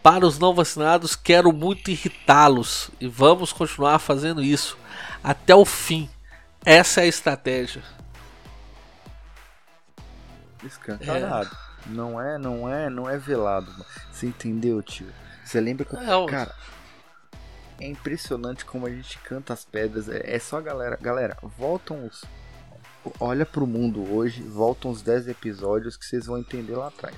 Para 0.01 0.25
os 0.25 0.39
não 0.39 0.53
vacinados, 0.53 1.15
quero 1.15 1.51
muito 1.51 1.91
irritá-los 1.91 2.89
e 2.99 3.07
vamos 3.07 3.51
continuar 3.51 3.99
fazendo 3.99 4.41
isso 4.41 4.77
até 5.23 5.53
o 5.53 5.65
fim. 5.65 6.09
Essa 6.65 7.01
é 7.01 7.03
a 7.03 7.07
estratégia. 7.07 7.83
Escancarado. 10.63 11.55
Não 11.85 12.21
é, 12.21 12.37
não 12.37 12.69
é, 12.69 12.89
não 12.89 13.09
é 13.09 13.17
velado. 13.17 13.71
mano. 13.71 13.85
Você 14.11 14.27
entendeu, 14.27 14.81
tio? 14.81 15.07
Você 15.43 15.59
lembra 15.59 15.85
que. 15.85 15.95
É, 15.95 16.25
Cara, 16.27 16.53
é 17.79 17.87
impressionante 17.87 18.65
como 18.65 18.85
a 18.85 18.89
gente 18.89 19.17
canta 19.19 19.53
as 19.53 19.65
pedras. 19.65 20.09
É, 20.09 20.35
é 20.35 20.39
só 20.39 20.57
a 20.57 20.61
galera. 20.61 20.97
Galera, 21.01 21.37
voltam 21.57 22.05
os. 22.05 22.23
Olha 23.19 23.45
pro 23.45 23.65
mundo 23.65 24.13
hoje, 24.13 24.43
voltam 24.43 24.91
os 24.91 25.01
10 25.01 25.29
episódios 25.29 25.95
que 25.95 26.05
vocês 26.05 26.25
vão 26.25 26.37
entender 26.37 26.75
lá 26.75 26.87
atrás. 26.87 27.15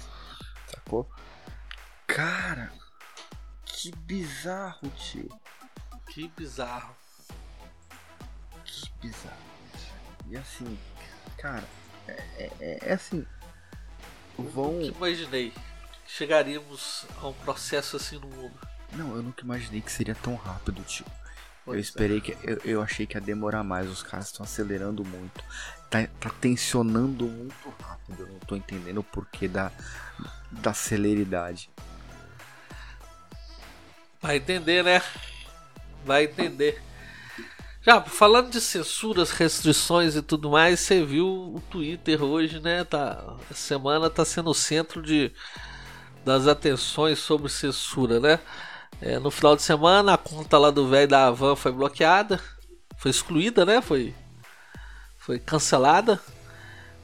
Sacou? 0.68 1.10
Cara, 2.16 2.72
que 3.66 3.92
bizarro, 3.96 4.90
tio. 4.90 5.30
Que 6.10 6.28
bizarro. 6.38 6.96
Que 8.66 8.92
bizarro. 9.02 9.38
E 10.30 10.38
assim, 10.38 10.78
cara, 11.38 11.64
é, 12.08 12.52
é- 12.60 12.80
é 12.82 12.94
assim. 12.94 13.26
Vão. 14.38 14.74
Nunca 14.74 14.98
imaginei 14.98 15.52
que 15.52 15.60
chegaríamos 16.06 17.06
a 17.22 17.28
um 17.28 17.34
processo 17.34 17.96
assim 17.96 18.18
no 18.18 18.28
mundo. 18.28 18.60
Não, 18.94 19.16
eu 19.16 19.24
nunca 19.24 19.44
imaginei 19.44 19.82
que 19.82 19.92
seria 19.92 20.16
tão 20.16 20.36
rápido, 20.36 20.84
tio. 20.84 21.06
Pois 21.64 21.76
eu 21.76 21.80
é. 21.80 21.82
esperei 21.82 22.20
que. 22.22 22.38
Eu, 22.44 22.58
eu 22.66 22.82
achei 22.82 23.06
que 23.06 23.16
ia 23.16 23.22
demorar 23.22 23.64
mais. 23.64 23.90
Os 23.90 24.04
caras 24.04 24.28
estão 24.28 24.44
acelerando 24.44 25.06
muito. 25.06 25.44
Tá, 25.90 26.08
tá 26.20 26.30
tensionando 26.42 27.26
muito 27.28 27.70
rápido. 27.82 28.24
Eu 28.24 28.28
não 28.28 28.40
tô 28.40 28.56
entendendo 28.56 29.00
o 29.00 29.04
porquê 29.04 29.48
da, 29.48 29.72
da 30.52 30.74
celeridade. 30.74 31.70
Vai 34.22 34.38
entender, 34.38 34.84
né? 34.84 35.02
Vai 36.06 36.26
entender. 36.26 36.82
Já, 37.82 38.00
falando 38.00 38.52
de 38.52 38.62
censuras, 38.62 39.32
restrições 39.32 40.16
e 40.16 40.22
tudo 40.22 40.52
mais, 40.52 40.80
você 40.80 41.04
viu 41.04 41.26
o 41.28 41.64
Twitter 41.72 42.22
hoje, 42.24 42.60
né? 42.60 42.84
Tá, 42.84 43.36
essa 43.50 43.60
semana 43.60 44.08
tá 44.08 44.24
sendo 44.24 44.52
o 44.52 44.54
centro 44.54 45.02
de, 45.02 45.32
das 46.24 46.46
atenções 46.46 47.18
sobre 47.18 47.50
censura, 47.50 48.20
né? 48.20 48.40
É, 49.02 49.18
no 49.18 49.32
final 49.32 49.56
de 49.56 49.64
semana, 49.64 50.14
a 50.14 50.18
conta 50.18 50.60
lá 50.60 50.70
do 50.70 50.88
velho 50.88 51.08
da 51.08 51.26
Havan 51.26 51.56
foi 51.56 51.72
bloqueada, 51.72 52.40
foi 52.98 53.10
excluída, 53.10 53.66
né? 53.66 53.82
Foi, 53.82 54.14
foi 55.18 55.40
cancelada, 55.40 56.22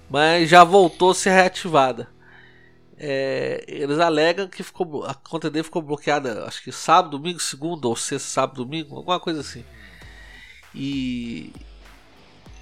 mas 0.08 0.48
já 0.48 0.64
voltou 0.64 1.10
a 1.10 1.16
ser 1.16 1.32
reativada. 1.32 2.08
É, 3.00 3.64
eles 3.68 4.00
alegam 4.00 4.48
que 4.48 4.64
ficou, 4.64 5.06
a 5.06 5.14
conta 5.14 5.52
dele 5.52 5.64
ficou 5.64 5.84
bloqueada, 5.84 6.46
acho 6.46 6.64
que 6.64 6.72
sábado, 6.72 7.18
domingo, 7.18 7.40
segunda 7.40 7.88
ou 7.88 7.96
sexta, 7.96 8.28
sábado, 8.28 8.64
domingo, 8.64 8.96
alguma 8.96 9.20
coisa 9.20 9.42
assim. 9.42 9.64
E, 10.74 11.54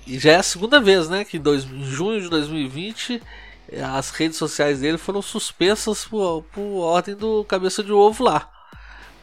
e 0.05 0.19
já 0.19 0.33
é 0.33 0.35
a 0.35 0.43
segunda 0.43 0.79
vez, 0.79 1.09
né? 1.09 1.23
Que 1.23 1.37
em, 1.37 1.41
dois, 1.41 1.63
em 1.63 1.83
junho 1.85 2.21
de 2.21 2.29
2020 2.29 3.21
eh, 3.69 3.81
as 3.81 4.11
redes 4.11 4.37
sociais 4.37 4.79
dele 4.79 4.97
foram 4.97 5.21
suspensas 5.21 6.05
por, 6.05 6.43
por 6.53 6.81
ordem 6.81 7.15
do 7.15 7.43
cabeça 7.45 7.83
de 7.83 7.91
ovo 7.91 8.23
lá. 8.23 8.51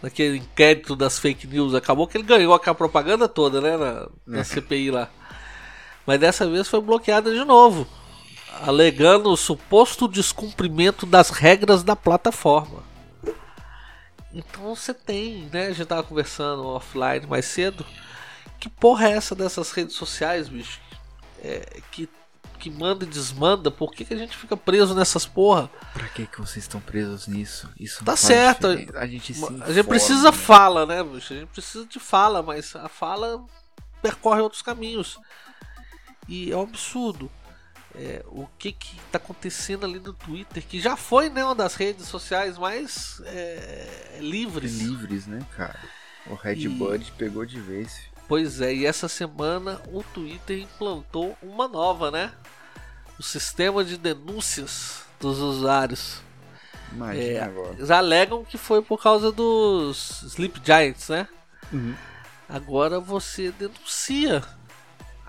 Naquele 0.03 0.39
inquérito 0.39 0.97
das 0.97 1.19
fake 1.19 1.47
news. 1.47 1.75
Acabou 1.75 2.07
que 2.09 2.17
ele 2.17 2.25
ganhou 2.25 2.53
aquela 2.55 2.75
propaganda 2.75 3.29
toda, 3.29 3.61
né? 3.61 3.77
Na, 3.77 4.09
na 4.27 4.45
CPI 4.45 4.91
lá. 4.91 5.09
Mas 6.07 6.19
dessa 6.19 6.49
vez 6.49 6.69
foi 6.69 6.81
bloqueada 6.81 7.33
de 7.33 7.45
novo. 7.45 7.87
Alegando 8.61 9.31
o 9.31 9.37
suposto 9.37 10.07
descumprimento 10.07 11.07
das 11.07 11.31
regras 11.31 11.83
da 11.83 11.97
plataforma. 11.97 12.83
Então 14.33 14.75
você 14.75 14.95
tem, 14.95 15.49
né? 15.53 15.67
A 15.67 15.73
gente 15.73 15.87
tava 15.87 16.03
conversando 16.03 16.67
offline 16.67 17.27
mais 17.27 17.45
cedo. 17.45 17.85
Que 18.59 18.69
porra 18.69 19.09
é 19.09 19.13
essa 19.13 19.35
dessas 19.35 19.73
redes 19.73 19.97
sociais, 19.97 20.49
bicho? 20.49 20.81
É, 21.43 21.81
que, 21.91 22.09
que 22.59 22.71
manda 22.71 23.05
e 23.05 23.09
desmanda. 23.09 23.71
Por 23.71 23.93
que, 23.93 24.05
que 24.05 24.15
a 24.15 24.17
gente 24.17 24.37
fica 24.37 24.57
preso 24.57 24.95
nessas 24.95 25.27
porra? 25.27 25.69
Pra 25.93 26.09
que, 26.09 26.27
que 26.27 26.41
vocês 26.41 26.65
estão 26.65 26.81
presos 26.81 27.27
nisso? 27.27 27.69
Isso 27.79 27.99
não 28.01 28.07
Tá 28.07 28.17
certo. 28.17 28.69
diferença. 28.77 28.99
A 28.99 29.07
gente 29.07 29.35
se 29.35 29.45
A 29.45 29.49
gente 29.49 29.61
informa, 29.61 29.85
precisa 29.85 30.31
né? 30.31 30.37
fala, 30.37 30.87
né, 30.87 31.03
bicho? 31.03 31.33
A 31.33 31.37
gente 31.37 31.49
precisa 31.49 31.85
de 31.85 31.99
fala, 31.99 32.43
mas 32.43 32.75
a 32.77 32.89
fala 32.89 33.45
percorre 34.01 34.41
outros 34.41 34.63
caminhos. 34.63 35.19
E 36.29 36.53
é 36.53 36.57
um 36.57 36.63
absurdo. 36.63 37.31
É, 37.95 38.25
o 38.27 38.47
que 38.59 38.73
que 38.73 38.99
tá 39.11 39.19
acontecendo 39.19 39.85
ali 39.85 39.99
no 39.99 40.15
Twitter, 40.15 40.63
que 40.67 40.81
já 40.81 40.97
foi 40.97 41.29
né, 41.29 41.45
uma 41.45 41.55
das 41.55 41.75
redes 41.75 42.07
sociais 42.09 42.57
mais 42.57 43.21
é, 43.27 44.17
livres. 44.21 44.79
livres, 44.79 45.27
né, 45.27 45.41
cara? 45.57 45.79
O 46.27 46.35
Red 46.35 46.55
E- 46.65 46.69
Bud 46.69 47.13
pegou 47.19 47.45
de 47.45 47.61
vez. 47.61 48.01
Pois 48.27 48.61
é, 48.63 48.73
e 48.73 48.87
essa 48.87 49.09
semana 49.09 49.81
o 49.93 50.03
Twitter 50.03 50.59
implantou 50.59 51.37
uma 51.43 51.69
nova, 51.69 52.11
né? 52.11 52.33
O 53.19 53.23
sistema 53.23 53.85
de 53.85 53.99
denúncias 53.99 55.03
dos 55.21 55.39
usuários. 55.39 56.23
Imagina 56.93 57.25
É, 57.25 57.43
agora. 57.43 57.75
eles 57.75 57.91
alegam 57.91 58.43
que 58.45 58.57
foi 58.57 58.81
por 58.81 59.03
causa 59.03 59.31
dos 59.31 60.23
Sleep 60.23 60.61
Giants, 60.65 61.09
né? 61.11 61.29
Uhum. 61.73 61.95
Agora 62.49 63.01
você 63.01 63.51
denuncia 63.53 64.43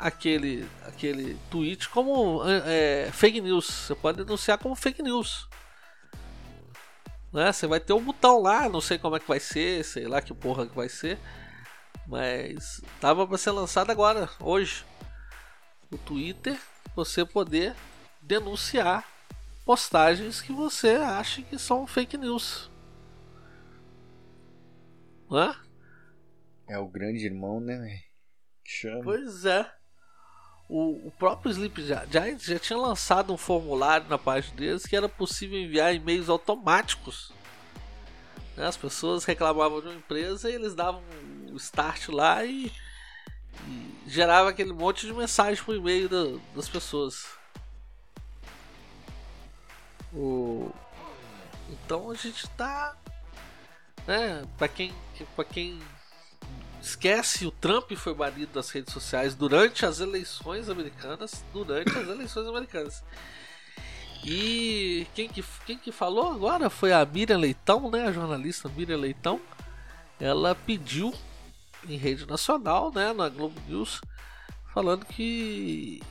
aquele, 0.04 0.68
aquele 0.86 1.38
tweet 1.49 1.88
como 1.88 2.41
é, 2.45 3.10
fake 3.14 3.39
news. 3.39 3.66
Você 3.66 3.95
pode 3.95 4.18
denunciar 4.18 4.58
como 4.58 4.76
fake 4.76 5.01
news. 5.01 5.47
Né? 7.32 7.51
Você 7.51 7.66
vai 7.66 7.80
ter 7.80 7.93
um 7.93 8.04
botão 8.04 8.41
lá, 8.41 8.68
não 8.68 8.82
sei 8.82 8.97
como 8.97 9.16
é 9.16 9.20
que 9.20 9.28
vai 9.28 9.39
ser, 9.39 9.84
sei 9.86 10.06
lá 10.06 10.22
que 10.22 10.34
porra 10.34 10.68
que 10.68 10.76
vai 10.76 10.89
ser. 10.89 11.18
Mas 12.06 12.82
tava 12.99 13.26
para 13.26 13.38
ser 13.38 13.51
lançado 13.51 13.89
agora, 13.91 14.30
hoje. 14.41 14.86
O 15.89 15.97
Twitter, 15.97 16.60
você 16.95 17.24
poder 17.24 17.74
denunciar 18.22 19.08
postagens 19.66 20.41
que 20.41 20.51
você 20.51 20.95
acha 20.95 21.41
que 21.43 21.58
são 21.58 21.88
fake 21.88 22.18
news. 22.18 22.70
Hã? 25.32 25.56
É 26.68 26.78
o 26.78 26.88
grande 26.88 27.26
irmão, 27.26 27.62
né, 27.62 28.01
Chama. 28.66 29.04
Pois 29.04 29.45
é. 29.45 29.82
O, 30.76 31.09
o 31.09 31.11
próprio 31.11 31.51
Sleep 31.51 31.84
Giants 31.84 32.45
já 32.45 32.57
tinha 32.57 32.80
lançado 32.80 33.32
um 33.32 33.38
formulário 33.38 34.07
na 34.09 34.17
página 34.17 34.55
deles 34.55 34.88
que 34.88 34.95
era 34.95 35.07
possível 35.07 35.59
enviar 35.59 35.93
e-mails 35.93 36.30
automáticos. 36.30 37.32
Né? 38.57 38.65
As 38.65 38.76
pessoas 38.76 39.24
reclamavam 39.24 39.82
de 39.82 39.89
uma 39.89 39.95
empresa 39.95 40.49
e 40.49 40.55
eles 40.55 40.74
davam 40.74 41.03
o 41.51 41.57
start 41.57 42.09
lá 42.09 42.43
e, 42.43 42.71
e 43.67 43.97
gerava 44.07 44.49
aquele 44.49 44.74
monte 44.74 45.05
de 45.05 45.13
mensagem 45.13 45.63
por 45.63 45.76
e-mail 45.76 46.09
da, 46.09 46.39
das 46.55 46.67
pessoas. 46.67 47.24
O... 50.11 50.71
Então 51.69 52.09
a 52.09 52.15
gente 52.15 52.49
tá. 52.49 52.97
Né, 54.07 54.43
para 54.57 54.67
quem, 54.67 54.91
pra 55.36 55.45
quem 55.45 55.80
esquece, 56.84 57.45
o 57.45 57.51
Trump 57.51 57.91
foi 57.93 58.13
banido 58.13 58.53
das 58.53 58.69
redes 58.69 58.93
sociais 58.93 59.34
durante 59.34 59.86
as 59.86 59.99
eleições 59.99 60.69
americanas. 60.69 61.43
Durante 61.53 61.97
as 61.97 62.07
eleições 62.07 62.47
americanas. 62.47 63.03
E 64.25 65.07
quem 65.13 65.27
que, 65.27 65.43
quem 65.65 65.77
que 65.77 65.91
falou 65.91 66.31
agora 66.31 66.69
foi 66.69 66.93
a 66.93 67.05
Miriam 67.05 67.38
Leitão, 67.38 67.89
né? 67.89 68.07
A 68.07 68.11
jornalista 68.11 68.69
Miriam 68.69 68.97
Leitão. 68.97 69.39
Ela 70.19 70.55
pediu 70.55 71.13
em 71.88 71.97
rede 71.97 72.25
nacional, 72.25 72.91
né? 72.93 73.11
Na 73.13 73.27
Globo 73.27 73.59
News, 73.67 73.99
falando 74.73 75.05
que. 75.05 76.01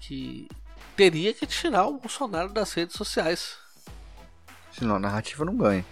que 0.00 0.48
teria 0.96 1.32
que 1.32 1.46
tirar 1.46 1.86
o 1.86 1.98
Bolsonaro 1.98 2.52
das 2.52 2.72
redes 2.72 2.96
sociais. 2.96 3.56
Senão 4.72 4.96
a 4.96 5.00
narrativa 5.00 5.44
não 5.44 5.56
ganha. 5.56 5.84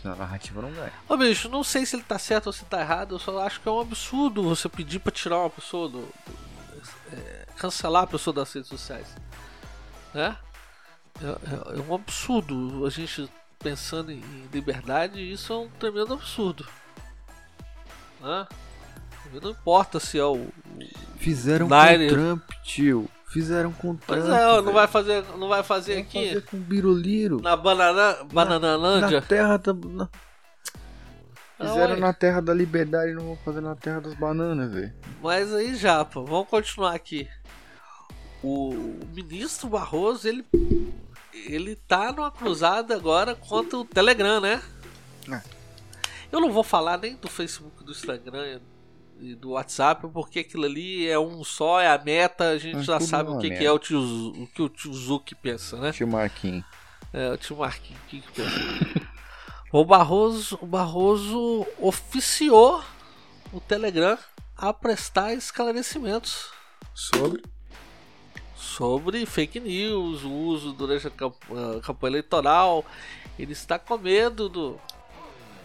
Senão 0.00 0.14
a 0.14 0.18
narrativa 0.18 0.62
não 0.62 0.70
ganha. 0.70 0.92
Ô 1.08 1.16
bicho, 1.16 1.48
não 1.48 1.64
sei 1.64 1.84
se 1.84 1.96
ele 1.96 2.02
tá 2.02 2.18
certo 2.18 2.46
ou 2.46 2.52
se 2.52 2.64
tá 2.64 2.80
errado, 2.80 3.14
eu 3.14 3.18
só 3.18 3.38
acho 3.40 3.60
que 3.60 3.68
é 3.68 3.72
um 3.72 3.80
absurdo 3.80 4.42
você 4.42 4.68
pedir 4.68 5.00
pra 5.00 5.12
tirar 5.12 5.38
uma 5.38 5.50
pessoa 5.50 5.88
do. 5.88 6.00
do 6.00 6.82
é, 7.12 7.46
cancelar 7.56 8.04
a 8.04 8.06
pessoa 8.06 8.32
das 8.34 8.52
redes 8.52 8.68
sociais. 8.68 9.08
Né? 10.14 10.36
É, 11.20 11.26
é, 11.26 11.78
é, 11.78 11.82
um 11.82 11.94
absurdo 11.94 12.86
a 12.86 12.90
gente 12.90 13.28
pensando 13.58 14.12
em 14.12 14.22
liberdade, 14.52 15.20
isso 15.20 15.52
é 15.52 15.56
um 15.56 15.68
tremendo 15.68 16.14
absurdo. 16.14 16.66
Né? 18.20 18.46
Não 19.42 19.50
importa 19.50 19.98
se 19.98 20.18
é 20.18 20.24
o. 20.24 20.36
o 20.36 20.52
Fizeram 21.18 21.68
Nine... 21.68 22.08
com 22.08 22.14
Trump, 22.14 22.50
tio. 22.62 23.10
Fizeram 23.28 23.72
com. 23.72 23.94
Pois 23.94 24.26
é, 24.26 24.62
não 24.62 24.72
vai 24.72 24.86
fazer, 24.86 25.22
não 25.36 25.48
vai 25.48 25.62
fazer 25.62 25.98
aqui. 25.98 26.28
Fazer 26.28 26.42
com 26.46 26.56
Biruliro. 26.58 27.40
Na 27.42 27.56
banana, 27.56 28.24
Bananalândia. 28.32 29.20
Na 29.20 29.26
terra 29.26 29.56
da. 29.58 29.74
Na... 29.74 30.08
Fizeram 31.60 31.96
na 31.96 32.12
terra 32.12 32.40
da 32.40 32.54
liberdade, 32.54 33.12
não 33.12 33.24
vão 33.24 33.36
fazer 33.44 33.60
na 33.60 33.74
terra 33.74 34.00
das 34.00 34.14
bananas, 34.14 34.72
velho. 34.72 34.94
Mas 35.20 35.52
aí, 35.52 35.74
Japa, 35.74 36.22
vamos 36.22 36.48
continuar 36.48 36.94
aqui. 36.94 37.28
O 38.42 38.98
ministro 39.14 39.68
Barroso, 39.68 40.26
ele. 40.26 40.46
Ele 41.46 41.76
tá 41.76 42.12
numa 42.12 42.30
cruzada 42.30 42.94
agora 42.94 43.34
contra 43.34 43.78
o 43.78 43.84
Telegram, 43.84 44.40
né? 44.40 44.62
É. 45.30 45.40
Eu 46.32 46.40
não 46.40 46.50
vou 46.50 46.62
falar 46.62 46.98
nem 46.98 47.16
do 47.16 47.28
Facebook 47.28 47.84
do 47.84 47.92
Instagram 47.92 48.46
e 48.46 48.77
do 49.38 49.50
WhatsApp, 49.50 50.08
porque 50.12 50.40
aquilo 50.40 50.64
ali 50.64 51.08
é 51.08 51.18
um 51.18 51.42
só, 51.42 51.80
é 51.80 51.88
a 51.88 51.98
meta, 51.98 52.50
a 52.50 52.58
gente 52.58 52.76
Mas 52.76 52.86
já 52.86 53.00
sabe 53.00 53.30
o 53.30 53.38
que, 53.38 53.50
que, 53.50 53.64
é 53.64 53.72
o, 53.72 53.78
tio, 53.78 54.00
o 54.00 54.46
que 54.46 54.62
o 54.62 54.68
tio 54.68 54.92
Zuc 54.92 55.34
pensa, 55.34 55.76
né? 55.76 55.92
Tio 55.92 56.06
Marquinhos. 56.06 56.64
É, 57.12 57.30
o 57.32 57.36
tio 57.36 57.56
Marquinhos, 57.56 58.00
o 58.02 58.06
que, 58.06 58.20
que 58.20 58.32
pensa? 58.32 59.08
o 59.72 59.84
Barroso, 59.84 60.58
o 60.62 60.66
Barroso 60.66 61.66
oficiou 61.78 62.82
o 63.52 63.60
Telegram 63.60 64.16
a 64.56 64.72
prestar 64.72 65.34
esclarecimentos 65.34 66.50
sobre 66.94 67.42
sobre 68.56 69.24
fake 69.24 69.60
news, 69.60 70.24
o 70.24 70.30
uso 70.30 70.72
durante 70.72 71.06
a 71.06 71.10
campanha 71.80 72.12
eleitoral. 72.12 72.84
Ele 73.38 73.52
está 73.52 73.78
com 73.78 73.96
medo 73.96 74.48
do, 74.48 74.80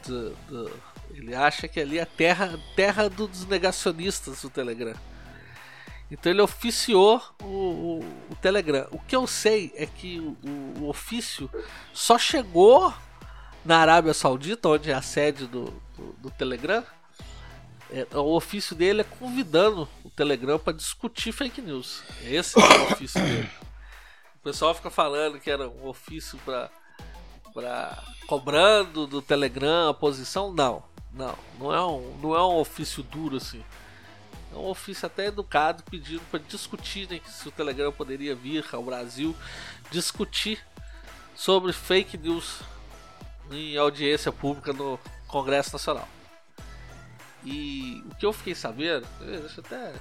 do, 0.06 0.30
do 0.48 0.72
ele 1.14 1.36
acha 1.36 1.68
que 1.68 1.80
ali 1.80 2.00
é 2.00 2.02
a 2.02 2.06
terra, 2.06 2.60
terra 2.76 3.10
dos 3.10 3.46
negacionistas 3.46 4.44
o 4.44 4.50
Telegram. 4.50 4.96
Então 6.10 6.32
ele 6.32 6.42
oficiou 6.42 7.22
o, 7.42 7.46
o, 7.46 8.00
o, 8.32 8.36
Telegram. 8.36 8.88
O 8.92 9.00
que 9.00 9.16
eu 9.16 9.26
sei 9.26 9.72
é 9.76 9.86
que 9.86 10.20
o, 10.20 10.38
o, 10.80 10.90
ofício 10.90 11.50
só 11.92 12.20
chegou 12.20 12.94
na 13.66 13.78
Arábia 13.78 14.14
Saudita, 14.14 14.70
onde 14.70 14.92
é 14.92 14.94
a 14.94 15.02
sede 15.02 15.48
do, 15.48 15.66
do, 15.98 16.14
do 16.20 16.32
Telegram. 16.32 16.84
É, 17.90 18.08
o 18.16 18.36
ofício 18.36 18.76
dele 18.76 19.02
é 19.02 19.04
convidando 19.04 19.88
o 20.04 20.10
Telegram 20.10 20.60
para 20.60 20.74
discutir 20.74 21.32
fake 21.32 21.62
news. 21.62 22.04
Esse 22.24 22.60
é 22.60 22.64
o 22.64 22.92
ofício 22.92 23.22
dele. 23.22 23.50
O 24.36 24.44
pessoal 24.44 24.76
fica 24.76 24.90
falando 24.90 25.40
que 25.40 25.50
era 25.50 25.68
um 25.70 25.88
ofício 25.88 26.38
para 26.46 26.70
cobrando 28.28 29.08
do 29.08 29.22
Telegram 29.22 29.90
a 29.90 29.94
posição, 29.94 30.52
não. 30.52 30.84
Não, 31.14 31.38
não 31.60 31.74
é 31.74 31.86
um, 31.86 32.18
não 32.18 32.36
é 32.36 32.42
um 32.42 32.58
ofício 32.58 33.04
duro 33.04 33.38
assim. 33.38 33.64
É 34.52 34.56
um 34.56 34.66
ofício 34.66 35.06
até 35.06 35.28
educado 35.28 35.84
pedindo 35.84 36.22
para 36.32 36.40
discutir 36.40 37.10
né, 37.10 37.22
se 37.28 37.48
o 37.48 37.52
Telegram 37.52 37.92
poderia 37.92 38.36
vir 38.36 38.66
ao 38.72 38.84
Brasil 38.84 39.36
discutir 39.92 40.64
sobre 41.36 41.72
fake 41.72 42.18
news 42.18 42.62
em 43.52 43.78
audiência 43.78 44.32
pública 44.32 44.74
no 44.74 45.00
Congresso 45.28 45.74
Nacional. 45.74 46.08
E 47.44 48.04
o 48.08 48.16
que 48.16 48.26
eu 48.26 48.34
fiquei 48.34 48.56
sabendo, 48.56 49.08
deixa 49.20 49.62
até. 49.62 49.94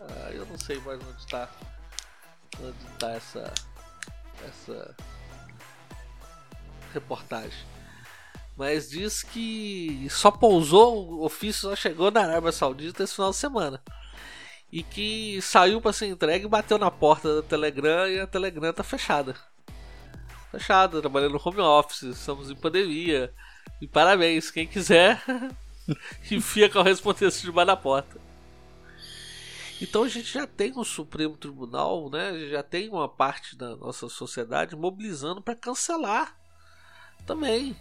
Ah, 0.00 0.30
eu 0.30 0.44
não 0.46 0.58
sei 0.58 0.78
mais 0.80 1.00
onde 1.00 1.18
está. 1.18 1.48
Onde 2.60 2.92
está 2.92 3.10
essa. 3.12 3.54
Essa 4.44 4.94
reportagem 6.92 7.73
mas 8.56 8.88
diz 8.88 9.22
que 9.22 10.06
só 10.10 10.30
pousou, 10.30 11.12
o 11.12 11.24
ofício 11.24 11.68
só 11.68 11.76
chegou 11.76 12.10
na 12.10 12.22
Arábia 12.22 12.52
Saudita 12.52 13.02
esse 13.02 13.14
final 13.14 13.30
de 13.30 13.36
semana. 13.36 13.82
E 14.70 14.82
que 14.82 15.40
saiu 15.42 15.80
para 15.80 15.92
ser 15.92 16.06
entregue 16.06 16.46
e 16.46 16.48
bateu 16.48 16.78
na 16.78 16.90
porta 16.90 17.36
da 17.36 17.42
Telegram 17.42 18.08
e 18.08 18.20
a 18.20 18.26
Telegram 18.26 18.72
tá 18.72 18.82
fechada. 18.82 19.36
Fechada, 20.50 21.00
trabalhando 21.00 21.32
no 21.32 21.42
home 21.44 21.60
office, 21.60 22.02
estamos 22.02 22.50
em 22.50 22.56
pandemia. 22.56 23.32
E 23.80 23.88
parabéns, 23.88 24.50
quem 24.50 24.66
quiser, 24.66 25.22
enfia 26.30 26.70
correspondência 26.70 27.42
debaixo 27.42 27.66
da 27.66 27.76
porta. 27.76 28.20
Então 29.80 30.04
a 30.04 30.08
gente 30.08 30.32
já 30.32 30.46
tem 30.46 30.72
um 30.76 30.84
Supremo 30.84 31.36
Tribunal, 31.36 32.08
né? 32.08 32.48
Já 32.48 32.62
tem 32.62 32.88
uma 32.88 33.08
parte 33.08 33.56
da 33.56 33.76
nossa 33.76 34.08
sociedade 34.08 34.76
mobilizando 34.76 35.42
para 35.42 35.56
cancelar 35.56 36.36
também 37.26 37.76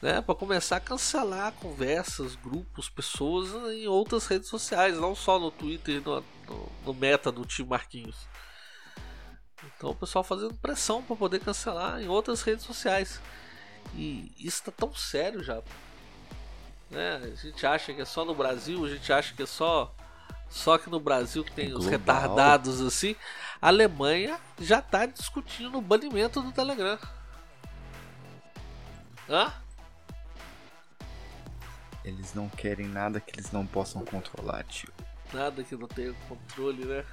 né, 0.00 0.20
para 0.20 0.34
começar 0.34 0.76
a 0.76 0.80
cancelar 0.80 1.52
conversas, 1.52 2.34
grupos, 2.34 2.88
pessoas 2.88 3.50
em 3.72 3.86
outras 3.86 4.26
redes 4.26 4.48
sociais, 4.48 4.96
não 4.96 5.14
só 5.14 5.38
no 5.38 5.50
Twitter, 5.50 6.02
no, 6.02 6.24
no, 6.48 6.72
no 6.86 6.94
meta 6.94 7.30
do 7.30 7.44
Tio 7.44 7.66
Marquinhos. 7.66 8.16
Então 9.76 9.90
o 9.90 9.94
pessoal 9.94 10.24
fazendo 10.24 10.54
pressão 10.54 11.02
para 11.02 11.16
poder 11.16 11.40
cancelar 11.40 12.00
em 12.00 12.08
outras 12.08 12.42
redes 12.42 12.64
sociais. 12.64 13.20
E 13.94 14.32
isso 14.38 14.60
está 14.60 14.72
tão 14.72 14.94
sério 14.94 15.42
já. 15.42 15.62
Né? 16.90 17.16
A 17.16 17.34
gente 17.34 17.66
acha 17.66 17.92
que 17.92 18.00
é 18.00 18.04
só 18.04 18.24
no 18.24 18.34
Brasil, 18.34 18.84
a 18.84 18.88
gente 18.88 19.12
acha 19.12 19.34
que 19.34 19.42
é 19.42 19.46
só 19.46 19.94
só 20.48 20.76
que 20.76 20.90
no 20.90 20.98
Brasil 20.98 21.44
que 21.44 21.52
tem 21.52 21.70
é 21.70 21.74
os 21.74 21.86
retardados 21.86 22.80
assim. 22.80 23.14
A 23.62 23.68
Alemanha 23.68 24.40
já 24.58 24.80
está 24.80 25.06
discutindo 25.06 25.78
o 25.78 25.82
banimento 25.82 26.42
do 26.42 26.50
Telegram. 26.50 26.98
Hã? 29.28 29.52
Eles 32.04 32.34
não 32.34 32.48
querem 32.48 32.88
nada 32.88 33.20
que 33.20 33.34
eles 33.34 33.52
não 33.52 33.66
possam 33.66 34.04
controlar, 34.04 34.64
tio. 34.64 34.92
Nada 35.32 35.62
que 35.62 35.76
não 35.76 35.86
tenha 35.86 36.14
controle, 36.28 36.84
né? 36.84 37.04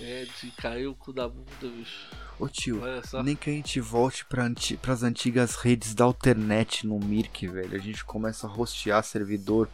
É 0.00 0.26
de 0.40 0.50
cair 0.52 0.86
o 0.86 0.94
cu 0.94 1.12
da 1.12 1.28
bunda, 1.28 1.46
bicho. 1.60 2.08
Ô 2.38 2.48
tio, 2.48 2.82
nem 3.22 3.36
que 3.36 3.50
a 3.50 3.52
gente 3.52 3.80
volte 3.80 4.24
pra 4.24 4.44
anti 4.44 4.76
pras 4.76 5.02
antigas 5.02 5.54
redes 5.54 5.94
da 5.94 6.04
Alternet 6.04 6.86
no 6.86 6.98
Mirk, 6.98 7.46
velho. 7.46 7.76
A 7.76 7.80
gente 7.80 8.04
começa 8.04 8.46
a 8.46 8.50
rostear 8.50 9.02
servidor 9.04 9.68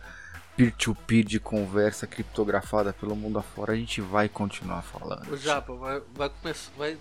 peer-to-peer 0.58 1.24
de 1.24 1.38
conversa 1.38 2.04
criptografada 2.04 2.92
pelo 2.92 3.14
mundo 3.14 3.38
afora, 3.38 3.72
a 3.72 3.76
gente 3.76 4.00
vai 4.00 4.28
continuar 4.28 4.82
falando. 4.82 5.32
O 5.32 5.36
Japa, 5.36 5.72
vai, 5.74 6.02
vai 6.14 6.28
começar. 6.28 6.72
Vai, 6.76 6.98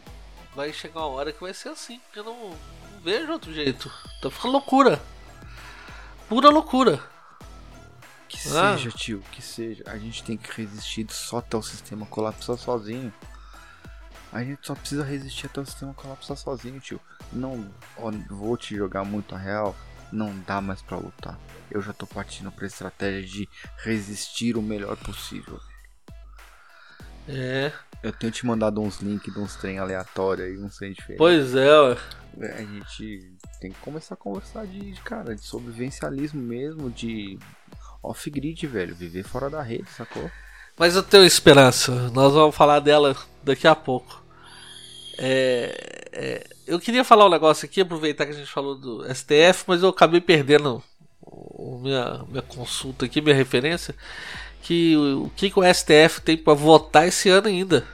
vai 0.56 0.72
chegar 0.72 1.00
uma 1.00 1.08
hora 1.08 1.34
que 1.34 1.42
vai 1.42 1.54
ser 1.56 1.70
assim. 1.70 2.00
Eu 2.16 2.24
não, 2.24 2.50
não 2.50 3.02
vejo 3.04 3.32
outro 3.32 3.52
jeito. 3.52 3.92
Tá 4.22 4.30
ficando 4.30 4.52
loucura. 4.54 5.02
Pura 6.28 6.50
loucura. 6.50 7.02
Que 8.28 8.38
ah. 8.50 8.76
seja, 8.76 8.92
tio, 8.92 9.24
que 9.32 9.42
seja. 9.42 9.84
A 9.88 9.98
gente 9.98 10.24
tem 10.24 10.38
que 10.38 10.52
resistir 10.52 11.08
só 11.10 11.38
até 11.38 11.56
o 11.56 11.62
sistema 11.62 12.06
colapsar 12.06 12.58
sozinho. 12.58 13.14
A 14.32 14.44
gente 14.44 14.68
só 14.68 14.76
precisa 14.76 15.06
resistir 15.06 15.46
até 15.46 15.62
o 15.62 15.66
sistema 15.66 15.94
colapsar 15.94 16.36
sozinho, 16.36 16.80
tio. 16.82 17.00
Não 17.32 17.72
ó, 17.98 18.12
vou 18.30 18.58
te 18.58 18.76
jogar 18.76 19.06
muito 19.06 19.34
a 19.34 19.38
real. 19.38 19.76
Não 20.12 20.38
dá 20.40 20.60
mais 20.60 20.82
para 20.82 20.98
lutar. 20.98 21.40
Eu 21.72 21.82
já 21.82 21.94
tô 21.94 22.06
partindo 22.06 22.52
pra 22.52 22.68
estratégia 22.68 23.28
de 23.28 23.50
resistir 23.78 24.58
o 24.58 24.62
melhor 24.62 24.98
possível. 24.98 25.60
É. 27.28 27.72
Eu 28.02 28.12
tenho 28.12 28.32
te 28.32 28.46
mandado 28.46 28.82
uns 28.82 29.00
links 29.00 29.34
de 29.34 29.40
uns 29.40 29.56
trem 29.56 29.80
aleatórios 29.80 30.48
aí, 30.48 30.58
não 30.58 30.70
sei 30.70 30.94
diferente. 30.94 31.18
Pois 31.18 31.56
é, 31.56 31.82
ué. 31.82 31.98
É, 32.40 32.54
a 32.54 32.64
gente 32.64 33.34
tem 33.60 33.72
que 33.72 33.80
começar 33.80 34.14
a 34.14 34.18
conversar 34.18 34.66
de, 34.68 34.92
de 34.92 35.02
cara, 35.02 35.36
de 35.36 35.42
sobrevivencialismo 35.42 36.42
mesmo, 36.42 36.90
de 36.90 37.40
off-grid, 38.04 38.68
velho. 38.68 38.96
Viver 38.96 39.24
fora 39.24 39.50
da 39.50 39.62
rede, 39.62 39.90
sacou? 39.90 40.30
Mas 40.78 40.96
eu 40.96 41.02
tenho 41.02 41.26
esperança. 41.26 41.92
Nós 42.12 42.34
vamos 42.34 42.56
falar 42.56 42.80
dela 42.80 43.16
daqui 43.44 43.68
a 43.68 43.76
pouco. 43.76 44.24
É, 45.18 46.08
é, 46.12 46.48
eu 46.68 46.80
queria 46.80 47.04
falar 47.04 47.26
um 47.26 47.32
negócio 47.32 47.66
aqui, 47.66 47.82
aproveitar 47.82 48.26
que 48.26 48.32
a 48.32 48.36
gente 48.36 48.52
falou 48.52 48.76
do 48.76 49.04
STF, 49.14 49.64
mas 49.66 49.82
eu 49.82 49.90
acabei 49.90 50.22
perdendo 50.22 50.84
minha, 51.82 52.24
minha 52.30 52.44
consulta 52.44 53.06
aqui, 53.06 53.20
minha 53.20 53.36
referência. 53.36 53.96
Que 54.68 54.98
o 54.98 55.32
que, 55.34 55.50
que 55.50 55.58
o 55.58 55.74
STF 55.74 56.20
tem 56.22 56.36
para 56.36 56.54
votar 56.54 57.08
esse 57.08 57.30
ano 57.30 57.48
ainda. 57.48 57.88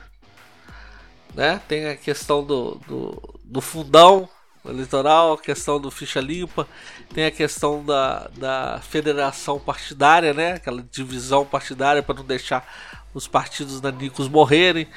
Né? 1.36 1.61
Tem 1.67 1.86
a 1.86 1.95
questão 1.95 2.43
do, 2.43 2.82
do, 2.88 3.39
do 3.43 3.61
fundão 3.61 4.28
eleitoral, 4.65 5.34
a 5.34 5.38
questão 5.38 5.80
do 5.80 5.91
ficha 5.91 6.19
limpa, 6.19 6.67
tem 7.13 7.26
a 7.26 7.32
questão 7.32 7.86
da, 7.86 8.28
da 8.38 8.80
federação 8.82 9.59
partidária, 9.59 10.34
né? 10.34 10.53
Aquela 10.53 10.84
divisão 10.89 11.45
partidária 11.45 12.01
para 12.01 12.15
não 12.15 12.26
deixar 12.26 12.65
os 13.13 13.28
partidos 13.28 13.80
nanicos 13.80 14.28
morrerem. 14.28 14.88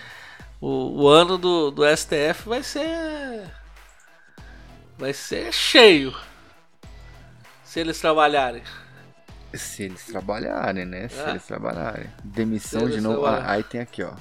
O, 0.61 1.03
o 1.03 1.09
ano 1.09 1.37
do, 1.37 1.70
do 1.70 1.83
STF 1.85 2.49
vai 2.49 2.62
ser. 2.62 3.53
Vai 4.97 5.12
ser 5.12 5.53
cheio. 5.53 6.16
Se 7.64 7.81
eles 7.81 8.01
trabalharem. 8.01 8.62
Se 9.59 9.85
eles 9.85 10.05
trabalharem, 10.05 10.85
né? 10.85 11.09
Se 11.09 11.21
é. 11.21 11.31
eles 11.31 11.47
trabalharem. 11.47 12.11
Demissão 12.25 12.89
de 12.89 13.01
novo. 13.01 13.27
Ah, 13.27 13.53
aí 13.53 13.63
tem 13.63 13.81
aqui, 13.81 14.03
ó. 14.03 14.15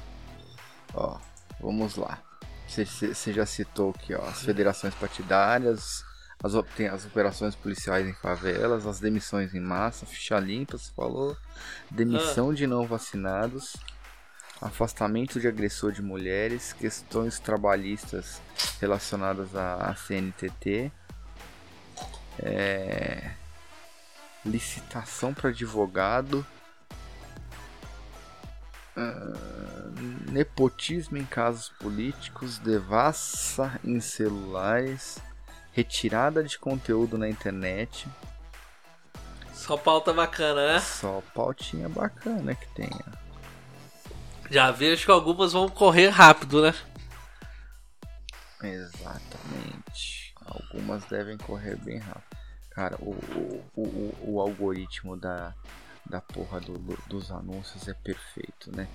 Ó, 0.93 1.19
vamos 1.59 1.95
lá. 1.95 2.19
Você 2.67 3.31
já 3.31 3.45
citou 3.45 3.91
aqui, 3.91 4.13
ó, 4.13 4.23
as 4.27 4.41
federações 4.41 4.93
partidárias, 4.95 6.03
as, 6.43 6.53
tem 6.75 6.87
as 6.87 7.05
operações 7.05 7.55
policiais 7.55 8.07
em 8.07 8.13
favelas, 8.13 8.87
as 8.87 8.99
demissões 8.99 9.53
em 9.53 9.59
massa, 9.59 10.05
ficha 10.05 10.39
limpa, 10.39 10.77
você 10.77 10.91
falou, 10.95 11.37
demissão 11.89 12.49
ah. 12.49 12.53
de 12.53 12.65
não 12.65 12.87
vacinados, 12.87 13.77
afastamento 14.61 15.39
de 15.39 15.47
agressor 15.47 15.91
de 15.91 16.01
mulheres, 16.01 16.73
questões 16.73 17.39
trabalhistas 17.39 18.41
relacionadas 18.81 19.55
à, 19.55 19.91
à 19.91 19.95
CNTT, 19.95 20.91
é, 22.39 23.31
licitação 24.45 25.33
para 25.33 25.49
advogado, 25.49 26.45
uh, 28.95 30.31
nepotismo 30.31 31.17
em 31.17 31.25
casos 31.25 31.69
políticos, 31.79 32.59
devassa 32.59 33.79
em 33.83 33.99
celulares, 33.99 35.17
retirada 35.71 36.43
de 36.43 36.57
conteúdo 36.59 37.17
na 37.17 37.27
internet. 37.27 38.07
Só 39.53 39.75
pauta 39.75 40.13
bacana, 40.13 40.73
né? 40.73 40.79
Só 40.79 41.23
pautinha 41.33 41.89
bacana 41.89 42.53
que 42.53 42.67
tenha. 42.69 43.25
Já 44.49 44.69
vejo 44.69 45.05
que 45.05 45.11
algumas 45.11 45.53
vão 45.53 45.67
correr 45.67 46.09
rápido, 46.09 46.61
né? 46.61 46.73
Exatamente. 48.61 50.33
Algumas 50.45 51.03
devem 51.05 51.37
correr 51.37 51.75
bem 51.77 51.97
rápido. 51.97 52.34
Cara, 52.75 52.97
o, 52.99 53.11
o, 53.11 53.81
o, 53.81 54.33
o 54.33 54.41
algoritmo 54.41 55.15
da, 55.15 55.53
da 56.05 56.19
porra 56.19 56.59
do, 56.59 56.77
do, 56.77 56.97
dos 57.07 57.31
anúncios 57.31 57.87
é 57.87 57.93
perfeito, 57.93 58.69
né? 58.75 58.85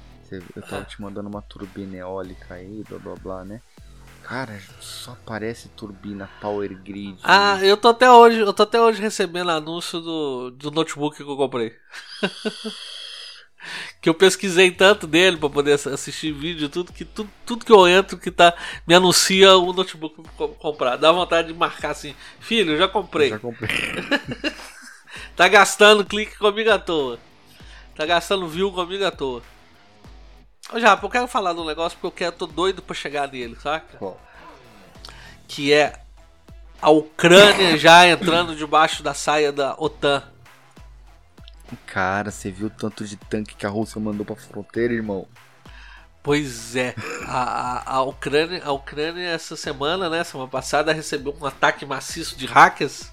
Eu 0.54 0.62
tava 0.62 0.84
te 0.84 1.00
mandando 1.00 1.28
uma 1.28 1.42
turbina 1.42 1.96
eólica 1.96 2.54
aí, 2.54 2.84
blá 2.88 2.98
blá 2.98 3.14
blá, 3.16 3.44
né? 3.44 3.60
Cara, 4.22 4.60
só 4.80 5.12
aparece 5.12 5.68
turbina 5.70 6.28
Power 6.40 6.72
Grid. 6.82 7.18
Ah, 7.24 7.58
eu 7.64 7.76
tô 7.76 7.88
até 7.88 8.08
hoje, 8.08 8.38
eu 8.38 8.52
tô 8.52 8.62
até 8.62 8.80
hoje 8.80 9.00
recebendo 9.00 9.50
anúncio 9.50 9.98
do, 10.00 10.50
do 10.50 10.70
notebook 10.70 11.16
que 11.16 11.22
eu 11.22 11.36
comprei. 11.36 11.74
que 14.00 14.08
eu 14.08 14.14
pesquisei 14.14 14.70
tanto 14.70 15.06
dele 15.06 15.36
para 15.36 15.50
poder 15.50 15.74
assistir 15.74 16.32
vídeo, 16.32 16.68
tudo 16.68 16.92
que 16.92 17.04
tudo, 17.04 17.30
tudo 17.44 17.64
que 17.64 17.72
eu 17.72 17.86
entro 17.86 18.16
que 18.16 18.30
tá 18.30 18.54
me 18.86 18.94
anuncia 18.94 19.56
o 19.56 19.72
notebook 19.72 20.22
pra 20.36 20.48
comprar. 20.48 20.96
Dá 20.96 21.12
vontade 21.12 21.48
de 21.48 21.54
marcar 21.54 21.90
assim, 21.90 22.14
filho, 22.40 22.78
já 22.78 22.88
comprei. 22.88 23.28
Eu 23.28 23.32
já 23.32 23.38
comprei. 23.38 23.70
tá 25.36 25.48
gastando 25.48 26.04
clique 26.04 26.38
comigo 26.38 26.70
à 26.70 26.78
toa. 26.78 27.18
Tá 27.94 28.06
gastando 28.06 28.48
view 28.48 28.72
comigo 28.72 29.04
à 29.04 29.10
toa. 29.10 29.42
Já, 30.76 30.98
eu 31.02 31.10
quero 31.10 31.26
falar 31.26 31.52
de 31.52 31.60
um 31.60 31.66
negócio 31.66 31.98
porque 32.00 32.06
eu 32.06 32.30
quero, 32.30 32.36
tô 32.36 32.46
doido 32.46 32.80
pra 32.80 32.94
chegar 32.94 33.30
nele, 33.30 33.56
saca? 33.56 33.98
Qual? 33.98 34.18
Que 35.46 35.72
é 35.72 36.00
a 36.80 36.90
Ucrânia 36.90 37.76
já 37.76 38.06
entrando 38.06 38.56
debaixo 38.56 39.02
da 39.02 39.12
saia 39.12 39.52
da 39.52 39.74
OTAN. 39.76 40.22
Cara, 41.86 42.30
você 42.30 42.50
viu 42.50 42.66
o 42.66 42.70
tanto 42.70 43.04
de 43.04 43.16
tanque 43.16 43.54
que 43.54 43.66
a 43.66 43.68
Rússia 43.68 44.00
mandou 44.00 44.24
pra 44.24 44.36
fronteira, 44.36 44.92
irmão? 44.92 45.26
Pois 46.22 46.76
é, 46.76 46.94
a, 47.26 47.38
a, 47.38 47.94
a, 47.96 48.02
Ucrânia, 48.02 48.60
a 48.62 48.72
Ucrânia 48.72 49.26
essa 49.26 49.56
semana, 49.56 50.10
né, 50.10 50.22
semana 50.22 50.50
passada, 50.50 50.92
recebeu 50.92 51.34
um 51.40 51.46
ataque 51.46 51.86
maciço 51.86 52.36
de 52.36 52.44
hackers. 52.44 53.10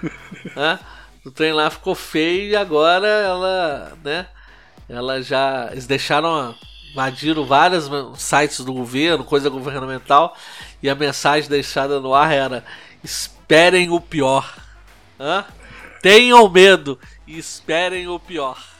né? 0.54 0.78
O 1.24 1.30
trem 1.30 1.52
lá 1.52 1.68
ficou 1.70 1.94
feio 1.94 2.50
e 2.50 2.56
agora 2.56 3.08
ela, 3.08 3.98
né, 4.04 4.28
ela 4.88 5.20
já, 5.20 5.70
eles 5.72 5.88
deixaram, 5.88 6.54
invadiram 6.92 7.44
vários 7.44 7.90
sites 8.16 8.60
do 8.60 8.72
governo, 8.72 9.24
coisa 9.24 9.50
governamental, 9.50 10.36
e 10.80 10.88
a 10.88 10.94
mensagem 10.94 11.50
deixada 11.50 11.98
no 11.98 12.14
ar 12.14 12.32
era: 12.32 12.64
esperem 13.02 13.90
o 13.90 14.00
pior. 14.00 14.54
Hã? 15.18 15.44
Tenham 16.00 16.48
medo 16.48 16.96
e 17.26 17.38
esperem 17.38 18.08
o 18.08 18.18
pior. 18.18 18.76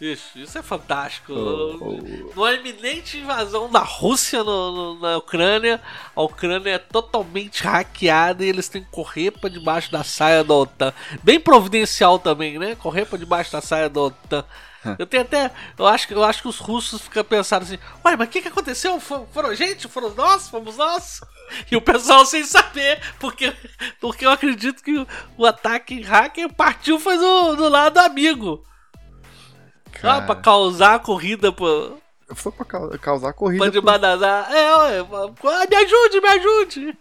Isso, 0.00 0.38
isso 0.38 0.58
é 0.58 0.62
fantástico. 0.62 1.32
Oh, 1.32 1.78
oh. 1.80 2.34
Numa 2.34 2.52
iminente 2.52 3.16
invasão 3.16 3.70
da 3.70 3.80
Rússia 3.80 4.42
no, 4.42 4.72
no, 4.94 5.00
na 5.00 5.16
Ucrânia, 5.16 5.80
a 6.14 6.22
Ucrânia 6.22 6.72
é 6.72 6.78
totalmente 6.78 7.62
hackeada 7.62 8.44
e 8.44 8.48
eles 8.48 8.68
têm 8.68 8.82
que 8.82 8.90
correr 8.90 9.30
para 9.30 9.48
debaixo 9.48 9.90
da 9.92 10.02
saia 10.02 10.42
da 10.42 10.54
OTAN. 10.54 10.92
Bem 11.22 11.38
providencial 11.38 12.18
também, 12.18 12.58
né? 12.58 12.74
Correr 12.74 13.06
para 13.06 13.18
debaixo 13.18 13.52
da 13.52 13.60
saia 13.60 13.88
da 13.88 14.00
OTAN. 14.00 14.44
Eu 14.98 15.06
tenho 15.06 15.22
até. 15.22 15.50
Eu 15.78 15.86
acho, 15.86 16.12
eu 16.12 16.24
acho 16.24 16.42
que 16.42 16.48
os 16.48 16.58
russos 16.58 17.02
ficam 17.02 17.24
pensando 17.24 17.62
assim: 17.62 17.78
Ué, 18.04 18.16
mas 18.16 18.28
o 18.28 18.30
que, 18.30 18.42
que 18.42 18.48
aconteceu? 18.48 18.98
Foram, 19.00 19.26
foram 19.26 19.54
gente? 19.54 19.88
Foram 19.88 20.14
nós? 20.14 20.48
Fomos 20.48 20.76
nós? 20.76 21.20
E 21.70 21.76
o 21.76 21.80
pessoal 21.80 22.24
sem 22.24 22.42
saber, 22.42 22.98
porque, 23.20 23.54
porque 24.00 24.24
eu 24.24 24.30
acredito 24.30 24.82
que 24.82 24.96
o, 24.96 25.06
o 25.36 25.44
ataque 25.44 26.00
hacker 26.00 26.50
partiu 26.54 26.98
foi 26.98 27.18
do, 27.18 27.54
do 27.54 27.68
lado 27.68 27.98
amigo. 27.98 28.64
Cara... 29.92 30.16
Ah, 30.16 30.22
pra 30.22 30.36
causar 30.36 30.94
a 30.94 30.98
corrida, 30.98 31.52
pô. 31.52 31.98
Foi 32.34 32.50
pra 32.50 32.64
causar 32.98 33.28
a 33.28 33.32
corrida. 33.34 33.62
Pra 33.62 33.70
debanazar. 33.70 34.46
Por... 35.38 35.52
É, 35.52 35.64
é, 35.64 35.66
me 35.66 35.76
ajude, 35.76 36.20
me 36.20 36.28
ajude. 36.28 36.98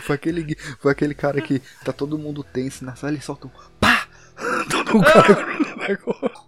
Foi 0.00 0.14
aquele, 0.14 0.56
foi 0.78 0.92
aquele 0.92 1.14
cara 1.14 1.40
que 1.40 1.60
tá 1.84 1.92
todo 1.92 2.18
mundo 2.18 2.42
tenso 2.42 2.84
na 2.84 2.96
sala 2.96 3.14
e 3.14 3.20
solta 3.20 3.46
um 3.46 3.50
pá! 3.78 4.06
Todo 4.70 4.96
um 4.96 5.02
cara. 5.02 6.40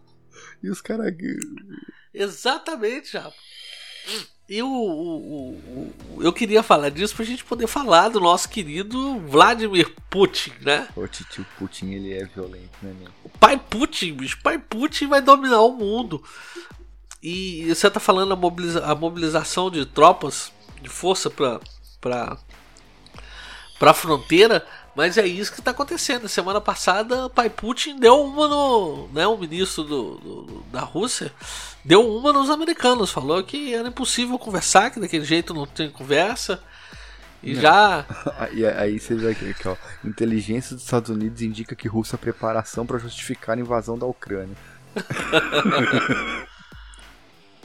E 0.63 0.71
os 0.71 0.81
caras. 0.81 1.13
Exatamente, 2.13 3.13
já. 3.13 3.33
E 4.49 4.63
o, 4.63 4.69
o, 4.69 5.51
o, 5.55 6.23
eu 6.23 6.33
queria 6.33 6.63
falar 6.63 6.91
disso 6.91 7.15
pra 7.15 7.25
gente 7.25 7.45
poder 7.45 7.67
falar 7.67 8.09
do 8.09 8.21
nosso 8.21 8.49
querido 8.49 9.19
Vladimir 9.21 9.95
Putin, 10.11 10.53
né? 10.61 10.89
O 10.95 11.07
tio 11.07 11.47
Putin, 11.59 11.93
ele 11.93 12.13
é 12.13 12.27
violento, 12.27 12.77
né, 12.83 12.95
meu? 12.99 13.11
O 13.25 13.29
pai 13.31 13.59
Putin, 13.59 14.13
bicho, 14.13 14.39
pai 14.43 14.59
Putin 14.59 15.07
vai 15.07 15.23
dominar 15.23 15.61
o 15.61 15.73
mundo. 15.73 16.23
E 17.23 17.65
você 17.73 17.89
tá 17.89 18.01
falando 18.01 18.33
a, 18.33 18.37
mobiliza 18.37 18.85
a 18.85 18.95
mobilização 18.95 19.71
de 19.71 19.87
tropas, 19.87 20.53
de 20.83 20.89
força 20.89 21.31
pra, 21.31 21.61
pra, 22.01 22.37
pra 23.79 23.95
fronteira, 23.95 24.67
Mas 24.95 25.17
é 25.17 25.27
isso 25.27 25.53
que 25.53 25.61
está 25.61 25.71
acontecendo. 25.71 26.29
Semana 26.29 26.61
passada, 26.61 27.27
o 27.27 27.31
pai 27.31 27.49
Putin 27.49 27.99
deu 27.99 28.23
uma 28.23 28.47
no. 28.47 29.09
Né, 29.09 29.27
o 29.27 29.39
ministro 29.39 29.85
do, 29.85 30.19
do, 30.19 30.65
da 30.71 30.81
Rússia 30.81 31.33
deu 31.85 32.07
uma 32.07 32.33
nos 32.33 32.51
americanos. 32.51 33.11
Falou 33.11 33.43
que 33.43 33.75
era 33.75 33.89
impossível 33.89 34.39
conversar, 34.39 34.91
que 34.91 35.01
daquele 35.01 35.25
jeito 35.25 35.55
não 35.55 35.67
tem 35.67 35.91
conversa. 35.91 36.63
E 37.43 37.55
não. 37.55 37.63
já. 37.63 38.07
Aí, 38.39 38.65
aí 38.67 39.01
você 39.01 39.15
vê 39.15 39.31
aqui, 39.31 39.51
aqui, 39.51 39.67
ó. 39.67 39.77
Inteligência 40.05 40.77
dos 40.77 40.85
Estados 40.85 41.11
Unidos 41.11 41.43
indica 41.43 41.75
que 41.75 41.89
Rússia 41.89 42.17
preparação 42.17 42.87
para 42.87 42.99
justificar 42.99 43.57
a 43.57 43.61
invasão 43.61 43.99
da 43.99 44.07
Ucrânia. 44.07 44.57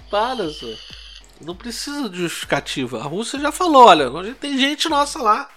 Para, 0.09 0.49
senhor. 0.49 0.77
Não 1.41 1.55
precisa 1.55 2.09
de 2.09 2.17
justificativa. 2.19 2.99
A 2.99 3.03
Rússia 3.03 3.39
já 3.39 3.51
falou: 3.51 3.85
olha, 3.85 4.09
tem 4.39 4.57
gente 4.57 4.89
nossa 4.89 5.21
lá. 5.21 5.49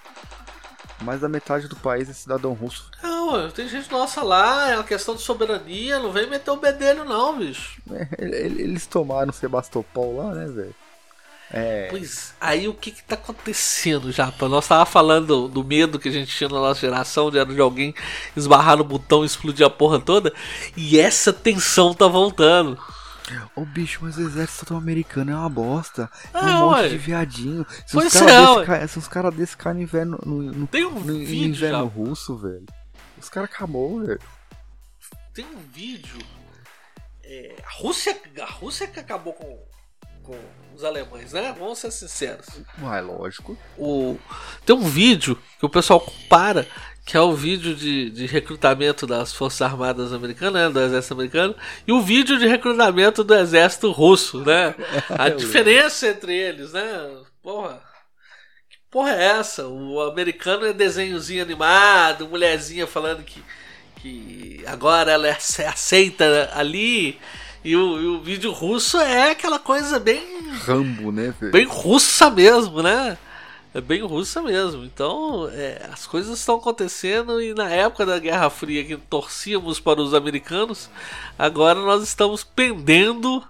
Mais 1.01 1.21
da 1.21 1.29
metade 1.29 1.69
do 1.69 1.77
país 1.77 2.09
é 2.09 2.13
cidadão 2.13 2.53
russo. 2.53 2.91
Não, 3.03 3.51
tem 3.51 3.69
gente 3.69 3.91
nossa 3.91 4.23
lá, 4.23 4.71
é 4.71 4.75
uma 4.77 4.85
questão 4.85 5.15
de 5.15 5.23
soberania, 5.23 5.99
não 5.99 6.13
vem 6.13 6.29
meter 6.29 6.51
o 6.51 6.57
bedelho 6.57 7.05
não, 7.05 7.39
bicho. 7.39 7.81
É, 8.19 8.47
eles 8.47 8.87
tomaram 8.87 9.33
Sebastopol 9.33 10.17
lá, 10.17 10.35
né, 10.35 10.47
velho? 10.47 10.75
É... 11.53 11.89
Pois, 11.91 12.33
aí 12.41 12.69
o 12.69 12.75
que 12.75 12.93
que 12.93 13.03
tá 13.03 13.17
acontecendo, 13.17 14.13
Japa? 14.13 14.49
Nós 14.49 14.69
tava 14.69 14.87
falando 14.87 15.49
do 15.49 15.65
medo 15.65 15.99
que 15.99 16.09
a 16.09 16.13
gente 16.13 16.35
tinha 16.35 16.49
na 16.49 16.61
nossa 16.61 16.81
geração, 16.81 17.29
de, 17.31 17.45
de 17.45 17.61
alguém 17.61 17.93
esbarrar 18.37 18.77
no 18.77 18.85
botão 18.85 19.25
e 19.25 19.27
explodir 19.27 19.67
a 19.67 19.71
porra 19.71 19.99
toda, 19.99 20.33
e 20.77 20.99
essa 20.99 21.33
tensão 21.33 21.93
tá 21.93 22.07
voltando. 22.07 22.79
Ô 23.55 23.65
bicho, 23.65 24.01
mas 24.03 24.17
o 24.17 24.23
exército 24.23 24.75
americano 24.75 25.31
é 25.31 25.35
uma 25.35 25.49
bosta. 25.49 26.11
É 26.33 26.39
um 26.39 26.41
ah, 26.41 26.61
monte 26.61 26.91
de 26.91 26.99
viadinho. 26.99 27.67
Se 27.87 27.93
pois 27.93 28.15
os 28.15 28.21
caras 28.21 28.69
é, 28.69 28.81
desse, 28.81 29.11
cara 29.11 29.31
desse 29.31 29.57
caem 29.57 29.77
no 29.77 29.83
inverno, 29.83 30.19
no, 30.25 30.43
no, 30.43 30.67
Tem 30.67 30.85
um 30.85 31.01
no, 31.01 31.19
vídeo 31.19 31.49
inverno 31.49 31.87
russo, 31.87 32.37
velho. 32.37 32.67
Os 33.19 33.29
caras 33.29 33.51
acabou, 33.51 34.01
velho. 34.01 34.21
Tem 35.35 35.45
um 35.45 35.59
vídeo. 35.73 36.19
É, 37.23 37.57
a 37.65 37.81
Rússia. 37.81 38.19
A 38.41 38.51
Rússia 38.51 38.87
que 38.87 38.99
acabou 38.99 39.33
com, 39.35 39.59
com 40.23 40.39
os 40.75 40.85
alemães, 40.85 41.33
né? 41.33 41.55
Vamos 41.59 41.79
ser 41.79 41.91
sinceros. 41.91 42.47
Uai, 42.81 43.01
lógico. 43.03 43.57
O, 43.77 44.19
tem 44.65 44.75
um 44.75 44.89
vídeo 44.89 45.39
que 45.59 45.67
o 45.67 45.71
pessoal 45.71 46.01
compara 46.01 46.67
que 47.11 47.17
é 47.17 47.21
o 47.21 47.33
vídeo 47.33 47.75
de, 47.75 48.09
de 48.09 48.25
recrutamento 48.25 49.05
das 49.05 49.33
Forças 49.33 49.63
Armadas 49.63 50.13
Americanas, 50.13 50.63
né, 50.63 50.71
do 50.71 50.81
Exército 50.81 51.15
Americano, 51.15 51.57
e 51.85 51.91
o 51.91 52.01
vídeo 52.01 52.39
de 52.39 52.47
recrutamento 52.47 53.25
do 53.25 53.35
Exército 53.35 53.91
Russo, 53.91 54.45
né? 54.45 54.77
A 55.19 55.29
diferença 55.29 56.07
entre 56.07 56.33
eles, 56.33 56.73
né? 56.73 57.11
Porra. 57.43 57.83
Que 58.71 58.79
porra 58.89 59.11
é 59.11 59.25
essa? 59.25 59.67
O 59.67 60.01
americano 60.03 60.65
é 60.67 60.73
desenhozinho 60.73 61.43
animado, 61.43 62.29
mulherzinha 62.29 62.87
falando 62.87 63.25
que, 63.25 63.43
que 63.97 64.63
agora 64.65 65.11
ela 65.11 65.27
é 65.27 65.37
aceita 65.67 66.49
ali. 66.55 67.19
E 67.65 67.75
o, 67.75 68.01
e 68.01 68.07
o 68.07 68.23
vídeo 68.23 68.53
russo 68.53 69.01
é 69.01 69.33
aquela 69.33 69.59
coisa 69.59 69.99
bem. 69.99 70.23
Rambo, 70.65 71.11
né? 71.11 71.35
Bem 71.51 71.67
russa 71.67 72.31
mesmo, 72.31 72.85
né? 72.85 73.19
É 73.73 73.81
bem 73.81 74.03
russa 74.03 74.43
mesmo. 74.43 74.85
Então, 74.85 75.49
é, 75.53 75.89
as 75.93 76.07
coisas 76.07 76.39
estão 76.39 76.57
acontecendo 76.57 77.41
e 77.41 77.55
na 77.55 77.71
época 77.71 78.05
da 78.05 78.19
Guerra 78.19 78.51
Fria 78.51 78.85
que 78.85 78.97
torcíamos 78.97 79.79
para 79.79 80.01
os 80.01 80.15
americanos, 80.15 80.91
agora 81.39 81.81
nós 81.81 82.03
estamos 82.03 82.43
pendendo 82.43 83.45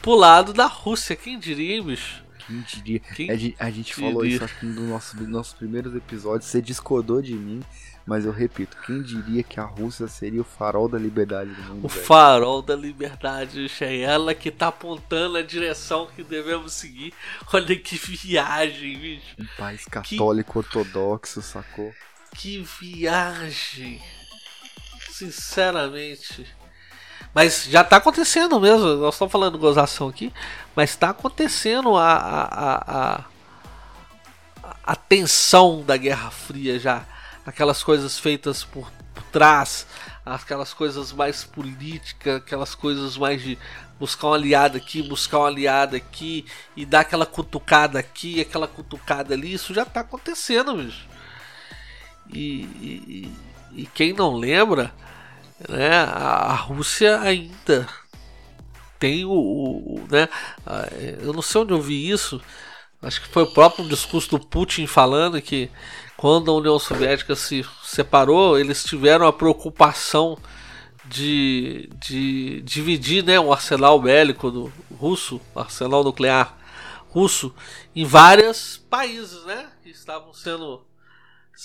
pro 0.00 0.14
lado 0.14 0.52
da 0.52 0.66
Rússia. 0.66 1.16
Quem 1.16 1.38
diria, 1.38 1.76
hein, 1.76 1.82
bicho? 1.82 2.22
Quem 2.46 2.60
diria? 2.60 3.00
Quem 3.00 3.30
a 3.30 3.36
gente, 3.36 3.56
a 3.58 3.70
gente 3.70 3.94
falou 3.94 4.24
isso 4.24 4.44
acho 4.44 4.58
que 4.58 4.66
no 4.66 4.88
nosso, 4.88 5.16
nos 5.16 5.28
nossos 5.28 5.52
primeiros 5.52 5.94
episódios. 5.94 6.50
Você 6.50 6.62
discordou 6.62 7.20
de 7.20 7.34
mim. 7.34 7.60
Mas 8.06 8.24
eu 8.24 8.32
repito, 8.32 8.76
quem 8.84 9.02
diria 9.02 9.42
que 9.42 9.60
a 9.60 9.64
Rússia 9.64 10.08
seria 10.08 10.40
o 10.40 10.44
farol 10.44 10.88
da 10.88 10.98
liberdade 10.98 11.50
do 11.52 11.62
mundo? 11.62 11.84
O 11.84 11.88
velho? 11.88 12.04
farol 12.04 12.62
da 12.62 12.74
liberdade, 12.74 13.70
é 13.80 14.00
ela 14.00 14.34
que 14.34 14.50
tá 14.50 14.68
apontando 14.68 15.36
a 15.36 15.42
direção 15.42 16.08
que 16.14 16.22
devemos 16.22 16.72
seguir. 16.72 17.12
Olha 17.52 17.76
que 17.76 17.96
viagem, 17.96 18.98
bicho. 18.98 19.36
Um 19.38 19.46
país 19.56 19.84
católico 19.84 20.52
que... 20.52 20.58
ortodoxo, 20.58 21.42
sacou? 21.42 21.92
Que 22.34 22.66
viagem. 22.80 24.00
Sinceramente. 25.10 26.46
Mas 27.34 27.64
já 27.64 27.84
tá 27.84 27.98
acontecendo 27.98 28.58
mesmo. 28.58 28.96
Nós 28.96 29.14
estamos 29.14 29.30
falando 29.30 29.58
gozação 29.58 30.08
aqui, 30.08 30.32
mas 30.74 30.96
tá 30.96 31.10
acontecendo 31.10 31.96
a, 31.96 32.12
a, 32.12 32.44
a, 32.44 33.24
a, 34.64 34.72
a 34.82 34.96
tensão 34.96 35.84
da 35.84 35.96
Guerra 35.96 36.30
Fria 36.30 36.78
já 36.78 37.06
aquelas 37.44 37.82
coisas 37.82 38.18
feitas 38.18 38.64
por, 38.64 38.90
trás, 39.30 39.86
aquelas 40.24 40.74
coisas 40.74 41.12
mais 41.12 41.44
políticas, 41.44 42.36
aquelas 42.36 42.74
coisas 42.74 43.16
mais 43.16 43.42
de 43.42 43.58
buscar 43.98 44.28
um 44.28 44.34
aliado 44.34 44.76
aqui, 44.76 45.02
buscar 45.02 45.40
um 45.40 45.44
aliado 45.46 45.96
aqui 45.96 46.44
e 46.76 46.84
dar 46.84 47.00
aquela 47.00 47.26
cutucada 47.26 47.98
aqui, 47.98 48.40
aquela 48.40 48.66
cutucada 48.66 49.34
ali, 49.34 49.52
isso 49.52 49.74
já 49.74 49.82
está 49.82 50.00
acontecendo, 50.00 50.76
bicho. 50.76 51.06
E, 52.32 52.62
e, 52.62 53.32
e, 53.72 53.86
quem 53.86 54.12
não 54.12 54.36
lembra, 54.36 54.92
né, 55.68 55.90
a, 55.96 56.52
a 56.52 56.54
Rússia 56.54 57.20
ainda 57.20 57.88
tem 58.98 59.24
o, 59.24 59.32
o, 59.32 60.06
né, 60.08 60.28
eu 61.20 61.32
não 61.32 61.42
sei 61.42 61.62
onde 61.62 61.72
eu 61.72 61.80
vi 61.80 62.08
isso, 62.08 62.40
acho 63.02 63.20
que 63.20 63.28
foi 63.28 63.42
o 63.42 63.52
próprio 63.52 63.88
discurso 63.88 64.30
do 64.30 64.38
Putin 64.38 64.86
falando 64.86 65.42
que 65.42 65.70
quando 66.20 66.50
a 66.50 66.54
União 66.54 66.78
Soviética 66.78 67.34
se 67.34 67.64
separou, 67.82 68.58
eles 68.58 68.84
tiveram 68.84 69.26
a 69.26 69.32
preocupação 69.32 70.36
de, 71.06 71.88
de 71.94 72.60
dividir 72.60 73.24
né, 73.24 73.40
o 73.40 73.50
arsenal 73.50 73.98
bélico 73.98 74.50
do 74.50 74.70
russo, 74.92 75.40
o 75.54 75.60
arsenal 75.60 76.04
nuclear 76.04 76.58
russo, 77.08 77.54
em 77.96 78.04
vários 78.04 78.76
países 78.90 79.46
né, 79.46 79.66
que 79.82 79.88
estavam 79.88 80.34
sendo 80.34 80.84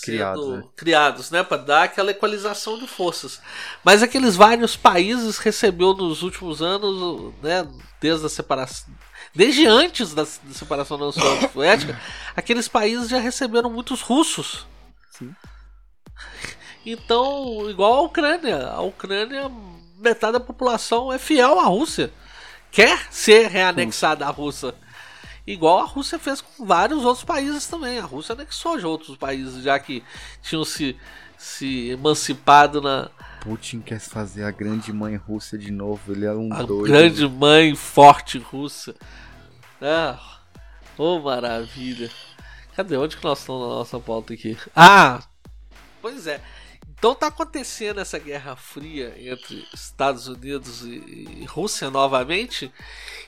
criados, 0.02 0.48
né? 0.48 0.64
criados 0.74 1.32
né, 1.32 1.44
para 1.44 1.58
dar 1.58 1.84
aquela 1.84 2.12
equalização 2.12 2.80
de 2.80 2.88
forças. 2.88 3.42
Mas 3.84 4.02
aqueles 4.02 4.38
vários 4.38 4.78
países 4.78 5.38
recebeu 5.38 5.94
nos 5.94 6.24
últimos 6.24 6.62
anos, 6.62 7.34
né, 7.44 7.68
desde 8.00 8.26
a 8.26 8.30
separação, 8.30 8.88
Desde 9.36 9.66
antes 9.66 10.14
da, 10.14 10.24
da 10.24 10.54
separação 10.54 10.98
da 10.98 11.08
União 11.08 11.42
Soviética, 11.42 12.00
aqueles 12.36 12.68
países 12.68 13.10
já 13.10 13.20
receberam 13.20 13.70
muitos 13.70 14.02
russos. 14.02 14.66
Sim. 15.12 15.36
Então, 16.86 17.70
igual 17.70 17.96
a 17.96 18.02
Ucrânia. 18.02 18.68
A 18.68 18.82
Ucrânia, 18.82 19.52
metade 19.98 20.34
da 20.34 20.40
população 20.40 21.12
é 21.12 21.20
fiel 21.20 21.60
à 21.60 21.66
Rússia. 21.66 22.12
Quer 22.72 23.12
ser 23.12 23.48
reanexada 23.48 24.26
à 24.26 24.30
Rússia. 24.30 24.74
Igual 25.46 25.80
a 25.80 25.86
Rússia 25.86 26.18
fez 26.18 26.42
com 26.42 26.66
vários 26.66 27.04
outros 27.04 27.26
países 27.26 27.68
também. 27.68 28.00
A 28.00 28.06
Rússia 28.06 28.34
anexou 28.34 28.78
de 28.78 28.86
outros 28.86 29.18
países, 29.18 29.64
já 29.64 29.78
que 29.78 30.04
tinham 30.42 30.64
se, 30.64 30.96
se 31.38 31.90
emancipado 31.90 32.82
na, 32.82 33.10
Putin 33.46 33.80
quer 33.80 34.00
fazer 34.00 34.44
a 34.44 34.50
grande 34.50 34.92
mãe 34.92 35.16
russa 35.16 35.56
de 35.56 35.72
novo. 35.72 36.12
Ele 36.12 36.26
é 36.26 36.34
um 36.34 36.52
a 36.52 36.64
doido. 36.64 36.92
grande 36.92 37.28
mãe 37.28 37.76
forte 37.76 38.40
russa. 38.40 38.96
Ah, 39.82 40.40
oh 40.98 41.20
maravilha. 41.20 42.10
Cadê? 42.76 42.98
Onde 42.98 43.18
que 43.18 43.24
nós 43.24 43.40
estamos 43.40 43.62
na 43.62 43.76
nossa 43.76 44.00
pauta 44.00 44.34
aqui? 44.34 44.58
Ah! 44.76 45.22
Pois 46.02 46.28
é. 46.28 46.42
Então 46.98 47.14
tá 47.14 47.28
acontecendo 47.28 48.00
essa 48.00 48.18
guerra 48.18 48.56
fria 48.56 49.14
entre 49.18 49.68
Estados 49.74 50.28
Unidos 50.28 50.82
e, 50.84 51.46
Rússia 51.48 51.90
novamente. 51.90 52.72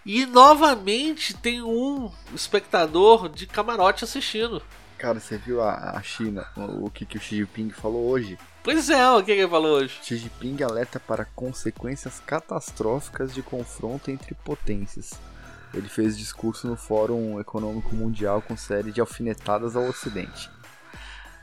E 0.06 0.26
novamente 0.26 1.34
tem 1.34 1.62
um 1.62 2.12
espectador 2.34 3.30
de 3.30 3.46
camarote 3.46 4.04
assistindo. 4.04 4.64
Cara, 4.98 5.20
você 5.20 5.38
viu 5.38 5.62
a, 5.62 5.92
a 5.98 6.02
China, 6.02 6.48
o, 6.56 6.86
o 6.86 6.90
que, 6.90 7.06
que 7.06 7.18
o 7.18 7.22
Xi 7.22 7.38
Jinping 7.38 7.70
falou 7.70 8.08
hoje? 8.10 8.38
Pois 8.64 8.90
é, 8.90 9.10
o 9.12 9.20
que, 9.20 9.34
que 9.36 9.42
ele 9.42 9.48
falou 9.48 9.78
hoje? 9.78 10.00
Xi 10.02 10.18
Jinping 10.18 10.64
alerta 10.64 11.00
para 11.00 11.26
consequências 11.26 12.20
catastróficas 12.26 13.34
de 13.34 13.44
confronto 13.44 14.10
entre 14.10 14.34
potências. 14.34 15.12
Ele 15.74 15.90
fez 15.90 16.18
discurso 16.18 16.68
no 16.68 16.76
Fórum 16.76 17.40
Econômico 17.40 17.94
Mundial 17.96 18.42
com 18.42 18.56
série 18.56 18.92
de 18.92 19.02
alfinetadas 19.02 19.76
ao 19.76 19.84
Ocidente. 19.88 20.50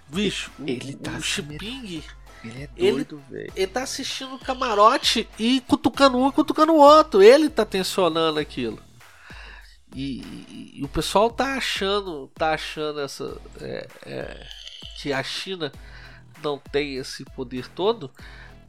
Bicho, 0.08 0.50
ele 0.66 0.94
o, 0.94 0.98
tá 0.98 1.12
o 1.12 1.22
Xiping. 1.22 2.02
Ele 2.44 2.62
é 2.62 2.66
doido, 2.66 3.22
velho. 3.30 3.52
Ele 3.56 3.66
tá 3.66 3.82
assistindo 3.82 4.34
o 4.34 4.38
camarote 4.38 5.28
e 5.38 5.60
cutucando 5.62 6.18
um 6.18 6.28
e 6.28 6.32
cutucando 6.32 6.72
o 6.72 6.78
outro. 6.78 7.22
Ele 7.22 7.48
tá 7.48 7.64
tensionando 7.64 8.38
aquilo. 8.38 8.78
E, 9.94 10.20
e, 10.20 10.72
e 10.80 10.84
o 10.84 10.88
pessoal 10.88 11.30
tá 11.30 11.54
achando, 11.54 12.30
tá 12.34 12.52
achando 12.52 13.00
essa 13.00 13.40
é, 13.60 13.88
é, 14.04 14.46
que 15.00 15.12
a 15.12 15.22
China 15.22 15.72
não 16.42 16.58
tem 16.58 16.96
esse 16.96 17.24
poder 17.24 17.68
todo, 17.68 18.10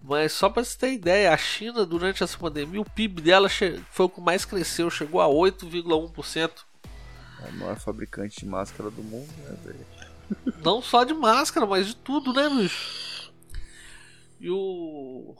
mas 0.07 0.33
só 0.33 0.49
para 0.49 0.63
você 0.63 0.77
ter 0.77 0.93
ideia, 0.93 1.33
a 1.33 1.37
China 1.37 1.83
durante 1.83 2.23
essa 2.23 2.37
pandemia, 2.37 2.79
o 2.79 2.89
PIB 2.89 3.23
dela 3.23 3.49
foi 3.49 4.05
o 4.05 4.09
que 4.09 4.21
mais 4.21 4.45
cresceu, 4.45 4.89
chegou 4.89 5.19
a 5.19 5.25
8,1%. 5.25 6.51
É 7.41 7.47
a 7.47 7.51
maior 7.51 7.79
fabricante 7.79 8.39
de 8.39 8.45
máscara 8.45 8.91
do 8.91 9.03
mundo, 9.03 9.31
né, 9.39 9.57
velho? 9.63 9.85
Não 10.63 10.79
só 10.81 11.03
de 11.03 11.13
máscara, 11.13 11.65
mas 11.65 11.87
de 11.87 11.95
tudo, 11.95 12.33
né, 12.33 12.47
bicho? 12.49 13.33
E 14.39 14.49
o. 14.49 15.35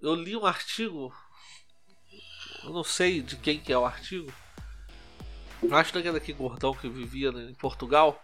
Eu 0.00 0.14
li 0.14 0.34
um 0.36 0.46
artigo. 0.46 1.14
Eu 2.64 2.70
não 2.70 2.84
sei 2.84 3.20
de 3.20 3.36
quem 3.36 3.58
que 3.58 3.72
é 3.72 3.78
o 3.78 3.84
artigo. 3.84 4.32
Acho 5.70 5.92
que 5.92 5.98
é 5.98 6.12
daquele 6.12 6.38
gordão 6.38 6.74
que 6.74 6.88
vivia 6.88 7.28
em 7.28 7.54
Portugal. 7.54 8.22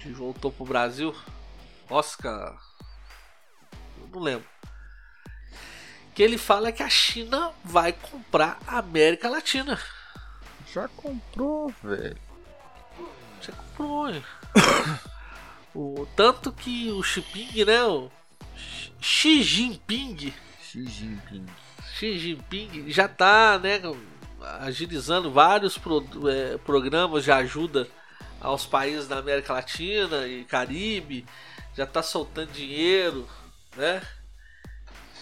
Que 0.00 0.10
voltou 0.10 0.50
pro 0.50 0.64
Brasil. 0.64 1.14
Oscar. 1.88 2.58
Não 4.12 4.20
lembro. 4.20 4.46
Que 6.14 6.22
ele 6.22 6.36
fala 6.36 6.70
que 6.70 6.82
a 6.82 6.90
China 6.90 7.52
vai 7.64 7.92
comprar 7.92 8.58
a 8.66 8.78
América 8.78 9.30
Latina. 9.30 9.78
Já 10.72 10.88
comprou, 10.88 11.72
velho. 11.82 12.16
Já 13.40 13.52
comprou, 13.52 14.10
hein? 14.10 14.22
o, 15.74 16.06
tanto 16.14 16.52
que 16.52 16.90
o 16.90 17.02
Xi 17.02 17.22
Jinping, 17.22 17.64
né? 17.64 17.84
O 17.84 18.10
Xi 19.00 19.42
Jinping. 19.42 20.34
Xi 20.62 20.86
Jinping. 20.86 21.46
Xi 21.94 22.18
Jinping 22.18 22.90
já 22.90 23.08
tá, 23.08 23.58
né? 23.58 23.80
Agilizando 24.60 25.30
vários 25.30 25.78
pro, 25.78 26.04
é, 26.28 26.58
programas 26.58 27.24
de 27.24 27.32
ajuda 27.32 27.88
aos 28.40 28.66
países 28.66 29.08
da 29.08 29.18
América 29.18 29.52
Latina 29.52 30.26
e 30.26 30.44
Caribe. 30.44 31.24
Já 31.74 31.86
tá 31.86 32.02
soltando 32.02 32.52
dinheiro, 32.52 33.26
né? 33.76 34.02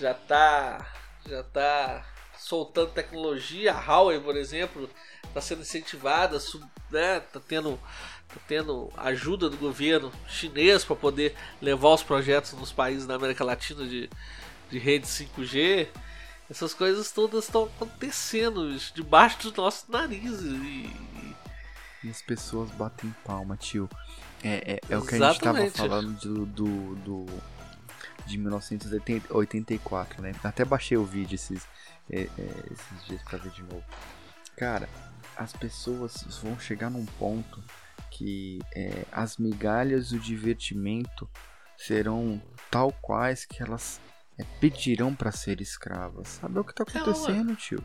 Já 0.01 0.15
tá. 0.15 0.87
Já 1.29 1.43
tá 1.43 2.05
soltando 2.39 2.91
tecnologia. 2.91 3.73
A 3.73 3.81
Huawei, 3.81 4.19
por 4.19 4.37
exemplo, 4.37 4.91
está 5.25 5.41
sendo 5.41 5.63
incentivada, 5.63 6.39
né? 6.91 7.21
Tá 7.21 7.41
tendo, 7.47 7.79
tá 8.29 8.41
tendo 8.49 8.91
ajuda 8.97 9.49
do 9.49 9.57
governo 9.57 10.11
chinês 10.27 10.85
para 10.85 10.97
poder 10.97 11.37
levar 11.61 11.91
os 11.91 12.03
projetos 12.03 12.53
nos 12.55 12.73
países 12.73 13.07
da 13.07 13.15
América 13.15 13.45
Latina 13.45 13.87
de, 13.87 14.11
de 14.71 14.79
rede 14.79 15.07
5G. 15.07 15.89
Essas 16.51 16.75
coisas 16.75 17.13
todas 17.13 17.45
estão 17.45 17.65
acontecendo 17.65 18.77
debaixo 18.95 19.43
dos 19.43 19.55
nossos 19.55 19.89
narizes. 19.89 20.41
E, 20.43 20.91
e 22.03 22.11
as 22.11 22.21
pessoas 22.23 22.71
batem 22.71 23.15
palma, 23.25 23.57
tio. 23.57 23.89
É, 24.43 24.81
é, 24.89 24.95
é 24.95 24.99
o 24.99 25.03
que 25.03 25.15
a 25.15 25.19
gente 25.19 25.37
estava 25.37 25.71
falando 25.71 26.19
do, 26.19 26.47
do, 26.47 26.95
do, 26.97 27.27
de 28.31 28.39
1984, 28.39 30.23
né? 30.23 30.33
Até 30.43 30.65
baixei 30.65 30.97
o 30.97 31.05
vídeo 31.05 31.35
esses, 31.35 31.67
é, 32.09 32.23
é, 32.23 32.29
esses 32.71 33.07
dias 33.07 33.23
pra 33.23 33.39
ver 33.39 33.51
de 33.51 33.63
novo. 33.63 33.85
Cara, 34.57 34.89
as 35.37 35.53
pessoas 35.53 36.23
vão 36.43 36.59
chegar 36.59 36.91
num 36.91 37.07
ponto 37.07 37.63
que 38.11 38.61
é, 38.75 39.05
as 39.11 39.37
migalhas 39.37 40.11
do 40.11 40.19
divertimento 40.19 41.29
serão 41.77 42.41
tal 42.71 42.93
quais 42.93 43.45
que 43.45 43.63
elas 43.63 44.01
é, 44.39 44.45
pedirão 44.61 45.15
para 45.15 45.33
ser 45.33 45.61
escravas. 45.61 46.29
Sabe 46.29 46.59
o 46.59 46.65
que 46.65 46.75
tá 46.75 46.83
acontecendo, 46.83 47.57
tio? 47.57 47.85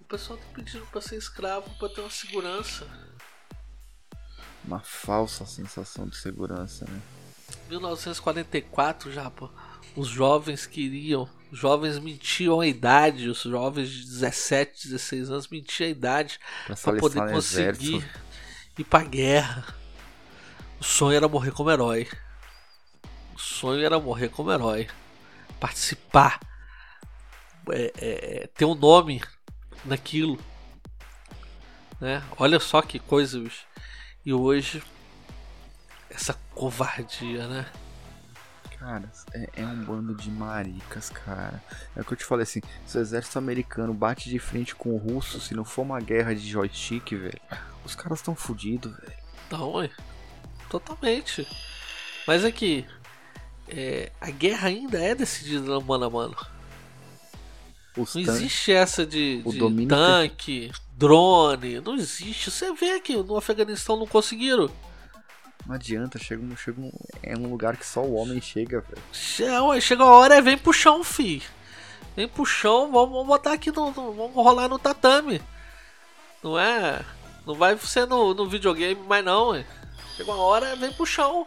O 0.00 0.04
pessoal 0.04 0.38
tá 0.38 0.44
pedindo 0.54 0.86
para 0.86 1.00
ser 1.00 1.16
escravo 1.16 1.68
para 1.78 1.88
ter 1.88 2.00
uma 2.00 2.10
segurança. 2.10 2.86
Uma 4.64 4.80
falsa 4.80 5.44
sensação 5.44 6.06
de 6.06 6.16
segurança, 6.16 6.84
né? 6.84 7.00
1944 7.68 9.12
já, 9.12 9.30
pô. 9.30 9.48
Os 9.94 10.08
jovens 10.08 10.66
queriam 10.66 11.28
os 11.52 11.58
jovens 11.58 11.98
mentiam 11.98 12.60
a 12.60 12.66
idade, 12.66 13.28
os 13.28 13.42
jovens 13.42 13.90
de 13.90 14.06
17, 14.06 14.88
16 14.88 15.30
anos 15.30 15.48
mentiam 15.48 15.86
a 15.86 15.90
idade 15.90 16.40
para 16.66 16.98
poder 16.98 17.30
conseguir 17.30 17.68
exército. 17.68 18.04
ir 18.78 18.84
pra 18.84 19.04
guerra. 19.04 19.66
O 20.80 20.84
sonho 20.84 21.14
era 21.14 21.28
morrer 21.28 21.50
como 21.52 21.70
herói. 21.70 22.08
O 23.34 23.38
sonho 23.38 23.84
era 23.84 24.00
morrer 24.00 24.30
como 24.30 24.50
herói. 24.50 24.88
Participar. 25.60 26.40
É, 27.70 27.92
é, 27.98 28.42
é 28.44 28.46
ter 28.46 28.64
um 28.64 28.74
nome 28.74 29.22
naquilo. 29.84 30.38
Né? 32.00 32.22
Olha 32.38 32.58
só 32.58 32.80
que 32.80 32.98
coisa, 32.98 33.38
bicho. 33.38 33.66
E 34.24 34.32
hoje, 34.32 34.82
essa 36.14 36.38
covardia, 36.54 37.46
né? 37.46 37.66
Cara, 38.78 39.10
é, 39.32 39.48
é, 39.56 39.64
um 39.64 39.84
bando 39.84 40.14
de 40.14 40.28
maricas, 40.28 41.08
cara. 41.08 41.62
É 41.94 42.00
o 42.00 42.04
que 42.04 42.14
eu 42.14 42.16
te 42.16 42.24
falei 42.24 42.42
assim: 42.42 42.60
se 42.84 42.98
o 42.98 43.00
exército 43.00 43.38
americano 43.38 43.94
bate 43.94 44.28
de 44.28 44.38
frente 44.38 44.74
com 44.74 44.90
o 44.90 44.96
russo, 44.96 45.40
se 45.40 45.54
não 45.54 45.64
for 45.64 45.82
uma 45.82 46.00
guerra 46.00 46.34
de 46.34 46.48
joystick, 46.48 47.12
velho, 47.12 47.40
os 47.84 47.94
caras 47.94 48.18
estão 48.18 48.34
fodidos, 48.34 48.92
velho. 48.96 49.22
Não, 49.50 49.72
ué. 49.74 49.90
Totalmente. 50.68 51.46
Mas 52.26 52.44
aqui, 52.44 52.84
é, 53.68 54.10
a 54.20 54.30
guerra 54.30 54.68
ainda 54.68 54.98
é 54.98 55.14
decidida 55.14 55.60
no 55.60 55.80
mano 55.80 56.04
a 56.04 56.10
mano. 56.10 56.36
Os 57.96 58.14
não 58.14 58.22
existe 58.22 58.72
essa 58.72 59.04
de, 59.04 59.42
de 59.42 59.86
tanque, 59.86 60.72
drone, 60.96 61.80
não 61.80 61.94
existe. 61.94 62.50
Você 62.50 62.72
vê 62.72 62.98
que 63.00 63.14
no 63.16 63.36
Afeganistão 63.36 63.98
não 63.98 64.06
conseguiram. 64.06 64.70
Não 65.66 65.76
adianta, 65.76 66.18
chega, 66.18 66.42
um, 66.42 66.56
chega 66.56 66.80
um, 66.80 66.90
é 67.22 67.36
um 67.36 67.48
lugar 67.48 67.76
que 67.76 67.86
só 67.86 68.02
o 68.02 68.14
homem 68.14 68.40
chega, 68.40 68.80
velho. 68.80 69.02
Chega, 69.12 70.02
a 70.02 70.10
hora, 70.10 70.42
vem 70.42 70.58
pro 70.58 70.72
chão, 70.72 71.04
fi. 71.04 71.42
Vem 72.16 72.28
pro 72.28 72.44
chão, 72.44 72.90
vamos, 72.90 73.10
vamos 73.10 73.26
botar 73.26 73.52
aqui 73.52 73.70
no, 73.70 73.86
no, 73.86 74.12
Vamos 74.12 74.34
rolar 74.34 74.68
no 74.68 74.78
tatame. 74.78 75.40
Não 76.42 76.58
é. 76.58 77.04
Não 77.46 77.54
vai 77.54 77.76
ser 77.78 78.06
no, 78.06 78.34
no 78.34 78.48
videogame, 78.48 79.00
mas 79.06 79.24
não, 79.24 79.54
é. 79.54 79.64
Chega 80.16 80.32
uma 80.32 80.42
hora, 80.42 80.74
vem 80.76 80.92
pro 80.92 81.06
chão. 81.06 81.46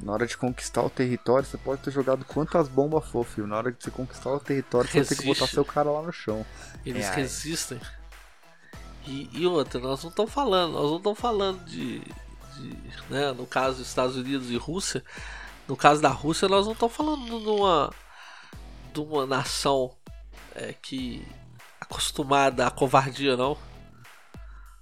Na 0.00 0.12
hora 0.12 0.26
de 0.26 0.36
conquistar 0.36 0.82
o 0.82 0.90
território, 0.90 1.46
você 1.46 1.56
pode 1.56 1.80
ter 1.80 1.92
jogado 1.92 2.24
quantas 2.24 2.68
bombas 2.68 3.06
for, 3.06 3.24
filho. 3.24 3.46
Na 3.46 3.56
hora 3.56 3.72
de 3.72 3.82
você 3.82 3.90
conquistar 3.90 4.30
o 4.30 4.40
território, 4.40 4.90
Resiste. 4.90 5.08
você 5.08 5.14
vai 5.14 5.16
ter 5.16 5.34
que 5.34 5.40
botar 5.40 5.52
seu 5.52 5.64
cara 5.64 5.90
lá 5.90 6.02
no 6.02 6.12
chão. 6.12 6.44
Eles 6.84 7.06
é, 7.06 7.14
resistem. 7.14 7.80
E, 9.06 9.30
e 9.32 9.46
outra, 9.46 9.80
nós 9.80 10.02
não 10.02 10.10
estamos 10.10 10.32
falando, 10.32 10.72
nós 10.72 10.90
não 10.90 10.96
estamos 10.96 11.18
falando 11.18 11.64
de, 11.64 12.02
de, 12.56 12.76
né, 13.10 13.32
no 13.32 13.46
caso 13.46 13.78
dos 13.78 13.88
Estados 13.88 14.16
Unidos 14.16 14.50
e 14.50 14.56
Rússia, 14.56 15.04
no 15.66 15.76
caso 15.76 16.00
da 16.00 16.10
Rússia, 16.10 16.48
nós 16.48 16.66
não 16.66 16.72
estamos 16.72 16.94
falando 16.94 17.24
de 17.26 17.48
uma, 17.48 17.90
de 18.92 19.00
uma 19.00 19.26
nação 19.26 19.96
é, 20.54 20.72
que 20.72 21.26
acostumada 21.80 22.66
à 22.66 22.70
covardia, 22.70 23.36
não. 23.36 23.56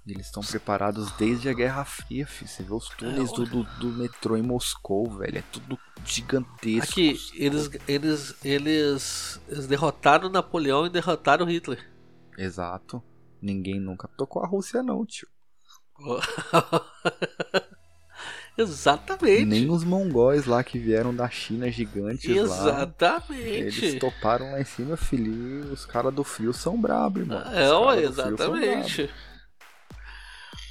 Eles 0.05 0.25
estão 0.25 0.43
preparados 0.43 1.11
desde 1.13 1.47
a 1.47 1.53
Guerra 1.53 1.85
Fria, 1.85 2.27
filho. 2.27 2.49
Você 2.49 2.61
vê 2.61 2.73
os 2.73 2.89
túneis 2.89 3.31
é, 3.31 3.35
do, 3.35 3.45
do, 3.45 3.63
do, 3.63 3.87
metrô 3.87 4.35
em 4.35 4.41
Moscou, 4.41 5.09
velho. 5.09 5.37
É 5.37 5.43
tudo 5.49 5.79
gigantesco. 6.05 6.91
Aqui, 6.91 7.17
eles, 7.35 7.69
eles, 7.87 8.35
eles, 8.43 9.41
eles 9.47 9.67
derrotaram 9.67 10.29
Napoleão 10.29 10.85
e 10.85 10.89
derrotaram 10.89 11.45
Hitler. 11.45 11.89
Exato. 12.37 13.01
Ninguém 13.41 13.79
nunca 13.79 14.09
tocou 14.09 14.43
a 14.43 14.47
Rússia, 14.47 14.83
não, 14.83 15.05
tio. 15.05 15.27
Exatamente. 18.55 19.45
Nem 19.45 19.69
os 19.69 19.83
mongóis 19.83 20.45
lá 20.45 20.63
que 20.63 20.77
vieram 20.77 21.13
da 21.13 21.27
China 21.27 21.71
gigantes 21.71 22.29
Exatamente. 22.29 23.33
lá. 23.33 23.35
Eles 23.37 23.99
toparam 23.99 24.51
lá 24.51 24.61
em 24.61 24.65
cima, 24.65 24.95
filho. 24.95 25.73
Os 25.73 25.85
caras 25.85 26.13
do 26.13 26.23
frio 26.23 26.53
são 26.53 26.79
brabos, 26.79 27.25
mano. 27.25 27.55
É, 27.55 27.71
ó, 27.71 27.93
exatamente. 27.95 29.09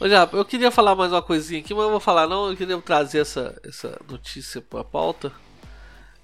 Já, 0.02 0.28
eu 0.32 0.44
queria 0.44 0.70
falar 0.70 0.94
mais 0.94 1.12
uma 1.12 1.22
coisinha 1.22 1.60
aqui, 1.60 1.74
mas 1.74 1.84
eu 1.84 1.90
vou 1.90 2.00
falar 2.00 2.28
não. 2.28 2.50
Eu 2.50 2.56
queria 2.56 2.80
trazer 2.80 3.18
essa, 3.20 3.60
essa 3.64 4.00
notícia 4.08 4.60
pra 4.60 4.84
pauta. 4.84 5.32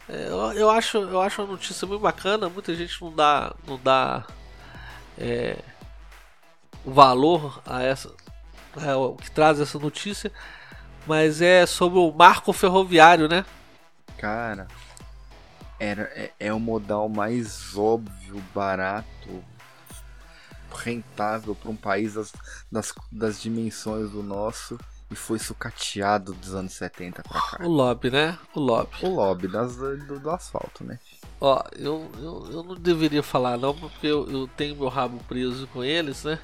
É, 0.08 0.28
eu, 0.28 0.52
eu, 0.52 0.70
acho, 0.70 0.98
eu 0.98 1.20
acho 1.20 1.42
uma 1.42 1.52
notícia 1.52 1.86
muito 1.86 2.00
bacana. 2.00 2.48
Muita 2.48 2.74
gente 2.74 3.00
não 3.02 3.12
dá, 3.12 3.54
não 3.66 3.78
dá 3.82 4.24
é, 5.18 5.58
valor 6.84 7.60
a 7.66 7.82
essa, 7.82 8.10
é, 8.84 8.94
o 8.94 9.14
que 9.14 9.30
traz 9.30 9.60
essa 9.60 9.78
notícia, 9.78 10.32
mas 11.06 11.40
é 11.40 11.66
sobre 11.66 11.98
o 11.98 12.12
marco 12.12 12.52
ferroviário, 12.52 13.28
né? 13.28 13.44
Cara, 14.18 14.66
era, 15.78 16.02
é, 16.14 16.32
é 16.40 16.52
o 16.52 16.58
modal 16.58 17.08
mais 17.08 17.76
óbvio, 17.76 18.42
barato, 18.54 19.44
rentável 20.74 21.54
para 21.54 21.70
um 21.70 21.76
país 21.76 22.14
das, 22.14 22.32
das, 22.70 22.92
das, 23.10 23.40
dimensões 23.40 24.10
do 24.10 24.22
nosso 24.22 24.78
e 25.10 25.14
foi 25.14 25.38
sucateado 25.38 26.34
dos 26.34 26.54
anos 26.54 26.72
70 26.74 27.22
pra 27.22 27.40
cá. 27.40 27.64
O 27.64 27.68
lobby, 27.68 28.10
né? 28.10 28.38
O 28.54 28.60
lobby. 28.60 28.90
O 29.02 29.08
lobby 29.08 29.48
das, 29.48 29.76
do, 29.76 30.20
do 30.20 30.30
asfalto, 30.30 30.84
né? 30.84 30.98
Ó, 31.40 31.62
eu, 31.76 32.10
eu, 32.18 32.48
eu 32.50 32.62
não 32.62 32.74
deveria 32.74 33.22
falar 33.22 33.56
não, 33.56 33.74
porque 33.74 34.06
eu, 34.06 34.28
eu 34.28 34.48
tenho 34.48 34.76
meu 34.76 34.88
rabo 34.88 35.22
preso 35.28 35.66
com 35.68 35.84
eles, 35.84 36.24
né? 36.24 36.38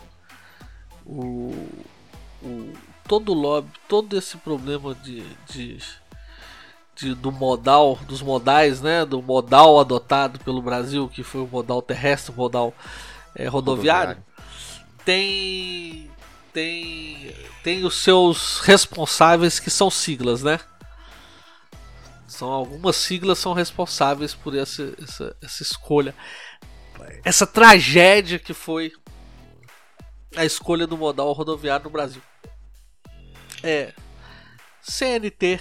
O, 1.04 1.68
o, 2.44 2.72
todo 3.08 3.32
o 3.32 3.34
lobby, 3.34 3.70
todo 3.88 4.16
esse 4.16 4.36
problema 4.36 4.94
de, 4.94 5.24
de, 5.48 5.78
de, 6.94 7.14
do 7.14 7.32
modal, 7.32 7.98
dos 8.06 8.22
modais, 8.22 8.80
né? 8.80 9.04
Do 9.04 9.22
modal 9.22 9.78
adotado 9.80 10.38
pelo 10.40 10.62
Brasil, 10.62 11.08
que 11.08 11.22
foi 11.22 11.40
o 11.40 11.48
modal 11.48 11.80
terrestre, 11.82 12.32
o 12.32 12.36
modal 12.36 12.74
é, 13.34 13.48
rodoviário, 13.48 14.16
rodoviário, 14.16 14.24
tem 15.04 16.10
tem, 16.54 17.34
tem 17.64 17.84
os 17.84 17.96
seus 17.96 18.60
responsáveis 18.60 19.58
que 19.58 19.68
são 19.68 19.90
siglas, 19.90 20.44
né? 20.44 20.60
São 22.28 22.48
algumas 22.48 22.94
siglas 22.94 23.40
são 23.40 23.52
responsáveis 23.52 24.34
por 24.34 24.56
essa, 24.56 24.94
essa, 25.02 25.36
essa 25.42 25.62
escolha. 25.64 26.14
Essa 27.24 27.44
tragédia 27.44 28.38
que 28.38 28.54
foi 28.54 28.92
a 30.36 30.44
escolha 30.44 30.86
do 30.86 30.96
modal 30.96 31.32
rodoviário 31.32 31.84
no 31.84 31.90
Brasil. 31.90 32.22
É 33.62 33.92
CNT, 34.82 35.60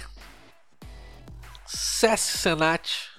SES 1.66 2.20
Senat, 2.20 3.10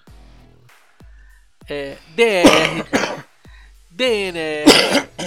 é, 1.68 1.98
DR, 2.16 3.26
DNR, 3.90 4.66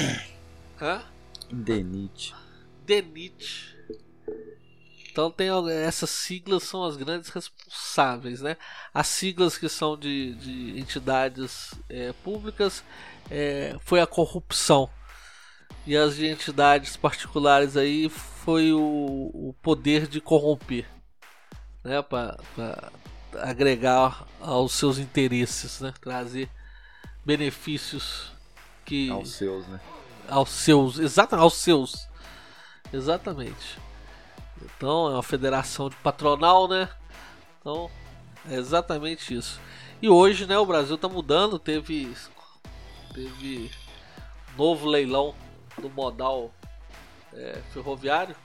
hã? 0.80 1.02
DENIT. 1.50 2.34
DENIT. 2.84 3.76
Então 5.10 5.30
tem 5.32 5.48
essas 5.84 6.10
siglas 6.10 6.62
são 6.62 6.84
as 6.84 6.96
grandes 6.96 7.30
responsáveis, 7.30 8.40
né? 8.40 8.56
As 8.94 9.08
siglas 9.08 9.58
que 9.58 9.68
são 9.68 9.96
de, 9.96 10.34
de 10.34 10.78
entidades 10.78 11.74
é, 11.88 12.12
públicas 12.22 12.84
é, 13.28 13.76
foi 13.80 14.00
a 14.00 14.06
corrupção 14.06 14.88
e 15.88 15.96
as 15.96 16.16
de 16.16 16.26
entidades 16.26 16.98
particulares 16.98 17.74
aí 17.74 18.10
foi 18.10 18.74
o, 18.74 19.30
o 19.32 19.54
poder 19.62 20.06
de 20.06 20.20
corromper, 20.20 20.86
né? 21.82 22.02
Para 22.02 22.36
agregar 23.40 24.26
aos 24.38 24.74
seus 24.74 24.98
interesses, 24.98 25.80
né? 25.80 25.94
Trazer 25.98 26.50
benefícios 27.24 28.30
que 28.84 29.10
aos 29.10 29.32
seus, 29.32 29.66
né? 29.66 29.80
Aos 30.28 30.50
seus, 30.50 30.98
exatamente, 30.98 31.42
aos 31.42 31.54
seus, 31.54 32.06
exatamente. 32.92 33.78
Então 34.60 35.08
é 35.08 35.14
uma 35.14 35.22
federação 35.22 35.88
de 35.88 35.96
patronal, 35.96 36.68
né? 36.68 36.86
Então 37.60 37.90
é 38.46 38.56
exatamente 38.56 39.34
isso. 39.34 39.58
E 40.02 40.08
hoje, 40.10 40.44
né, 40.44 40.58
o 40.58 40.66
Brasil 40.66 40.96
está 40.96 41.08
mudando, 41.08 41.58
teve 41.58 42.14
teve 43.14 43.70
novo 44.54 44.86
leilão 44.86 45.34
do 45.80 45.88
modal 45.90 46.52
é, 47.32 47.60
ferroviário. 47.72 48.36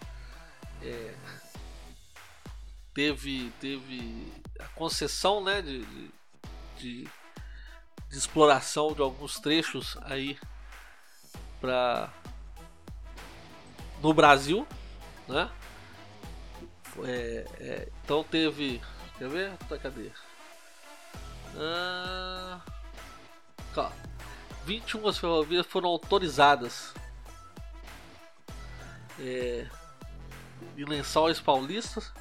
É, 0.81 1.13
teve 2.93 3.51
teve 3.59 4.31
a 4.59 4.67
concessão, 4.69 5.43
né, 5.43 5.61
de, 5.61 5.84
de, 6.77 7.03
de, 8.09 8.17
exploração 8.17 8.93
de 8.93 9.01
alguns 9.01 9.39
trechos 9.39 9.97
aí 10.03 10.38
para 11.59 12.11
no 14.01 14.13
Brasil, 14.13 14.67
né? 15.27 15.49
É, 17.05 17.45
é, 17.59 17.89
então 18.03 18.23
teve. 18.23 18.81
Quer 19.17 19.29
ver? 19.29 19.57
Tá, 19.69 19.77
cadê? 19.77 20.11
Ah, 21.55 22.59
21 24.65 25.11
ferrovias 25.13 25.65
foram 25.65 25.89
autorizadas 25.89 26.93
é, 29.20 29.68
em 30.78 30.86
Lençóis 30.86 31.39
Paulistas, 31.39 32.11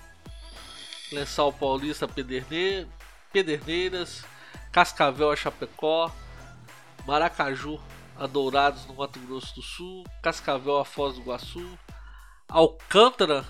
Lençol 1.12 1.52
Paulista 1.52 2.08
Pederne, 2.08 2.88
Pederneiras, 3.32 4.24
Cascavel 4.70 5.30
a 5.30 5.36
Chapecó, 5.36 6.10
Maracaju 7.06 7.80
a 8.16 8.26
Dourados 8.26 8.86
no 8.86 8.94
Mato 8.94 9.18
Grosso 9.20 9.54
do 9.54 9.62
Sul, 9.62 10.04
Cascavel 10.22 10.78
a 10.78 10.84
Foz 10.84 11.14
do 11.14 11.22
Iguaçu, 11.22 11.78
Alcântara 12.48 13.44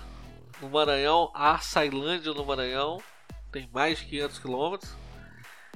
no 0.61 0.69
Maranhão, 0.69 1.31
a 1.33 1.57
Sailândia 1.59 2.33
no 2.33 2.45
Maranhão, 2.45 3.01
tem 3.51 3.69
mais 3.73 3.99
de 3.99 4.05
500 4.05 4.39
quilômetros. 4.39 4.95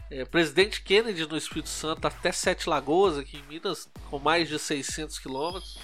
É, 0.09 0.23
Presidente 0.23 0.81
Kennedy 0.81 1.25
no 1.25 1.35
Espírito 1.35 1.67
Santo 1.67 2.07
até 2.07 2.31
Sete 2.31 2.69
Lagoas 2.69 3.17
aqui 3.17 3.37
em 3.37 3.43
Minas 3.43 3.89
com 4.09 4.17
mais 4.17 4.47
de 4.47 4.57
600 4.57 5.19
quilômetros. 5.19 5.77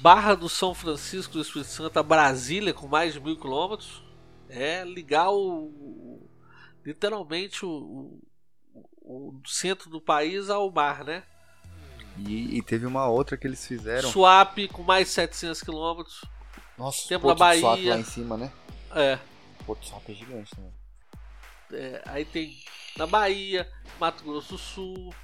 Barra 0.00 0.34
do 0.34 0.48
São 0.48 0.74
Francisco 0.74 1.34
do 1.34 1.42
Espírito 1.42 1.68
Santo 1.68 1.98
a 1.98 2.02
Brasília 2.02 2.72
com 2.72 2.86
mais 2.86 3.12
de 3.14 3.20
mil 3.20 3.38
quilômetros. 3.38 4.02
É 4.48 4.82
ligar 4.84 5.30
o, 5.30 6.28
literalmente 6.84 7.64
o, 7.64 8.20
o, 9.02 9.38
o, 9.38 9.42
centro 9.46 9.88
do 9.90 10.00
país 10.00 10.50
ao 10.50 10.70
mar, 10.72 11.04
né? 11.04 11.22
E, 12.18 12.58
e, 12.58 12.62
teve 12.62 12.84
uma 12.86 13.06
outra 13.06 13.36
que 13.36 13.46
eles 13.46 13.64
fizeram. 13.64 14.10
Swap 14.10 14.58
com 14.72 14.82
mais 14.82 15.08
700 15.08 15.62
quilômetros. 15.62 16.24
Nossa, 16.76 17.06
Temos 17.06 17.22
Porto 17.22 17.38
na 17.38 17.44
Bahia. 17.44 17.60
Swap 17.60 17.84
lá 17.84 17.98
em 17.98 18.04
cima, 18.04 18.36
né? 18.36 18.52
É. 18.92 19.18
Porto 19.64 19.86
Swap 19.86 20.08
é 20.08 20.14
gigante, 20.14 20.58
né? 20.58 20.70
É, 21.72 22.02
aí 22.06 22.24
tem 22.24 22.58
na 22.96 23.06
Bahia, 23.06 23.70
Mato 24.00 24.24
Grosso 24.24 24.54
do 24.54 24.58
Sul, 24.58 25.14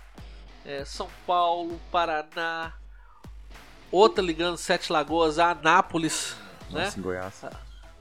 é, 0.64 0.85
São 0.85 1.09
Paulo, 1.27 1.81
Paraná, 1.91 2.72
outra 3.97 4.23
ligando 4.23 4.57
Sete 4.57 4.93
Lagoas 4.93 5.39
a 5.39 5.51
Anápolis, 5.51 6.37
Nossa, 6.71 6.79
né? 6.79 6.93
em 6.97 7.03
Goiás. 7.03 7.43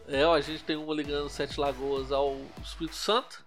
É, 0.08 0.26
ó, 0.26 0.36
a 0.36 0.42
gente 0.42 0.64
tem 0.64 0.76
uma 0.76 0.94
ligando 0.94 1.30
Sete 1.30 1.60
Lagoas 1.60 2.12
ao 2.12 2.40
Espírito 2.64 2.96
Santo 2.96 3.44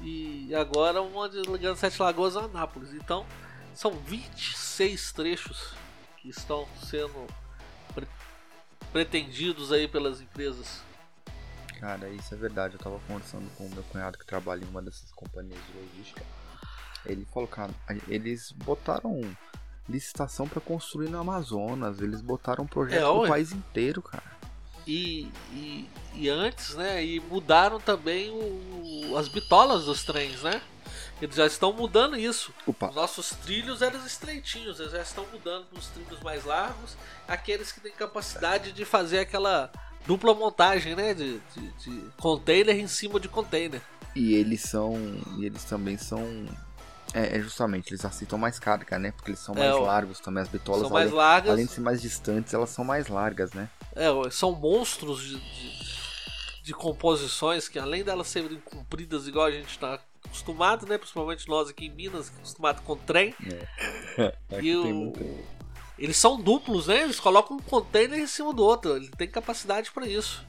e 0.00 0.54
agora 0.54 1.02
uma 1.02 1.26
ligando 1.26 1.76
Sete 1.76 2.00
Lagoas 2.00 2.36
a 2.36 2.40
Anápolis. 2.40 2.92
Então, 2.92 3.26
são 3.74 3.92
26 3.92 5.12
trechos 5.12 5.72
que 6.16 6.28
estão 6.28 6.66
sendo 6.82 7.26
pre 7.94 8.06
pretendidos 8.92 9.70
aí 9.70 9.86
pelas 9.86 10.18
empresas 10.20 10.80
Cara, 11.78 12.08
isso 12.08 12.34
é 12.34 12.36
verdade. 12.36 12.74
Eu 12.74 12.80
tava 12.80 12.98
conversando 13.06 13.48
com 13.56 13.66
o 13.66 13.70
meu 13.70 13.84
cunhado 13.84 14.18
que 14.18 14.26
trabalha 14.26 14.64
em 14.64 14.68
uma 14.68 14.82
dessas 14.82 15.10
companhias 15.12 15.58
de 15.66 15.78
logística. 15.78 16.22
Ele 17.06 17.24
falou, 17.26 17.48
cara, 17.48 17.72
eles 18.08 18.50
botaram 18.50 19.20
licitação 19.88 20.46
para 20.46 20.60
construir 20.60 21.08
no 21.08 21.18
Amazonas, 21.18 22.00
eles 22.00 22.20
botaram 22.20 22.64
um 22.64 22.66
projeto 22.66 23.04
é, 23.04 23.18
pro 23.18 23.28
país 23.28 23.52
inteiro, 23.52 24.02
cara. 24.02 24.38
E, 24.86 25.28
e, 25.52 25.88
e, 26.14 26.28
antes, 26.30 26.74
né? 26.74 27.04
E 27.04 27.20
mudaram 27.20 27.78
também 27.78 28.30
o, 28.30 29.16
as 29.18 29.28
bitolas 29.28 29.84
dos 29.84 30.02
trens, 30.02 30.42
né? 30.42 30.62
Eles 31.20 31.36
já 31.36 31.46
estão 31.46 31.72
mudando 31.72 32.16
isso. 32.16 32.54
Opa. 32.66 32.88
Os 32.88 32.94
nossos 32.94 33.30
trilhos 33.30 33.82
eram 33.82 34.04
estreitinhos, 34.06 34.80
eles 34.80 34.92
já 34.92 35.02
estão 35.02 35.26
mudando 35.32 35.66
para 35.66 35.78
os 35.78 35.88
trilhos 35.88 36.20
mais 36.20 36.44
largos, 36.44 36.96
aqueles 37.26 37.70
que 37.72 37.80
têm 37.80 37.92
capacidade 37.92 38.72
de 38.72 38.84
fazer 38.84 39.18
aquela 39.18 39.70
dupla 40.06 40.32
montagem, 40.32 40.94
né? 40.94 41.12
De, 41.12 41.38
de, 41.54 41.70
de, 41.72 42.02
container 42.16 42.78
em 42.78 42.88
cima 42.88 43.20
de 43.20 43.28
container. 43.28 43.82
E 44.14 44.34
eles 44.34 44.62
são. 44.62 44.94
E 45.36 45.44
eles 45.44 45.64
também 45.64 45.98
são. 45.98 46.46
É, 47.14 47.38
é 47.38 47.40
justamente, 47.40 47.90
eles 47.90 48.04
aceitam 48.04 48.38
mais 48.38 48.58
carga, 48.58 48.98
né? 48.98 49.12
Porque 49.12 49.30
eles 49.30 49.40
são 49.40 49.54
mais 49.54 49.74
é, 49.74 49.78
largos 49.78 50.20
também. 50.20 50.42
As 50.42 50.48
bitolas, 50.48 50.82
são 50.82 50.90
mais 50.90 51.06
além, 51.06 51.18
largas. 51.18 51.50
além 51.52 51.66
de 51.66 51.72
ser 51.72 51.80
mais 51.80 52.02
distantes, 52.02 52.52
elas 52.52 52.70
são 52.70 52.84
mais 52.84 53.08
largas, 53.08 53.52
né? 53.52 53.68
É, 53.94 54.08
são 54.30 54.52
monstros 54.52 55.22
de, 55.22 55.40
de, 55.40 56.62
de 56.64 56.74
composições 56.74 57.68
que, 57.68 57.78
além 57.78 58.04
delas 58.04 58.28
serem 58.28 58.60
compridas 58.60 59.26
igual 59.26 59.46
a 59.46 59.50
gente 59.50 59.70
está 59.70 59.98
acostumado, 60.24 60.86
né? 60.86 60.98
Principalmente 60.98 61.48
nós 61.48 61.70
aqui 61.70 61.86
em 61.86 61.90
Minas, 61.90 62.28
acostumado 62.28 62.82
com 62.82 62.96
trem. 62.96 63.34
É. 64.18 64.36
e 64.60 64.76
o, 64.76 65.12
eles 65.98 66.16
são 66.16 66.40
duplos, 66.40 66.86
né? 66.86 67.02
Eles 67.02 67.18
colocam 67.18 67.56
um 67.56 67.60
container 67.60 68.18
em 68.18 68.26
cima 68.26 68.52
do 68.52 68.62
outro. 68.62 68.96
Ele 68.96 69.08
tem 69.08 69.28
capacidade 69.28 69.90
para 69.90 70.06
isso. 70.06 70.46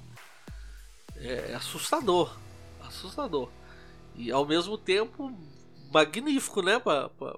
É 1.17 1.53
assustador. 1.55 2.37
Assustador. 2.81 3.49
E 4.15 4.31
ao 4.31 4.45
mesmo 4.45 4.77
tempo 4.77 5.33
magnífico, 5.91 6.61
né? 6.61 6.79
Pra, 6.79 7.09
pra, 7.09 7.37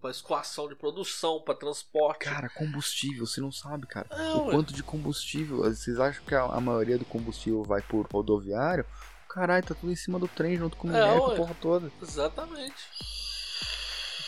pra 0.00 0.10
escoação 0.10 0.68
de 0.68 0.74
produção, 0.74 1.40
para 1.40 1.54
transporte. 1.54 2.24
Cara, 2.24 2.48
combustível, 2.48 3.26
você 3.26 3.40
não 3.40 3.52
sabe, 3.52 3.86
cara. 3.86 4.06
É, 4.10 4.34
o 4.34 4.50
quanto 4.50 4.72
de 4.72 4.82
combustível. 4.82 5.58
Vocês 5.58 5.98
acham 5.98 6.24
que 6.24 6.34
a, 6.34 6.42
a, 6.42 6.60
maioria 6.60 6.98
do 6.98 7.04
combustível 7.04 7.62
vai 7.62 7.82
por 7.82 8.06
rodoviário? 8.10 8.84
Caralho, 9.28 9.66
tá 9.66 9.74
tudo 9.74 9.92
em 9.92 9.96
cima 9.96 10.18
do 10.18 10.28
trem 10.28 10.56
junto 10.56 10.76
com 10.76 10.88
o 10.88 10.96
é, 10.96 11.16
a 11.16 11.36
porra 11.36 11.56
toda. 11.60 11.92
Exatamente. 12.00 12.74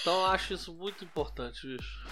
Então 0.01 0.21
eu 0.21 0.27
acho 0.27 0.55
isso 0.55 0.73
muito 0.73 1.05
importante, 1.05 1.67
bicho. 1.67 2.07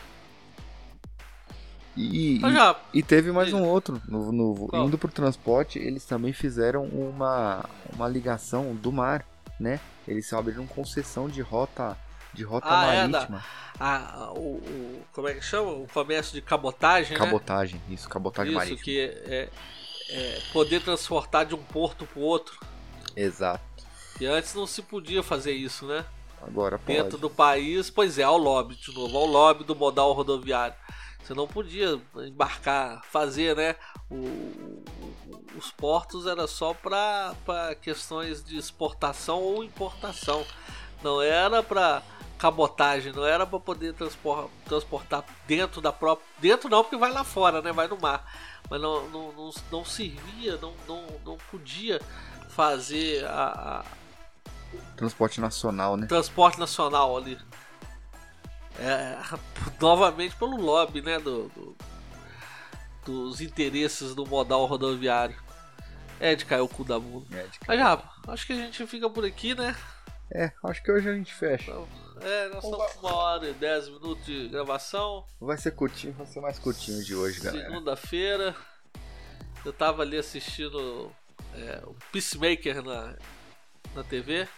E, 1.96 2.38
já... 2.40 2.78
e, 2.92 3.02
teve 3.02 3.32
mais 3.32 3.54
um 3.54 3.62
outro. 3.62 4.00
No, 4.06 4.30
no 4.30 4.68
indo 4.84 4.98
pro 4.98 5.10
transporte, 5.10 5.78
eles 5.78 6.04
também 6.04 6.32
fizeram 6.32 6.84
uma, 6.84 7.64
uma 7.94 8.06
ligação 8.06 8.74
do 8.74 8.92
mar, 8.92 9.26
né? 9.58 9.80
Eles 10.06 10.32
abriram 10.32 10.66
concessão 10.66 11.28
de 11.28 11.40
rota 11.40 11.96
de 12.32 12.44
rota 12.44 12.68
ah, 12.68 12.86
marítima. 12.86 13.42
É 13.74 13.78
da, 13.78 13.86
a, 13.86 14.32
o, 14.32 14.56
o, 14.56 15.02
como 15.12 15.28
é 15.28 15.34
que 15.34 15.42
chama? 15.42 15.70
O 15.70 15.88
comércio 15.88 16.34
de 16.34 16.42
cabotagem, 16.42 17.12
né? 17.12 17.24
Cabotagem, 17.24 17.80
né? 17.88 17.94
isso, 17.94 18.08
cabotagem 18.08 18.52
isso, 18.52 18.58
marítima. 18.58 18.76
Isso, 18.76 18.84
que 18.84 19.00
é, 19.00 19.48
é, 20.10 20.42
poder 20.52 20.82
transportar 20.82 21.46
de 21.46 21.54
um 21.54 21.62
porto 21.62 22.06
pro 22.06 22.20
outro. 22.20 22.60
Exato. 23.16 23.64
E 24.20 24.26
antes 24.26 24.54
não 24.54 24.66
se 24.66 24.82
podia 24.82 25.22
fazer 25.22 25.52
isso, 25.52 25.86
né? 25.86 26.04
Agora 26.42 26.78
pode. 26.78 26.98
Dentro 26.98 27.18
do 27.18 27.30
país, 27.30 27.90
pois 27.90 28.18
é, 28.18 28.22
ao 28.22 28.36
lobby 28.36 28.76
de 28.76 28.94
novo, 28.94 29.16
ao 29.16 29.26
lobby 29.26 29.64
do 29.64 29.74
modal 29.74 30.12
rodoviário. 30.12 30.76
Você 31.26 31.34
não 31.34 31.48
podia 31.48 32.00
embarcar, 32.18 33.02
fazer, 33.10 33.56
né? 33.56 33.74
O, 34.08 34.84
os 35.58 35.72
portos 35.72 36.24
era 36.24 36.46
só 36.46 36.72
para 36.72 37.74
questões 37.82 38.44
de 38.44 38.56
exportação 38.56 39.42
ou 39.42 39.64
importação. 39.64 40.46
Não 41.02 41.20
era 41.20 41.64
para 41.64 42.00
cabotagem, 42.38 43.12
não 43.12 43.26
era 43.26 43.44
para 43.44 43.58
poder 43.58 43.92
transportar, 43.94 44.48
transportar 44.66 45.24
dentro 45.48 45.80
da 45.80 45.92
própria. 45.92 46.24
Dentro 46.38 46.68
não, 46.68 46.84
porque 46.84 46.96
vai 46.96 47.10
lá 47.10 47.24
fora, 47.24 47.60
né? 47.60 47.72
Vai 47.72 47.88
no 47.88 47.98
mar. 48.00 48.24
Mas 48.70 48.80
não, 48.80 49.08
não, 49.08 49.32
não, 49.32 49.50
não 49.72 49.84
servia, 49.84 50.56
não, 50.62 50.74
não, 50.86 51.06
não 51.24 51.36
podia 51.50 52.00
fazer 52.50 53.24
a, 53.24 53.82
a... 53.82 53.84
Transporte 54.96 55.40
nacional, 55.40 55.96
né? 55.96 56.06
Transporte 56.06 56.60
nacional 56.60 57.16
ali. 57.16 57.36
É, 58.78 59.18
novamente 59.80 60.36
pelo 60.36 60.56
lobby, 60.56 61.00
né? 61.00 61.18
Do, 61.18 61.48
do, 61.48 61.76
dos 63.04 63.40
interesses 63.40 64.14
do 64.14 64.26
modal 64.26 64.66
rodoviário. 64.66 65.36
É 66.18 66.34
de 66.34 66.44
cair 66.44 66.60
o 66.60 66.68
cu 66.68 66.84
da 66.84 66.98
bunda. 66.98 67.26
É 67.36 67.46
de 67.46 67.58
cair. 67.58 67.68
Mas 67.68 67.78
já, 67.78 68.32
acho 68.32 68.46
que 68.46 68.52
a 68.52 68.56
gente 68.56 68.86
fica 68.86 69.08
por 69.08 69.24
aqui, 69.24 69.54
né? 69.54 69.76
É, 70.30 70.50
acho 70.64 70.82
que 70.82 70.90
hoje 70.90 71.08
a 71.08 71.14
gente 71.14 71.32
fecha. 71.32 71.70
Então, 71.70 71.88
é, 72.20 72.48
nós 72.48 72.64
estamos 72.64 72.92
com 72.94 73.06
uma 73.06 73.16
hora 73.16 73.48
e 73.48 73.52
dez 73.54 73.88
minutos 73.88 74.24
de 74.24 74.48
gravação. 74.48 75.24
Vai 75.40 75.56
ser 75.56 75.70
curtinho, 75.72 76.14
vai 76.14 76.26
ser 76.26 76.40
mais 76.40 76.58
curtinho 76.58 77.02
de 77.04 77.14
hoje, 77.14 77.40
galera. 77.40 77.64
Segunda-feira. 77.66 78.56
Eu 79.64 79.72
tava 79.72 80.02
ali 80.02 80.16
assistindo 80.16 81.12
é, 81.54 81.82
o 81.84 81.94
Peacemaker 82.12 82.82
na, 82.82 83.14
na 83.94 84.04
TV. 84.04 84.48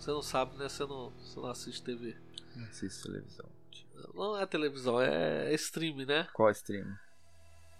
Você 0.00 0.10
não 0.10 0.22
sabe, 0.22 0.56
né? 0.56 0.66
Você 0.66 0.86
não, 0.86 1.10
você 1.10 1.38
não 1.38 1.50
assiste 1.50 1.82
TV. 1.82 2.16
Não 2.56 2.64
assisto 2.66 3.08
televisão. 3.08 3.46
Não 4.14 4.38
é 4.38 4.46
televisão, 4.46 5.00
é 5.00 5.52
stream, 5.54 5.94
né? 6.06 6.26
Qual 6.32 6.50
stream? 6.50 6.86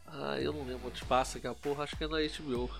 Ah, 0.07 0.39
eu 0.39 0.53
não 0.53 0.67
lembro 0.67 0.89
onde 0.89 1.03
passa 1.07 1.41
que 1.41 1.47
a 1.47 1.55
porra, 1.55 1.85
acho 1.85 1.97
que 1.97 2.05
é 2.05 2.09
na 2.09 2.19
HBO. 2.19 2.71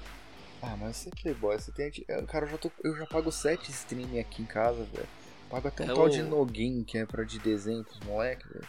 Ah, 0.61 0.77
mas 0.77 0.97
você 0.97 1.09
é 1.09 1.23
playboy, 1.23 1.59
você 1.59 1.73
tem. 1.73 1.91
Cara, 2.27 2.45
eu 2.45 2.51
já, 2.51 2.59
tô, 2.59 2.71
eu 2.85 2.95
já 2.95 3.07
pago 3.07 3.33
7 3.33 3.71
stream 3.71 4.21
aqui 4.21 4.43
em 4.43 4.47
casa, 4.47 4.85
velho. 4.85 5.09
Pago 5.49 5.69
até 5.69 5.85
um 5.85 5.91
é 5.91 5.95
tal 5.95 6.05
o... 6.05 6.11
de 6.11 6.23
Nogin, 6.23 6.85
que 6.85 6.99
é 6.99 7.07
pra 7.07 7.25
de 7.25 7.39
desenho 7.39 7.83
pros 7.83 8.01
moleques, 8.01 8.47
velho. 8.47 8.69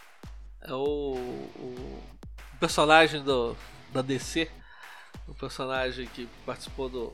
É 0.61 0.73
o, 0.73 1.15
o 1.57 2.02
personagem 2.61 3.22
do, 3.22 3.57
da 3.91 4.02
DC, 4.02 4.49
o 5.27 5.34
personagem 5.34 6.07
que 6.07 6.30
participou 6.45 6.88
do, 6.88 7.14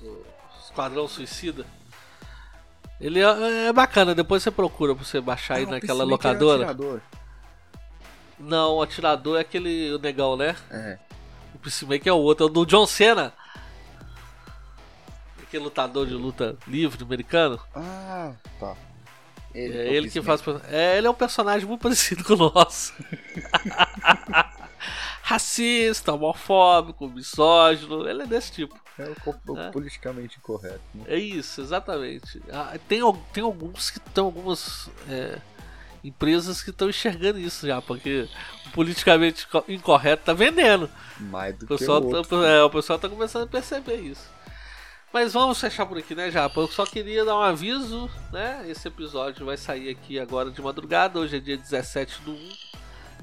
do 0.00 0.26
Esquadrão 0.64 1.06
Suicida. 1.06 1.64
Ele 3.00 3.20
é, 3.20 3.68
é, 3.68 3.72
bacana, 3.72 4.14
depois 4.14 4.42
você 4.42 4.50
procura 4.50 4.94
pra 4.94 5.04
você 5.04 5.20
baixar 5.20 5.56
aí 5.56 5.66
naquela 5.66 6.04
locadora. 6.04 6.64
Atirador. 6.64 7.00
Não, 8.38 8.76
o 8.76 8.82
atirador 8.82 9.38
é 9.38 9.40
aquele 9.40 9.92
o 9.94 9.98
negão, 9.98 10.36
né? 10.36 10.54
É. 10.70 10.98
O 11.54 11.58
Peacemaker 11.58 12.08
é 12.08 12.12
o 12.12 12.18
outro, 12.18 12.46
é 12.46 12.50
o 12.50 12.52
do 12.52 12.66
John 12.66 12.86
Cena. 12.86 13.32
Aquele 15.42 15.64
lutador 15.64 16.06
de 16.06 16.14
luta 16.14 16.56
livre 16.66 17.02
americano. 17.02 17.58
Ah, 17.74 18.32
tá. 18.58 18.76
Ele 19.54 19.76
é, 19.76 19.80
é 19.80 19.92
ele 19.92 20.10
que 20.10 20.22
faz. 20.22 20.42
É, 20.68 20.98
ele 20.98 21.06
é 21.06 21.10
um 21.10 21.14
personagem 21.14 21.66
muito 21.66 21.80
parecido 21.82 22.22
com 22.22 22.34
o 22.34 22.52
nosso. 22.52 22.94
Racista, 25.22 26.12
homofóbico, 26.12 27.08
misógino, 27.08 28.08
ele 28.08 28.22
é 28.22 28.26
desse 28.26 28.52
tipo. 28.52 28.78
É 29.00 29.30
o, 29.50 29.56
é. 29.58 29.70
politicamente 29.70 30.38
incorreto. 30.38 30.80
Né? 30.94 31.04
É 31.06 31.18
isso, 31.18 31.60
exatamente. 31.60 32.42
Ah, 32.52 32.76
tem, 32.88 33.00
tem 33.32 33.42
alguns 33.42 33.90
que 33.90 34.00
tem 34.00 34.22
algumas 34.22 34.90
é, 35.08 35.38
empresas 36.04 36.62
que 36.62 36.70
estão 36.70 36.88
enxergando 36.88 37.38
isso 37.38 37.66
já, 37.66 37.80
porque 37.80 38.28
o 38.66 38.70
politicamente 38.70 39.46
incorreto 39.68 40.24
tá 40.24 40.32
vendendo. 40.32 40.90
Mais 41.18 41.56
do 41.56 41.64
o 41.64 41.68
pessoal 41.68 42.00
que 42.00 42.14
o, 42.14 42.24
tá, 42.24 42.36
é, 42.46 42.62
o 42.62 42.70
pessoal 42.70 42.98
tá 42.98 43.08
começando 43.08 43.44
a 43.44 43.46
perceber 43.46 43.96
isso. 43.96 44.28
Mas 45.12 45.32
vamos 45.32 45.60
fechar 45.60 45.86
por 45.86 45.98
aqui, 45.98 46.14
né, 46.14 46.30
Japa? 46.30 46.60
Eu 46.60 46.68
só 46.68 46.86
queria 46.86 47.24
dar 47.24 47.36
um 47.36 47.42
aviso, 47.42 48.08
né? 48.32 48.64
Esse 48.68 48.86
episódio 48.86 49.44
vai 49.44 49.56
sair 49.56 49.90
aqui 49.90 50.20
agora 50.20 50.52
de 50.52 50.62
madrugada. 50.62 51.18
Hoje 51.18 51.36
é 51.36 51.40
dia 51.40 51.56
17 51.56 52.22
do 52.22 52.30
1. 52.30 52.50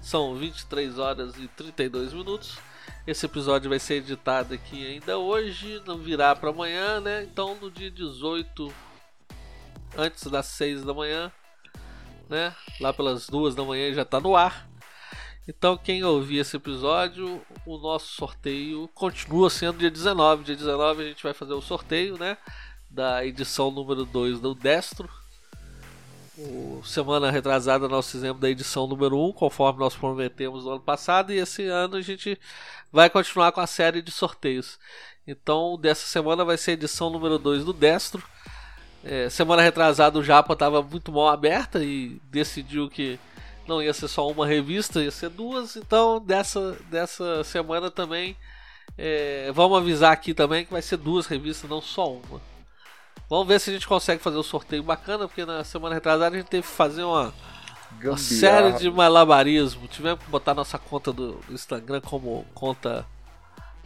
São 0.01 0.35
23 0.35 0.99
horas 0.99 1.37
e 1.37 1.47
32 1.47 2.11
minutos. 2.11 2.57
Esse 3.05 3.25
episódio 3.25 3.69
vai 3.69 3.79
ser 3.79 3.95
editado 3.95 4.53
aqui 4.53 4.85
ainda 4.85 5.17
hoje, 5.17 5.81
não 5.85 5.97
virá 5.97 6.35
para 6.35 6.49
amanhã, 6.49 6.99
né? 6.99 7.23
Então 7.23 7.55
no 7.55 7.71
dia 7.71 7.89
18, 7.89 8.73
antes 9.97 10.25
das 10.27 10.45
6 10.47 10.83
da 10.83 10.93
manhã, 10.93 11.31
né? 12.29 12.53
Lá 12.81 12.91
pelas 12.91 13.27
2 13.27 13.55
da 13.55 13.63
manhã 13.63 13.93
já 13.93 14.01
está 14.01 14.19
no 14.19 14.35
ar. 14.35 14.67
Então 15.47 15.77
quem 15.77 16.03
ouvir 16.03 16.39
esse 16.39 16.57
episódio, 16.57 17.41
o 17.65 17.77
nosso 17.77 18.13
sorteio 18.13 18.89
continua 18.93 19.49
sendo 19.49 19.79
dia 19.79 19.89
19. 19.89 20.43
Dia 20.43 20.55
19 20.55 21.03
a 21.03 21.07
gente 21.07 21.23
vai 21.23 21.33
fazer 21.33 21.53
o 21.53 21.61
sorteio, 21.61 22.17
né? 22.17 22.37
Da 22.89 23.25
edição 23.25 23.71
número 23.71 24.05
2 24.05 24.41
do 24.41 24.53
Destro. 24.53 25.09
O, 26.37 26.83
semana 26.85 27.31
retrasada 27.31 27.87
nós 27.87 28.11
fizemos 28.11 28.39
da 28.39 28.47
edição 28.47 28.85
número 28.85 29.17
1, 29.29 29.33
conforme 29.33 29.79
nós 29.79 29.95
prometemos 29.95 30.65
no 30.65 30.71
ano 30.71 30.79
passado, 30.79 31.33
e 31.33 31.39
esse 31.39 31.65
ano 31.65 31.95
a 31.95 32.01
gente 32.01 32.39
vai 32.91 33.09
continuar 33.09 33.51
com 33.51 33.59
a 33.59 33.65
série 33.65 34.03
de 34.03 34.11
sorteios. 34.11 34.77
Então, 35.25 35.77
dessa 35.79 36.05
semana 36.05 36.45
vai 36.45 36.55
ser 36.55 36.71
a 36.71 36.73
edição 36.75 37.09
número 37.09 37.39
2 37.39 37.65
do 37.65 37.73
Destro. 37.73 38.23
É, 39.03 39.29
semana 39.29 39.63
retrasada 39.63 40.19
o 40.19 40.23
Japa 40.23 40.53
estava 40.53 40.81
muito 40.83 41.11
mal 41.11 41.27
aberta 41.29 41.83
e 41.83 42.21
decidiu 42.29 42.87
que 42.87 43.19
não 43.67 43.81
ia 43.81 43.93
ser 43.93 44.07
só 44.07 44.29
uma 44.29 44.45
revista, 44.45 45.01
ia 45.03 45.11
ser 45.11 45.29
duas. 45.29 45.75
Então, 45.75 46.19
dessa, 46.19 46.77
dessa 46.89 47.43
semana 47.43 47.89
também, 47.89 48.37
é, 48.95 49.51
vamos 49.53 49.77
avisar 49.79 50.11
aqui 50.11 50.35
também 50.35 50.65
que 50.65 50.71
vai 50.71 50.83
ser 50.83 50.97
duas 50.97 51.25
revistas, 51.25 51.67
não 51.67 51.81
só 51.81 52.13
uma. 52.13 52.39
Vamos 53.29 53.47
ver 53.47 53.59
se 53.59 53.69
a 53.69 53.73
gente 53.73 53.87
consegue 53.87 54.23
fazer 54.23 54.37
um 54.37 54.43
sorteio 54.43 54.81
bacana, 54.81 55.27
porque 55.27 55.45
na 55.45 55.63
semana 55.63 55.95
retrasada 55.95 56.33
a 56.33 56.39
gente 56.39 56.47
teve 56.47 56.65
que 56.65 56.73
fazer 56.73 57.03
uma, 57.03 57.33
uma 58.01 58.17
série 58.17 58.71
de 58.73 58.89
malabarismo. 58.89 59.85
Tivemos 59.87 60.23
que 60.23 60.29
botar 60.29 60.53
nossa 60.53 60.79
conta 60.79 61.11
do, 61.11 61.39
Instagram 61.49 61.99
como 62.01 62.45
conta 62.53 63.05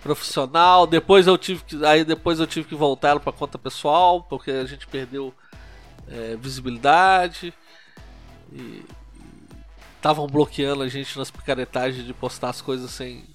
profissional. 0.04 0.86
Depois 0.86 1.26
eu 1.26 1.38
tive 1.40 1.64
que, 1.64 1.84
aí 1.84 2.06
depois 2.06 2.40
eu 2.40 2.46
tive 2.46 2.68
que 2.68 2.76
voltar 2.76 3.20
para 3.20 3.34
conta 3.34 3.58
pessoal, 3.58 4.22
porque 4.22 4.52
a 4.52 4.66
gente 4.66 4.86
perdeu 4.86 5.34
é, 6.08 6.36
visibilidade 6.36 7.52
e 8.54 8.86
estavam 9.96 10.28
bloqueando 10.28 10.84
a 10.84 10.88
gente 10.88 11.18
nas 11.18 11.32
picaretagens 11.32 12.06
de 12.06 12.14
postar 12.14 12.50
as 12.50 12.62
coisas 12.62 12.92
sem 12.92 13.26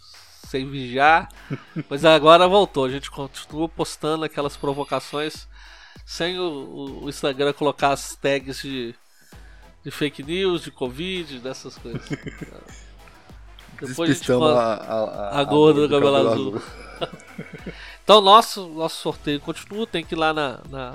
sem 0.47 0.70
vigiar. 0.70 1.28
Mas 1.91 2.05
agora 2.05 2.47
voltou, 2.47 2.85
a 2.85 2.91
gente 2.91 3.11
continua 3.11 3.69
postando 3.69 4.24
aquelas 4.24 4.57
provocações 4.57 5.49
sem 6.05 6.39
o, 6.39 7.05
o 7.05 7.09
Instagram 7.09 7.52
colocar 7.52 7.90
as 7.90 8.14
tags 8.16 8.62
de, 8.62 8.94
de 9.85 9.90
fake 9.90 10.23
news, 10.23 10.62
de 10.62 10.70
Covid, 10.70 11.39
dessas 11.39 11.77
coisas. 11.78 12.09
Depois 13.81 14.10
a 14.10 14.14
gente 14.14 14.27
fala 14.27 14.55
a, 14.59 14.74
a, 14.74 15.39
a, 15.39 15.40
a 15.40 15.44
gorda 15.44 15.86
do 15.86 15.89
cabelo, 15.89 16.12
cabelo 16.16 16.32
azul. 16.32 16.56
azul. 16.56 17.73
então 18.02 18.20
nosso, 18.20 18.66
nosso 18.68 18.97
sorteio 19.02 19.40
continua, 19.40 19.86
tem 19.86 20.05
que 20.05 20.14
ir 20.14 20.18
lá 20.18 20.32
na, 20.32 20.60
na, 20.70 20.94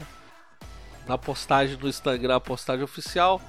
na 1.07 1.17
postagem 1.17 1.77
do 1.77 1.87
Instagram, 1.87 2.37
a 2.37 2.39
postagem 2.39 2.83
oficial, 2.83 3.39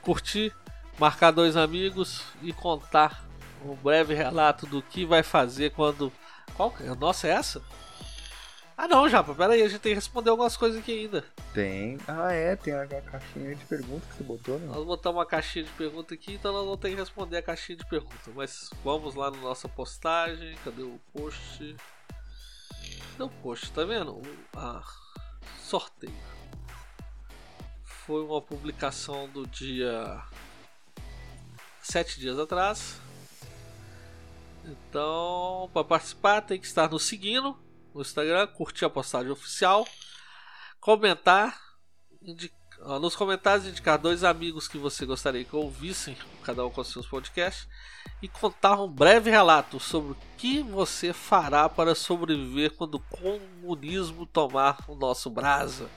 curtir, 0.00 0.54
marcar 0.98 1.30
dois 1.30 1.56
amigos 1.56 2.22
e 2.42 2.52
contar 2.52 3.24
um 3.64 3.74
breve 3.74 4.14
relato 4.14 4.66
do 4.66 4.80
que 4.80 5.04
vai 5.04 5.22
fazer 5.22 5.70
quando. 5.70 6.12
Qual? 6.54 6.72
Nossa, 6.98 7.28
é 7.28 7.32
essa? 7.32 7.62
Ah 8.80 8.86
não, 8.86 9.08
Japa, 9.08 9.34
pera 9.34 9.54
aí, 9.54 9.62
a 9.62 9.68
gente 9.68 9.80
tem 9.80 9.90
que 9.90 9.96
responder 9.96 10.30
algumas 10.30 10.56
coisas 10.56 10.78
aqui 10.78 11.00
ainda. 11.00 11.24
Tem. 11.52 11.98
Ah 12.06 12.32
é, 12.32 12.54
tem 12.54 12.72
a, 12.72 12.86
caixinha 12.86 13.52
de 13.56 13.64
pergunta 13.64 14.06
que 14.06 14.14
você 14.14 14.22
botou, 14.22 14.56
né? 14.56 14.66
Nós 14.68 14.86
botamos 14.86 15.18
uma 15.18 15.26
caixinha 15.26 15.64
de 15.64 15.70
pergunta 15.72 16.14
aqui, 16.14 16.34
então 16.34 16.52
nós 16.52 16.64
vamos 16.64 16.78
ter 16.78 16.90
que 16.90 16.94
responder 16.94 17.38
a 17.38 17.42
caixinha 17.42 17.76
de 17.76 17.84
pergunta. 17.86 18.30
Mas 18.36 18.70
vamos 18.84 19.16
lá 19.16 19.32
na 19.32 19.38
nossa 19.38 19.68
postagem. 19.68 20.56
Cadê 20.62 20.82
o 20.82 21.00
post? 21.12 21.74
Cadê 23.10 23.24
o 23.24 23.28
post? 23.42 23.72
Tá 23.72 23.84
vendo? 23.84 24.22
Ah, 24.54 24.84
sorteio. 25.58 26.14
Foi 27.82 28.22
uma 28.22 28.40
publicação 28.40 29.28
do 29.28 29.44
dia. 29.44 30.22
Sete 31.82 32.20
dias 32.20 32.38
atrás. 32.38 33.00
Então, 34.64 35.68
para 35.72 35.82
participar, 35.82 36.42
tem 36.42 36.60
que 36.60 36.66
estar 36.66 36.88
nos 36.88 37.02
seguindo 37.02 37.58
no 37.98 38.02
Instagram, 38.02 38.46
curtir 38.46 38.84
a 38.84 38.90
postagem 38.90 39.30
oficial, 39.30 39.86
comentar, 40.80 41.60
nos 43.00 43.16
comentários 43.16 43.66
indicar 43.66 43.98
dois 43.98 44.22
amigos 44.22 44.68
que 44.68 44.78
você 44.78 45.04
gostaria 45.04 45.44
que 45.44 45.56
ouvissem, 45.56 46.16
cada 46.44 46.64
um 46.64 46.70
com 46.70 46.84
seus 46.84 47.06
podcasts, 47.06 47.68
e 48.22 48.28
contar 48.28 48.80
um 48.80 48.88
breve 48.88 49.30
relato 49.30 49.80
sobre 49.80 50.12
o 50.12 50.16
que 50.36 50.62
você 50.62 51.12
fará 51.12 51.68
para 51.68 51.94
sobreviver 51.94 52.72
quando 52.74 52.94
o 52.94 53.00
comunismo 53.00 54.24
tomar 54.26 54.78
o 54.86 54.94
nosso 54.94 55.28
brasa. 55.28 55.90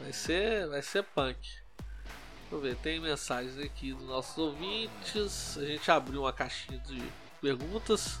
Vai 0.00 0.12
ser, 0.12 0.68
vai 0.68 0.82
ser 0.82 1.04
punk. 1.04 1.38
Deixa 1.38 2.54
eu 2.54 2.60
ver, 2.60 2.76
tem 2.76 3.00
mensagens 3.00 3.58
aqui 3.58 3.94
dos 3.94 4.06
nossos 4.06 4.36
ouvintes. 4.36 5.56
A 5.56 5.64
gente 5.64 5.90
abriu 5.90 6.22
uma 6.22 6.32
caixinha 6.32 6.78
de 6.80 7.00
perguntas 7.40 8.18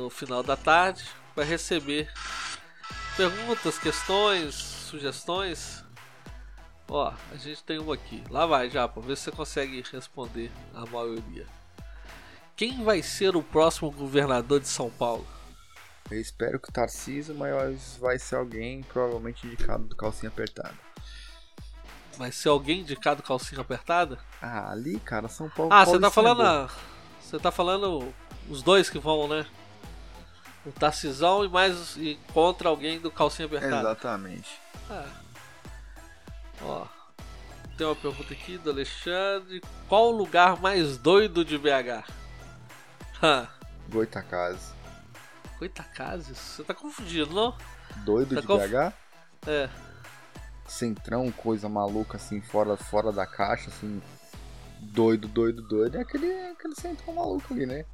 no 0.00 0.10
final 0.10 0.42
da 0.42 0.56
tarde 0.56 1.04
para 1.34 1.44
receber 1.44 2.12
perguntas, 3.16 3.78
questões, 3.78 4.54
sugestões. 4.54 5.82
Ó, 6.88 7.12
a 7.32 7.36
gente 7.36 7.64
tem 7.64 7.78
uma 7.78 7.94
aqui. 7.94 8.22
Lá 8.30 8.46
vai, 8.46 8.68
já, 8.70 8.86
para 8.86 9.02
ver 9.02 9.16
se 9.16 9.24
você 9.24 9.32
consegue 9.32 9.82
responder 9.90 10.52
a 10.74 10.84
maioria. 10.86 11.46
Quem 12.54 12.84
vai 12.84 13.02
ser 13.02 13.36
o 13.36 13.42
próximo 13.42 13.90
governador 13.90 14.60
de 14.60 14.68
São 14.68 14.90
Paulo? 14.90 15.26
Eu 16.10 16.20
espero 16.20 16.60
que 16.60 16.68
o 16.68 16.72
Tarcísio, 16.72 17.34
mas 17.34 17.98
vai 18.00 18.18
ser 18.18 18.36
alguém 18.36 18.82
provavelmente 18.82 19.46
indicado 19.46 19.84
do 19.84 19.96
calcinha 19.96 20.28
apertada. 20.28 20.74
Vai 22.16 22.30
ser 22.30 22.48
alguém 22.48 22.80
indicado 22.80 23.22
calcinha 23.22 23.60
apertada? 23.60 24.18
Ah, 24.40 24.70
ali, 24.70 25.00
cara, 25.00 25.28
São 25.28 25.50
Paulo. 25.50 25.72
Ah, 25.72 25.84
você 25.84 25.98
tá 25.98 26.06
é 26.06 26.10
falando. 26.10 26.70
Você 27.20 27.38
tá 27.38 27.50
falando 27.50 28.14
os 28.48 28.62
dois 28.62 28.88
que 28.88 28.98
vão, 28.98 29.26
né? 29.26 29.44
O 30.66 30.72
Tarcisão 30.72 31.44
e 31.44 31.48
mais 31.48 31.96
e 31.96 32.18
contra 32.34 32.68
alguém 32.68 32.98
do 32.98 33.10
calcinha 33.10 33.46
apertada. 33.46 33.76
Exatamente. 33.76 34.60
É. 34.90 35.04
Ó. 36.62 36.86
Tem 37.78 37.86
uma 37.86 37.94
pergunta 37.94 38.32
aqui 38.32 38.58
do 38.58 38.70
Alexandre. 38.70 39.62
Qual 39.88 40.08
o 40.08 40.16
lugar 40.16 40.60
mais 40.60 40.96
doido 40.96 41.44
de 41.44 41.56
BH? 41.58 42.02
Ha, 43.22 43.46
Goitacazes. 43.90 44.72
Goitacazes? 45.58 46.36
Você 46.36 46.64
tá 46.64 46.74
confundindo, 46.74 47.32
não? 47.34 47.56
Doido 48.04 48.34
Tá 48.34 48.40
de 48.40 48.46
conf- 48.46 48.66
BH? 48.68 48.92
É. 49.46 49.68
Centrão, 50.66 51.30
coisa 51.30 51.68
maluca 51.68 52.16
assim, 52.16 52.40
fora, 52.40 52.76
fora 52.76 53.12
da 53.12 53.26
caixa, 53.26 53.68
assim. 53.68 54.02
Doido, 54.80 55.28
doido, 55.28 55.62
doido. 55.62 55.96
É 55.96 56.00
aquele, 56.00 56.30
aquele 56.50 56.74
centrão 56.74 57.14
maluco 57.14 57.54
ali, 57.54 57.66
né? 57.66 57.84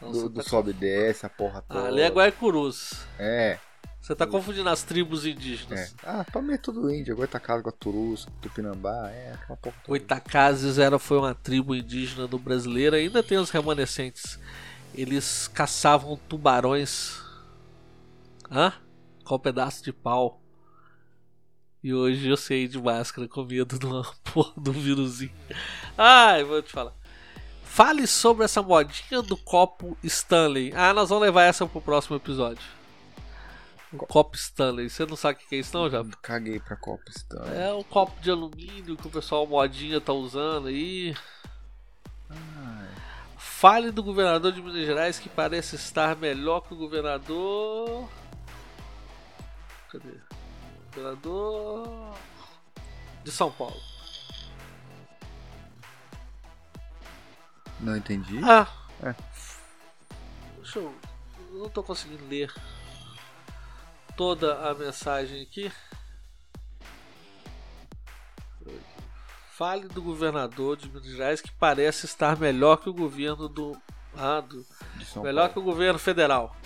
Do, 0.00 0.28
do 0.28 0.42
tá 0.42 0.48
sobe 0.48 0.70
e 0.70 0.74
desce, 0.74 1.26
a 1.26 1.28
porra 1.28 1.60
conf- 1.62 1.68
toda. 1.68 1.80
Ah, 1.84 1.88
ali 1.88 2.00
é 2.02 2.08
Guaicurus. 2.08 3.04
É, 3.18 3.58
Você 4.00 4.14
tá 4.14 4.26
confundindo 4.26 4.68
as 4.70 4.82
tribos 4.82 5.26
indígenas. 5.26 5.78
é. 5.80 5.90
Ah, 6.02 6.24
pra 6.24 6.40
mim 6.40 6.54
é 6.54 6.58
tudo 6.58 6.90
índia. 6.90 7.14
Goitacazes, 7.14 7.64
Guaturus, 7.64 8.26
Tupinambá, 8.40 9.10
é 9.10 9.32
aquela 9.34 9.56
porra 9.58 9.76
toda. 9.76 9.88
Goitacazes 9.88 10.78
era, 10.78 10.98
foi 10.98 11.18
uma 11.18 11.34
tribo 11.34 11.74
indígena 11.74 12.26
do 12.26 12.38
brasileiro, 12.38 12.96
ainda 12.96 13.22
tem 13.22 13.36
os 13.38 13.50
remanescentes. 13.50 14.38
Eles 14.94 15.46
caçavam 15.48 16.16
tubarões 16.28 17.20
hã? 18.50 18.72
com 19.24 19.36
um 19.36 19.38
pedaço 19.38 19.84
de 19.84 19.92
pau. 19.92 20.40
E 21.82 21.94
hoje 21.94 22.28
eu 22.28 22.36
sei 22.36 22.66
de 22.68 22.78
máscara 22.80 23.26
com 23.28 23.44
medo 23.44 23.78
de 23.78 23.86
uma 23.86 24.02
porra 24.34 24.52
do 24.56 24.72
vírusinho. 24.72 25.32
Ai, 25.96 26.42
vou 26.44 26.60
te 26.62 26.72
falar. 26.72 26.92
Fale 27.70 28.04
sobre 28.04 28.44
essa 28.44 28.60
modinha 28.60 29.22
do 29.22 29.36
copo 29.36 29.96
Stanley. 30.02 30.72
Ah, 30.74 30.92
nós 30.92 31.08
vamos 31.08 31.22
levar 31.22 31.44
essa 31.44 31.64
pro 31.68 31.80
próximo 31.80 32.16
episódio. 32.16 32.62
Copo 33.96 34.34
Stanley. 34.34 34.90
Você 34.90 35.06
não 35.06 35.14
sabe 35.16 35.38
o 35.38 35.48
que 35.48 35.54
é 35.54 35.58
isso 35.60 35.78
não, 35.78 35.88
já? 35.88 36.04
Caguei 36.20 36.58
pra 36.58 36.74
Copa 36.74 37.04
Stanley. 37.16 37.56
É 37.56 37.72
o 37.72 37.84
copo 37.84 38.20
de 38.20 38.28
alumínio 38.28 38.96
que 38.96 39.06
o 39.06 39.10
pessoal 39.10 39.46
modinha 39.46 40.00
tá 40.00 40.12
usando 40.12 40.66
aí. 40.66 41.14
Ai, 42.28 42.88
Fale 43.36 43.92
do 43.92 44.02
governador 44.02 44.50
de 44.50 44.60
Minas 44.60 44.84
Gerais 44.84 45.20
que 45.20 45.28
parece 45.28 45.76
estar 45.76 46.16
melhor 46.16 46.62
que 46.62 46.74
o 46.74 46.76
governador. 46.76 48.08
Cadê? 49.92 50.18
Governador 50.92 52.14
de 53.22 53.30
São 53.30 53.52
Paulo. 53.52 53.89
Não 57.82 57.96
entendi. 57.96 58.38
Ah! 58.44 58.66
É. 59.02 59.14
Deixa 60.56 60.78
eu. 60.78 60.94
eu 61.52 61.58
não 61.58 61.68
tô 61.68 61.82
conseguindo 61.82 62.26
ler 62.28 62.52
toda 64.16 64.68
a 64.68 64.74
mensagem 64.74 65.42
aqui. 65.42 65.72
Fale 69.52 69.88
do 69.88 70.02
governador 70.02 70.76
de 70.76 70.88
Minas 70.88 71.06
Gerais 71.06 71.40
que 71.40 71.50
parece 71.52 72.06
estar 72.06 72.38
melhor 72.38 72.76
que 72.78 72.88
o 72.88 72.94
governo 72.94 73.48
do. 73.48 73.76
Ah, 74.16 74.40
do 74.40 74.64
melhor 75.22 75.48
Paulo. 75.48 75.52
que 75.52 75.58
o 75.58 75.62
governo 75.62 75.98
federal. 75.98 76.56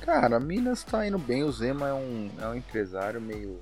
Cara, 0.00 0.40
Minas 0.40 0.82
tá 0.82 1.06
indo 1.06 1.18
bem. 1.18 1.42
O 1.42 1.52
Zema 1.52 1.88
é 1.88 1.92
um, 1.92 2.30
é 2.40 2.46
um 2.46 2.54
empresário 2.54 3.20
meio. 3.20 3.60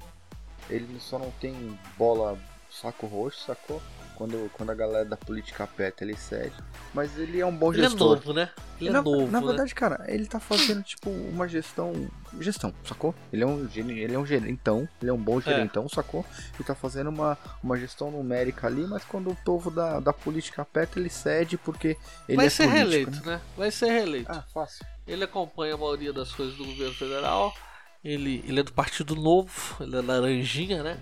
Ele 0.68 1.00
só 1.00 1.18
não 1.18 1.30
tem 1.32 1.78
bola 1.96 2.38
saco 2.70 3.06
roxo, 3.06 3.44
sacou? 3.44 3.82
Quando, 4.18 4.50
quando 4.54 4.70
a 4.70 4.74
galera 4.74 5.04
da 5.04 5.16
política 5.16 5.62
aperta, 5.62 6.02
ele 6.02 6.16
cede. 6.16 6.52
Mas 6.92 7.16
ele 7.16 7.38
é 7.38 7.46
um 7.46 7.56
bom 7.56 7.72
Ele 7.72 7.82
é 7.82 7.88
gestor. 7.88 8.16
novo, 8.16 8.32
né? 8.32 8.50
Ele 8.80 8.90
na, 8.90 8.98
é 8.98 9.02
novo, 9.02 9.30
na 9.30 9.40
né? 9.40 9.46
verdade, 9.46 9.72
cara, 9.72 10.04
ele 10.08 10.26
tá 10.26 10.40
fazendo 10.40 10.82
tipo 10.82 11.08
uma 11.08 11.46
gestão. 11.46 12.10
Gestão, 12.40 12.74
sacou? 12.84 13.14
Ele 13.32 13.44
é 13.44 13.46
um, 13.46 13.68
ele 13.76 14.12
é 14.12 14.18
um 14.18 14.26
gerentão, 14.26 14.88
ele 15.00 15.12
é 15.12 15.14
um 15.14 15.22
bom 15.22 15.40
gerentão, 15.40 15.88
sacou? 15.88 16.26
Ele 16.54 16.64
tá 16.64 16.74
fazendo 16.74 17.10
uma, 17.10 17.38
uma 17.62 17.78
gestão 17.78 18.10
numérica 18.10 18.66
ali, 18.66 18.84
mas 18.88 19.04
quando 19.04 19.30
o 19.30 19.36
povo 19.36 19.70
da, 19.70 20.00
da 20.00 20.12
política 20.12 20.62
aperta, 20.62 20.98
ele 20.98 21.10
cede 21.10 21.56
porque 21.56 21.96
ele 22.28 22.38
Vai 22.38 22.46
é 22.46 22.50
ser 22.50 22.64
político, 22.64 22.90
reeleito, 22.90 23.24
né? 23.24 23.36
né? 23.36 23.40
Vai 23.56 23.70
ser 23.70 23.86
reeleito. 23.86 24.32
Ah, 24.32 24.42
fácil. 24.52 24.84
Ele 25.06 25.22
acompanha 25.22 25.74
a 25.74 25.78
maioria 25.78 26.12
das 26.12 26.32
coisas 26.32 26.56
do 26.56 26.64
governo 26.64 26.94
federal. 26.94 27.54
Ele, 28.02 28.44
ele 28.48 28.58
é 28.58 28.62
do 28.64 28.72
Partido 28.72 29.14
Novo, 29.14 29.76
ele 29.80 29.96
é 29.96 30.00
laranjinha, 30.00 30.82
né? 30.82 30.98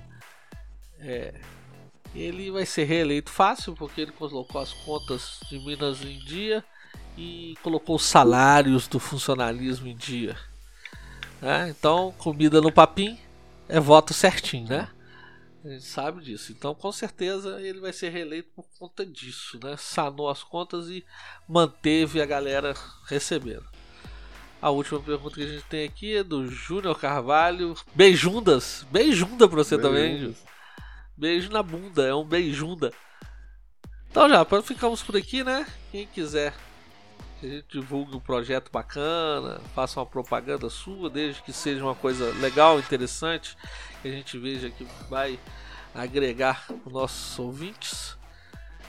É, 0.99 1.35
ele 2.23 2.51
vai 2.51 2.65
ser 2.67 2.85
reeleito 2.85 3.31
fácil 3.31 3.75
porque 3.75 4.01
ele 4.01 4.13
colocou 4.13 4.61
as 4.61 4.73
contas 4.73 5.41
de 5.49 5.59
Minas 5.59 6.03
em 6.03 6.19
dia 6.21 6.65
e 7.17 7.55
colocou 7.63 7.97
os 7.97 8.05
salários 8.05 8.87
do 8.89 8.99
funcionalismo 8.99 9.87
em 9.89 9.97
dia. 9.97 10.37
né? 11.41 11.69
Então, 11.71 12.15
comida 12.19 12.61
no 12.61 12.73
papim 12.73 13.19
é 13.69 13.81
voto 13.81 14.13
certinho, 14.15 14.69
né? 14.69 14.89
A 15.65 15.69
gente 15.69 15.85
sabe 15.85 16.23
disso. 16.23 16.53
Então, 16.53 16.75
com 16.75 16.93
certeza, 16.93 17.61
ele 17.61 17.81
vai 17.81 17.93
ser 17.93 18.11
reeleito 18.11 18.49
por 18.55 18.65
conta 18.79 19.05
disso, 19.05 19.59
né? 19.63 19.75
Sanou 19.77 20.29
as 20.31 20.45
contas 20.45 20.89
e 20.89 21.05
manteve 21.49 22.23
a 22.23 22.27
galera 22.27 22.73
recebendo. 23.09 23.67
A 24.63 24.71
última 24.71 25.01
pergunta 25.01 25.35
que 25.35 25.43
a 25.43 25.47
gente 25.47 25.65
tem 25.65 25.85
aqui 25.85 26.17
é 26.17 26.23
do 26.23 26.47
Júnior 26.47 26.99
Carvalho. 26.99 27.75
Beijundas! 27.95 28.87
Beijunda 28.91 29.49
pra 29.49 29.59
você 29.59 29.77
também, 29.77 30.19
Júnior. 30.19 30.35
Beijo 31.17 31.51
na 31.51 31.63
bunda, 31.63 32.07
é 32.07 32.15
um 32.15 32.25
beijunda. 32.25 32.93
Então 34.11 34.29
já, 34.29 34.45
para 34.45 34.63
ficamos 34.63 35.03
por 35.03 35.17
aqui, 35.17 35.43
né? 35.43 35.67
Quem 35.91 36.07
quiser 36.07 36.55
que 37.41 37.47
a 37.47 37.51
gente 37.51 37.67
divulgue 37.69 38.17
um 38.17 38.21
projeto 38.21 38.71
bacana, 38.71 39.61
faça 39.75 40.01
uma 40.01 40.07
propaganda 40.07 40.71
sua, 40.71 41.11
desde 41.11 41.43
que 41.43 41.53
seja 41.53 41.83
uma 41.83 41.95
coisa 41.95 42.33
legal, 42.41 42.79
interessante, 42.79 43.57
que 44.01 44.09
a 44.09 44.11
gente 44.11 44.39
veja 44.39 44.71
que 44.71 44.87
vai 45.09 45.39
agregar 45.95 46.67
os 46.85 46.93
nossos 46.93 47.39
ouvintes. 47.39 48.17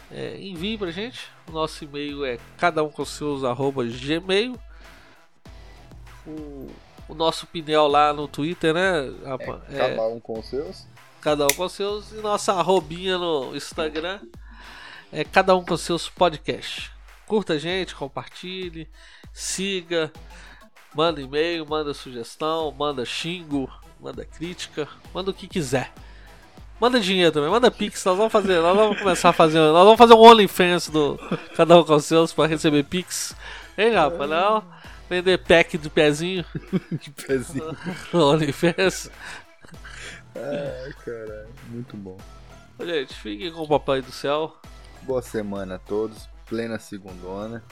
É, 0.10 0.38
envie 0.40 0.78
pra 0.78 0.92
gente. 0.92 1.30
O 1.50 1.52
nosso 1.52 1.84
e-mail 1.84 2.24
é 2.24 2.38
cada 2.58 2.84
um 2.84 2.90
com 2.90 3.04
seus 3.04 3.44
arroba 3.44 3.84
gmail. 3.84 4.58
O, 6.26 6.68
o 7.10 7.14
nosso 7.14 7.46
pneu 7.48 7.88
lá 7.88 8.14
no 8.14 8.28
Twitter, 8.28 8.74
né? 8.74 9.14
Rapa? 9.26 9.62
É, 9.70 9.78
Cada 9.78 10.08
um 10.08 10.20
com 10.20 10.42
seus. 10.42 10.88
Cada 11.22 11.46
um 11.46 11.54
com 11.56 11.68
seus. 11.70 12.12
E 12.12 12.16
nossa 12.16 12.54
arrobinha 12.54 13.18
no 13.18 13.56
Instagram 13.56 14.20
é 15.12 15.24
cada 15.24 15.56
um 15.56 15.64
com 15.64 15.78
seus 15.78 16.10
podcasts. 16.10 16.90
Curta 17.26 17.54
a 17.54 17.58
gente, 17.58 17.96
compartilhe, 17.96 18.88
siga, 19.34 20.12
manda 20.96 21.22
e-mail, 21.22 21.66
manda 21.68 21.94
sugestão, 21.94 22.72
manda 22.72 23.06
xingo, 23.06 23.70
manda 24.00 24.26
crítica, 24.26 24.88
manda 25.14 25.32
o 25.32 25.34
que 25.34 25.48
quiser. 25.48 25.92
Manda 26.80 27.00
dinheiro 27.00 27.32
também, 27.32 27.50
manda 27.50 27.72
pix, 27.72 28.06
nós 28.06 28.16
vamos 28.16 28.32
fazer, 28.32 28.60
nós 28.62 28.76
vamos 28.76 29.00
começar 29.00 29.30
a 29.30 29.34
fazer, 29.34 29.58
nós 29.58 29.84
vamos 29.84 29.98
fazer 29.98 30.14
um 30.14 30.20
OnlyFans 30.20 30.90
do 30.90 31.20
cada 31.56 31.80
um 31.80 31.84
com 31.84 32.00
seus 32.00 32.32
para 32.32 32.48
receber 32.48 32.84
pix. 32.84 33.36
Hein, 33.76 33.94
rapaz, 33.94 34.30
não? 34.30 34.64
Vender 35.10 35.38
pack 35.40 35.78
de 35.78 35.90
pezinho 35.90 36.46
De 36.92 37.10
pezinho. 37.10 37.76
OnlyFans. 38.14 39.10
Ai, 40.38 40.94
caralho. 41.04 41.54
Muito 41.70 41.98
bom. 41.98 42.18
Gente, 42.80 43.14
fiquem 43.16 43.52
com 43.52 43.62
o 43.62 43.68
Papai 43.68 44.02
do 44.02 44.12
Céu. 44.12 44.56
Boa 45.02 45.22
semana 45.22 45.76
a 45.76 45.80
todos. 45.80 46.30
Plena 46.46 46.78
segundona. 46.78 47.64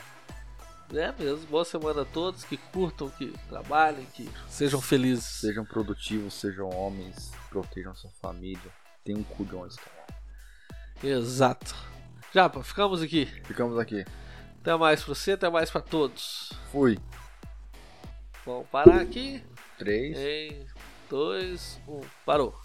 É 0.94 1.12
mesmo, 1.12 1.48
boa 1.48 1.66
semana 1.66 2.04
a 2.04 2.06
todos, 2.06 2.44
que 2.44 2.58
curtam, 2.58 3.10
que 3.10 3.34
trabalhem, 3.50 4.06
que 4.14 4.30
sejam 4.48 4.80
felizes. 4.80 5.26
Sejam 5.26 5.66
produtivos, 5.66 6.34
sejam 6.36 6.70
homens. 6.70 7.32
Protejam 7.50 7.96
sua 7.96 8.12
família. 8.22 8.72
Tenham 9.04 9.24
culhões, 9.24 9.76
cara. 9.76 10.06
Exato. 11.04 11.76
Japa, 12.34 12.64
ficamos 12.64 13.02
aqui. 13.02 13.26
Ficamos 13.46 13.80
aqui. 13.80 14.06
Até 14.62 14.76
mais 14.76 15.04
pra 15.04 15.14
você, 15.14 15.32
até 15.34 15.50
mais 15.50 15.70
pra 15.70 15.82
todos. 15.82 16.52
Fui. 16.72 17.00
Vamos 18.46 18.68
parar 18.68 19.02
aqui. 19.02 19.44
Três. 19.78 20.18
Em 20.18 20.66
2, 21.10 21.80
1. 21.88 22.02
Parou. 22.26 22.65